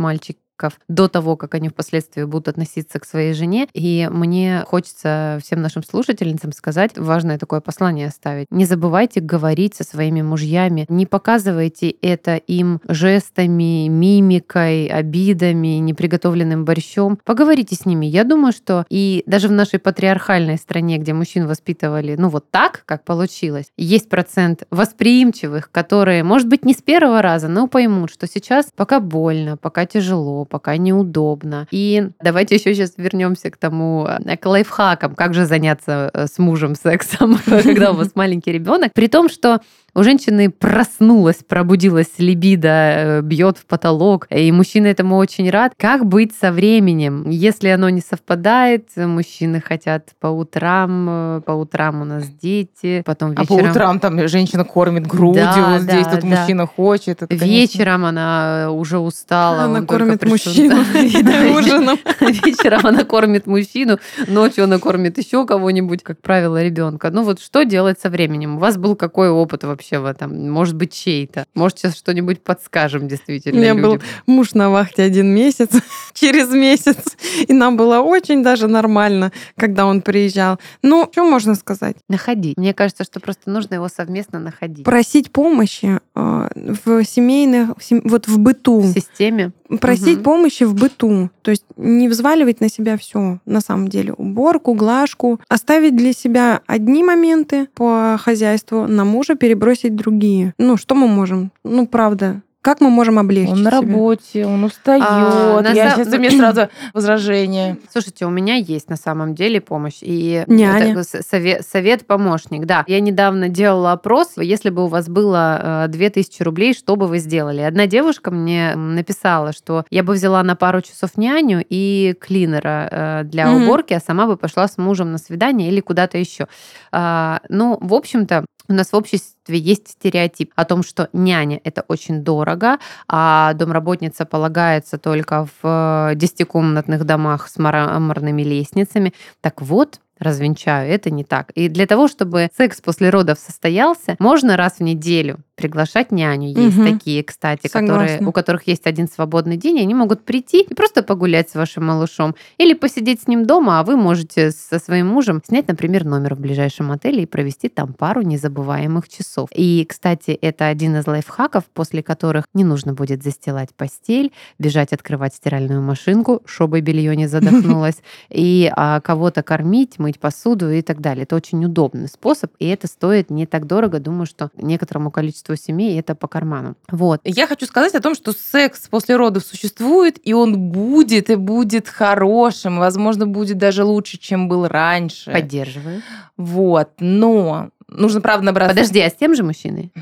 мальчик 0.62 0.80
до 0.88 1.08
того, 1.08 1.36
как 1.36 1.54
они 1.54 1.68
впоследствии 1.68 2.24
будут 2.24 2.48
относиться 2.48 2.98
к 2.98 3.04
своей 3.04 3.32
жене. 3.34 3.68
И 3.74 4.08
мне 4.10 4.64
хочется 4.66 5.38
всем 5.42 5.60
нашим 5.60 5.82
слушательницам 5.82 6.52
сказать, 6.52 6.96
важное 6.96 7.38
такое 7.38 7.60
послание 7.60 8.08
оставить. 8.08 8.46
Не 8.50 8.64
забывайте 8.64 9.20
говорить 9.20 9.74
со 9.74 9.84
своими 9.84 10.22
мужьями, 10.22 10.86
не 10.88 11.06
показывайте 11.06 11.90
это 11.90 12.36
им 12.36 12.80
жестами, 12.88 13.88
мимикой, 13.88 14.86
обидами, 14.86 15.78
неприготовленным 15.78 16.64
борщом. 16.64 17.18
Поговорите 17.24 17.76
с 17.76 17.86
ними. 17.86 18.06
Я 18.06 18.24
думаю, 18.24 18.52
что 18.52 18.84
и 18.88 19.22
даже 19.26 19.48
в 19.48 19.52
нашей 19.52 19.78
патриархальной 19.78 20.56
стране, 20.56 20.98
где 20.98 21.12
мужчин 21.12 21.46
воспитывали, 21.46 22.16
ну 22.18 22.28
вот 22.28 22.50
так, 22.50 22.82
как 22.86 23.04
получилось, 23.04 23.66
есть 23.76 24.08
процент 24.08 24.64
восприимчивых, 24.70 25.70
которые, 25.70 26.24
может 26.24 26.48
быть, 26.48 26.64
не 26.64 26.72
с 26.72 26.82
первого 26.82 27.22
раза, 27.22 27.48
но 27.48 27.68
поймут, 27.68 28.10
что 28.10 28.26
сейчас 28.26 28.68
пока 28.74 29.00
больно, 29.00 29.56
пока 29.56 29.86
тяжело, 29.86 30.44
пока 30.48 30.76
неудобно. 30.76 31.66
И 31.70 32.08
давайте 32.22 32.56
еще 32.56 32.74
сейчас 32.74 32.94
вернемся 32.96 33.50
к 33.50 33.56
тому, 33.56 34.06
э, 34.06 34.36
к 34.36 34.46
лайфхакам, 34.46 35.14
как 35.14 35.34
же 35.34 35.46
заняться 35.46 36.10
э, 36.12 36.26
с 36.26 36.38
мужем 36.38 36.74
сексом, 36.74 37.38
когда 37.46 37.92
у 37.92 37.94
вас 37.94 38.14
маленький 38.14 38.52
ребенок. 38.52 38.92
При 38.92 39.08
том, 39.08 39.28
что 39.28 39.60
у 39.98 40.04
женщины 40.04 40.48
проснулась, 40.50 41.38
пробудилась 41.46 42.18
либидо, 42.18 42.68
э, 42.68 43.20
бьет 43.22 43.58
в 43.58 43.66
потолок, 43.66 44.28
и 44.30 44.52
мужчина 44.52 44.86
этому 44.86 45.16
очень 45.16 45.50
рад. 45.50 45.72
Как 45.76 46.06
быть 46.06 46.32
со 46.40 46.52
временем? 46.52 47.28
Если 47.28 47.68
оно 47.68 47.88
не 47.88 48.00
совпадает, 48.00 48.90
мужчины 48.96 49.60
хотят 49.60 50.10
по 50.20 50.28
утрам, 50.28 51.42
по 51.44 51.52
утрам 51.52 52.02
у 52.02 52.04
нас 52.04 52.28
дети, 52.28 53.02
потом 53.04 53.32
вечером... 53.32 53.58
А 53.58 53.64
по 53.64 53.70
утрам 53.70 53.98
там 53.98 54.28
женщина 54.28 54.64
кормит 54.64 55.06
грудью, 55.06 55.42
да, 55.42 55.72
вот 55.72 55.82
здесь 55.82 56.06
да, 56.06 56.12
тут 56.12 56.20
да. 56.20 56.26
мужчина 56.26 56.66
хочет. 56.66 57.22
Это, 57.22 57.34
вечером 57.34 58.04
она 58.04 58.70
уже 58.70 58.98
устала. 58.98 59.64
Она 59.64 59.82
кормит 59.82 60.24
мужчину 60.24 60.76
ужином. 61.58 61.98
Вечером 62.20 62.86
она 62.86 63.02
кормит 63.04 63.46
мужчину, 63.46 63.98
ночью 64.28 64.64
она 64.64 64.78
кормит 64.78 65.18
еще 65.18 65.44
кого-нибудь, 65.44 66.04
как 66.04 66.20
правило, 66.20 66.62
ребенка. 66.62 67.10
Ну 67.10 67.24
вот 67.24 67.40
что 67.40 67.64
делать 67.64 67.98
со 68.00 68.10
временем? 68.10 68.56
У 68.56 68.58
вас 68.60 68.76
был 68.76 68.94
какой 68.94 69.28
опыт 69.28 69.64
вообще 69.64 69.87
в 69.96 70.04
этом? 70.04 70.50
Может 70.50 70.76
быть, 70.76 70.92
чей-то? 70.92 71.46
Может, 71.54 71.78
сейчас 71.78 71.96
что-нибудь 71.96 72.42
подскажем 72.42 73.08
действительно 73.08 73.58
У 73.58 73.60
меня 73.60 73.74
был 73.74 74.00
муж 74.26 74.54
на 74.54 74.70
вахте 74.70 75.02
один 75.02 75.34
месяц, 75.34 75.70
через 76.14 76.50
месяц, 76.50 77.16
и 77.46 77.52
нам 77.52 77.76
было 77.76 78.00
очень 78.00 78.42
даже 78.42 78.68
нормально, 78.68 79.32
когда 79.56 79.86
он 79.86 80.02
приезжал. 80.02 80.58
Ну, 80.82 81.08
что 81.10 81.24
можно 81.24 81.54
сказать? 81.54 81.96
Находить. 82.08 82.56
Мне 82.56 82.74
кажется, 82.74 83.04
что 83.04 83.20
просто 83.20 83.50
нужно 83.50 83.74
его 83.74 83.88
совместно 83.88 84.38
находить. 84.38 84.84
Просить 84.84 85.30
помощи 85.32 86.00
э, 86.14 86.48
в 86.54 87.04
семейных, 87.04 87.70
вот 88.04 88.28
в 88.28 88.38
быту. 88.38 88.80
В 88.80 88.92
системе. 88.92 89.52
Просить 89.80 90.16
угу. 90.18 90.24
помощи 90.24 90.64
в 90.64 90.74
быту. 90.74 91.30
То 91.42 91.50
есть 91.50 91.64
не 91.76 92.08
взваливать 92.08 92.60
на 92.60 92.68
себя 92.68 92.96
все, 92.96 93.38
на 93.44 93.60
самом 93.60 93.88
деле. 93.88 94.14
Уборку, 94.14 94.74
глажку. 94.74 95.40
Оставить 95.48 95.96
для 95.96 96.12
себя 96.12 96.62
одни 96.66 97.04
моменты 97.04 97.68
по 97.74 98.18
хозяйству, 98.18 98.86
на 98.86 99.04
мужа 99.04 99.34
перебросить 99.34 99.77
другие. 99.86 100.54
Ну, 100.58 100.76
что 100.76 100.94
мы 100.94 101.08
можем? 101.08 101.52
Ну, 101.64 101.86
правда, 101.86 102.42
как 102.60 102.80
мы 102.80 102.90
можем 102.90 103.18
облегчить? 103.18 103.52
Он 103.52 103.62
на 103.62 103.70
работе, 103.70 104.44
он 104.44 104.64
устает. 104.64 105.02
А, 105.08 105.62
Я 105.72 105.90
сейчас 105.90 106.12
у 106.12 106.18
меня 106.18 106.30
сразу 106.30 106.68
возражение. 106.92 107.78
Слушайте, 107.90 108.26
у 108.26 108.30
меня 108.30 108.56
есть 108.56 108.90
на 108.90 108.96
самом 108.96 109.34
деле 109.34 109.60
помощь. 109.60 109.98
И 110.02 110.44
Няня. 110.48 111.02
совет, 111.04 111.64
совет 111.64 112.06
помощник. 112.06 112.66
Да, 112.66 112.84
я 112.88 113.00
недавно 113.00 113.48
делала 113.48 113.92
опрос. 113.92 114.32
Если 114.36 114.70
бы 114.70 114.84
у 114.84 114.88
вас 114.88 115.08
было 115.08 115.86
2000 115.88 116.42
э, 116.42 116.44
рублей, 116.44 116.74
что 116.74 116.96
бы 116.96 117.06
вы 117.06 117.20
сделали? 117.20 117.60
Одна 117.60 117.86
девушка 117.86 118.32
мне 118.32 118.74
написала, 118.74 119.52
что 119.52 119.84
я 119.88 120.02
бы 120.02 120.12
взяла 120.14 120.42
на 120.42 120.56
пару 120.56 120.82
часов 120.82 121.16
няню 121.16 121.64
и 121.66 122.14
клинера 122.20 122.88
э, 122.90 123.24
для 123.24 123.44
mm 123.44 123.58
уборки, 123.62 123.94
а 123.94 124.00
сама 124.00 124.26
бы 124.26 124.36
пошла 124.36 124.68
с 124.68 124.78
мужем 124.78 125.12
на 125.12 125.18
свидание 125.18 125.68
или 125.70 125.80
куда-то 125.80 126.18
еще. 126.18 126.48
А, 126.92 127.40
ну, 127.48 127.78
в 127.80 127.94
общем-то, 127.94 128.44
у 128.68 128.72
нас 128.72 128.92
в 128.92 128.94
обществе 128.94 129.58
есть 129.58 129.88
стереотип 129.88 130.52
о 130.54 130.64
том, 130.64 130.82
что 130.82 131.08
няня 131.12 131.60
это 131.64 131.84
очень 131.88 132.22
дорого, 132.22 132.78
а 133.08 133.54
домработница 133.54 134.26
полагается 134.26 134.98
только 134.98 135.48
в 135.62 136.12
десятикомнатных 136.14 137.04
домах 137.04 137.48
с 137.48 137.56
мраморными 137.56 138.42
лестницами. 138.42 139.14
Так 139.40 139.62
вот, 139.62 140.00
развенчаю, 140.18 140.90
это 140.90 141.10
не 141.10 141.24
так. 141.24 141.50
И 141.52 141.68
для 141.68 141.86
того, 141.86 142.08
чтобы 142.08 142.50
секс 142.56 142.80
после 142.80 143.10
родов 143.10 143.38
состоялся, 143.38 144.16
можно 144.18 144.56
раз 144.56 144.74
в 144.78 144.82
неделю 144.82 145.38
приглашать 145.58 146.12
няню. 146.12 146.48
Есть 146.48 146.78
угу. 146.78 146.86
такие, 146.86 147.22
кстати, 147.24 147.66
которые, 147.66 148.20
у 148.26 148.32
которых 148.32 148.66
есть 148.68 148.86
один 148.86 149.08
свободный 149.08 149.56
день, 149.56 149.78
и 149.78 149.82
они 149.82 149.92
могут 149.92 150.24
прийти 150.24 150.62
и 150.62 150.74
просто 150.74 151.02
погулять 151.02 151.50
с 151.50 151.54
вашим 151.54 151.86
малышом. 151.86 152.34
Или 152.56 152.74
посидеть 152.74 153.22
с 153.22 153.26
ним 153.26 153.44
дома, 153.44 153.80
а 153.80 153.82
вы 153.82 153.96
можете 153.96 154.52
со 154.52 154.78
своим 154.78 155.08
мужем 155.08 155.42
снять, 155.44 155.66
например, 155.66 156.04
номер 156.04 156.36
в 156.36 156.40
ближайшем 156.40 156.92
отеле 156.92 157.24
и 157.24 157.26
провести 157.26 157.68
там 157.68 157.92
пару 157.92 158.22
незабываемых 158.22 159.08
часов. 159.08 159.48
И, 159.52 159.84
кстати, 159.88 160.30
это 160.30 160.68
один 160.68 160.96
из 160.96 161.06
лайфхаков, 161.06 161.64
после 161.74 162.02
которых 162.02 162.44
не 162.54 162.62
нужно 162.62 162.94
будет 162.94 163.24
застилать 163.24 163.74
постель, 163.74 164.32
бежать 164.58 164.92
открывать 164.92 165.34
стиральную 165.34 165.82
машинку, 165.82 166.42
чтобы 166.44 166.80
белье 166.80 167.16
не 167.16 167.26
задохнулось, 167.26 167.96
и 168.30 168.70
а, 168.76 169.00
кого-то 169.00 169.42
кормить, 169.42 169.98
мыть 169.98 170.20
посуду 170.20 170.70
и 170.70 170.82
так 170.82 171.00
далее. 171.00 171.24
Это 171.24 171.34
очень 171.34 171.64
удобный 171.64 172.06
способ, 172.06 172.52
и 172.60 172.66
это 172.68 172.86
стоит 172.86 173.30
не 173.30 173.46
так 173.46 173.66
дорого. 173.66 173.98
Думаю, 173.98 174.26
что 174.26 174.50
некоторому 174.56 175.10
количеству 175.10 175.47
количество 175.48 175.56
семей, 175.56 175.98
это 175.98 176.14
по 176.14 176.28
карману. 176.28 176.76
Вот. 176.90 177.20
Я 177.24 177.46
хочу 177.46 177.66
сказать 177.66 177.94
о 177.94 178.00
том, 178.00 178.14
что 178.14 178.32
секс 178.32 178.88
после 178.88 179.16
родов 179.16 179.44
существует, 179.44 180.18
и 180.22 180.32
он 180.32 180.58
будет, 180.58 181.30
и 181.30 181.34
будет 181.36 181.88
хорошим, 181.88 182.78
возможно, 182.78 183.26
будет 183.26 183.58
даже 183.58 183.84
лучше, 183.84 184.18
чем 184.18 184.48
был 184.48 184.68
раньше. 184.68 185.32
Поддерживаю. 185.32 186.02
Вот, 186.36 186.90
но 187.00 187.70
нужно, 187.88 188.20
правда, 188.20 188.46
набраться... 188.46 188.74
Подожди, 188.74 189.00
а 189.00 189.10
с 189.10 189.14
тем 189.14 189.34
же 189.34 189.42
мужчиной? 189.42 189.92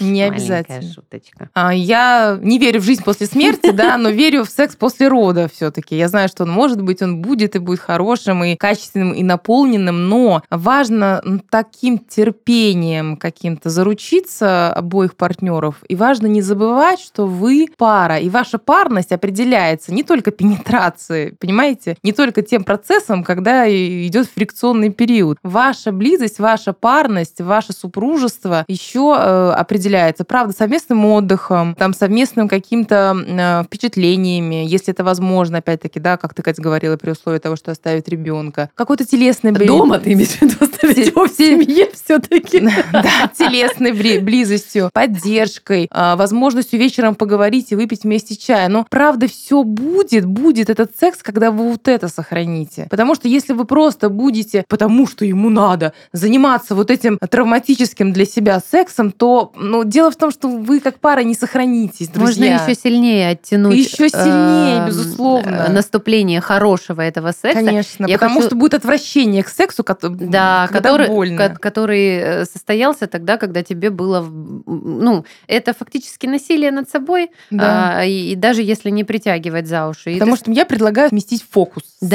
Не 0.00 0.22
обязательно. 0.22 0.82
шуточка. 0.92 1.50
А, 1.54 1.74
я 1.74 2.38
не 2.40 2.58
верю 2.58 2.80
в 2.80 2.84
жизнь 2.84 3.02
после 3.02 3.26
смерти, 3.26 3.70
да, 3.70 3.96
но 3.96 4.10
верю 4.10 4.44
в 4.44 4.50
секс 4.50 4.76
после 4.76 5.08
рода 5.08 5.48
все-таки. 5.52 5.96
Я 5.96 6.08
знаю, 6.08 6.28
что 6.28 6.44
он 6.44 6.50
может 6.50 6.82
быть, 6.82 7.02
он 7.02 7.22
будет 7.22 7.56
и 7.56 7.58
будет 7.58 7.80
хорошим, 7.80 8.44
и 8.44 8.56
качественным, 8.56 9.12
и 9.12 9.22
наполненным, 9.22 10.08
но 10.08 10.42
важно 10.50 11.22
таким 11.50 11.98
терпением 11.98 13.16
каким-то 13.16 13.70
заручиться 13.70 14.72
обоих 14.72 15.16
партнеров, 15.16 15.76
и 15.88 15.96
важно 15.96 16.26
не 16.26 16.42
забывать, 16.42 17.00
что 17.00 17.26
вы 17.26 17.66
пара, 17.76 18.18
и 18.18 18.28
ваша 18.28 18.58
парность 18.58 19.12
определяется 19.12 19.92
не 19.92 20.02
только 20.02 20.30
пенетрацией, 20.30 21.34
понимаете, 21.40 21.96
не 22.02 22.12
только 22.12 22.42
тем 22.42 22.64
процессом, 22.64 23.24
когда 23.24 23.68
идет 23.68 24.28
фрикционный 24.34 24.90
период. 24.90 25.38
Ваша 25.42 25.92
близость, 25.92 26.38
ваша 26.38 26.72
парность, 26.72 27.40
ваше 27.40 27.72
супружество 27.72 28.64
еще 28.68 29.16
э, 29.18 29.50
определяется, 29.68 30.24
правда, 30.24 30.54
совместным 30.56 31.04
отдыхом, 31.04 31.74
там, 31.74 31.92
совместным 31.92 32.48
каким-то 32.48 33.14
э, 33.14 33.64
впечатлениями, 33.64 34.64
если 34.66 34.94
это 34.94 35.04
возможно, 35.04 35.58
опять-таки, 35.58 36.00
да, 36.00 36.16
как 36.16 36.32
ты, 36.32 36.40
Катя, 36.40 36.62
говорила, 36.62 36.96
при 36.96 37.10
условии 37.10 37.38
того, 37.38 37.56
что 37.56 37.70
оставить 37.70 38.08
ребенка. 38.08 38.70
Какой-то 38.74 39.04
телесный... 39.04 39.52
Дома 39.52 39.98
ты 39.98 40.14
имеешь 40.14 40.30
в 40.30 40.42
виду 40.42 40.54
оставить 40.60 41.06
его 41.08 41.26
в 41.26 41.30
семье 41.30 41.88
все-таки. 41.92 42.66
Да, 42.92 43.30
телесной 43.36 43.92
близостью, 44.20 44.90
поддержкой, 44.92 45.88
а, 45.90 46.16
возможностью 46.16 46.78
вечером 46.78 47.14
поговорить 47.14 47.70
и 47.70 47.74
выпить 47.74 48.04
вместе 48.04 48.36
чая. 48.36 48.68
Но, 48.68 48.86
правда, 48.88 49.28
все 49.28 49.62
будет, 49.62 50.24
будет 50.24 50.70
этот 50.70 50.96
секс, 50.98 51.22
когда 51.22 51.50
вы 51.50 51.72
вот 51.72 51.86
это 51.86 52.08
сохраните. 52.08 52.86
Потому 52.90 53.14
что 53.14 53.28
если 53.28 53.52
вы 53.52 53.66
просто 53.66 54.08
будете, 54.08 54.64
потому 54.68 55.06
что 55.06 55.24
ему 55.24 55.50
надо, 55.50 55.92
заниматься 56.12 56.74
вот 56.74 56.90
этим 56.90 57.18
травматическим 57.18 58.12
для 58.12 58.24
себя 58.24 58.60
сексом, 58.60 59.12
то 59.12 59.52
Но 59.60 59.82
дело 59.82 60.10
в 60.10 60.16
том, 60.16 60.30
что 60.30 60.48
вы 60.48 60.80
как 60.80 60.98
пара 61.00 61.20
не 61.22 61.34
сохранитесь, 61.34 62.08
друзья. 62.08 62.52
Можно 62.52 62.64
еще 62.70 62.80
сильнее 62.80 63.30
оттянуть. 63.30 63.76
Еще 63.76 64.08
сильнее, 64.08 64.78
эм, 64.78 64.86
безусловно. 64.86 65.66
э, 65.68 65.72
Наступление 65.72 66.40
хорошего 66.40 67.00
этого 67.00 67.32
секса. 67.32 67.58
Конечно, 67.64 68.06
Я 68.06 68.18
потому 68.18 68.36
хочу- 68.36 68.46
что 68.48 68.56
будет 68.56 68.74
отвращение 68.74 69.42
к 69.42 69.48
сексу, 69.48 69.82
кото- 69.84 70.08
Да, 70.10 70.68
который, 70.72 71.08
больно. 71.08 71.48
ко- 71.48 71.56
который 71.58 72.06
э, 72.18 72.44
состоялся 72.44 73.06
тогда, 73.06 73.36
когда 73.36 73.62
тебе 73.62 73.90
было, 73.90 74.20
ну, 74.66 75.24
это 75.46 75.74
фактически 75.74 76.26
насилие 76.26 76.70
над 76.70 76.88
собой, 76.88 77.30
Да. 77.50 77.98
а, 77.98 78.04
и, 78.04 78.32
и 78.32 78.34
даже 78.36 78.62
если 78.62 78.90
не 78.90 79.04
притягивать 79.04 79.66
за 79.66 79.88
уши. 79.88 80.14
Потому 80.14 80.36
ты- 80.36 80.42
что 80.42 80.52
я 80.52 80.64
предлагаю 80.66 81.08
сместить 81.08 81.44
фокус 81.50 81.82
да, 82.00 82.08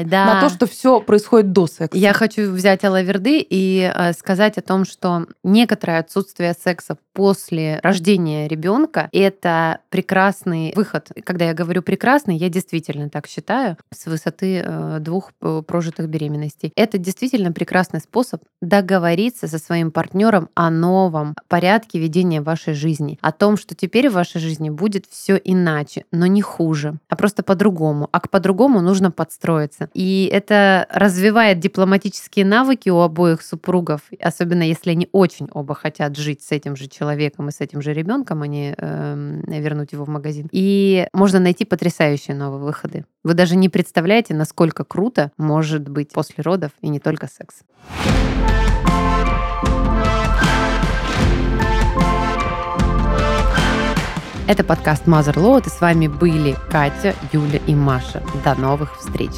секса 0.00 0.10
да. 0.10 0.24
на 0.34 0.40
то, 0.40 0.48
что 0.48 0.66
все 0.66 1.00
происходит 1.00 1.52
до 1.52 1.66
секса. 1.66 1.98
Я 1.98 2.12
хочу 2.12 2.50
взять 2.50 2.84
Алаверды 2.84 3.44
и 3.48 3.92
э, 3.94 4.12
сказать 4.12 4.56
о 4.58 4.62
том, 4.62 4.84
что 4.84 5.26
некоторое 5.44 5.98
отсутствие 6.00 6.54
секса 6.54 6.69
после 7.12 7.80
рождения 7.82 8.48
ребенка 8.48 9.08
это 9.12 9.80
прекрасный 9.90 10.72
выход. 10.76 11.10
Когда 11.24 11.46
я 11.46 11.54
говорю 11.54 11.82
прекрасный, 11.82 12.36
я 12.36 12.48
действительно 12.48 13.10
так 13.10 13.26
считаю 13.26 13.76
с 13.92 14.06
высоты 14.06 14.62
э, 14.64 14.98
двух 15.00 15.32
э, 15.42 15.62
прожитых 15.66 16.08
беременностей. 16.08 16.72
Это 16.76 16.98
действительно 16.98 17.52
прекрасный 17.52 18.00
способ 18.00 18.42
договориться 18.62 19.48
со 19.48 19.58
своим 19.58 19.90
партнером 19.90 20.48
о 20.54 20.70
новом 20.70 21.34
порядке 21.48 21.98
ведения 21.98 22.40
вашей 22.40 22.74
жизни, 22.74 23.18
о 23.20 23.32
том, 23.32 23.56
что 23.56 23.74
теперь 23.74 24.08
в 24.08 24.14
вашей 24.14 24.40
жизни 24.40 24.70
будет 24.70 25.06
все 25.10 25.36
иначе, 25.36 26.04
но 26.12 26.26
не 26.26 26.42
хуже, 26.42 26.98
а 27.08 27.16
просто 27.16 27.42
по-другому. 27.42 28.08
А 28.12 28.20
к 28.20 28.30
по-другому 28.30 28.80
нужно 28.80 29.10
подстроиться. 29.10 29.90
И 29.94 30.30
это 30.32 30.86
развивает 30.90 31.58
дипломатические 31.58 32.44
навыки 32.44 32.88
у 32.88 32.98
обоих 32.98 33.42
супругов, 33.42 34.02
особенно 34.20 34.62
если 34.62 34.90
они 34.90 35.08
очень 35.12 35.48
оба 35.52 35.74
хотят 35.74 36.16
жить 36.16 36.42
с 36.42 36.52
этим 36.52 36.59
же 36.76 36.88
человеком 36.88 37.48
и 37.48 37.52
с 37.52 37.60
этим 37.60 37.82
же 37.82 37.92
ребенком, 37.92 38.42
а 38.42 38.46
не 38.46 38.74
эм, 38.76 39.42
вернуть 39.46 39.92
его 39.92 40.04
в 40.04 40.08
магазин. 40.08 40.48
И 40.52 41.06
можно 41.12 41.40
найти 41.40 41.64
потрясающие 41.64 42.36
новые 42.36 42.62
выходы. 42.62 43.04
Вы 43.24 43.34
даже 43.34 43.56
не 43.56 43.68
представляете, 43.68 44.34
насколько 44.34 44.84
круто 44.84 45.32
может 45.36 45.88
быть 45.88 46.12
после 46.12 46.42
родов 46.42 46.72
и 46.80 46.88
не 46.88 47.00
только 47.00 47.26
секс. 47.26 47.62
Это 54.50 54.64
подкаст 54.64 55.06
Mother 55.06 55.34
Load, 55.34 55.66
и 55.66 55.70
с 55.70 55.80
вами 55.80 56.08
были 56.08 56.56
Катя, 56.70 57.14
Юля 57.32 57.60
и 57.68 57.74
Маша. 57.76 58.20
До 58.44 58.56
новых 58.56 58.98
встреч! 58.98 59.30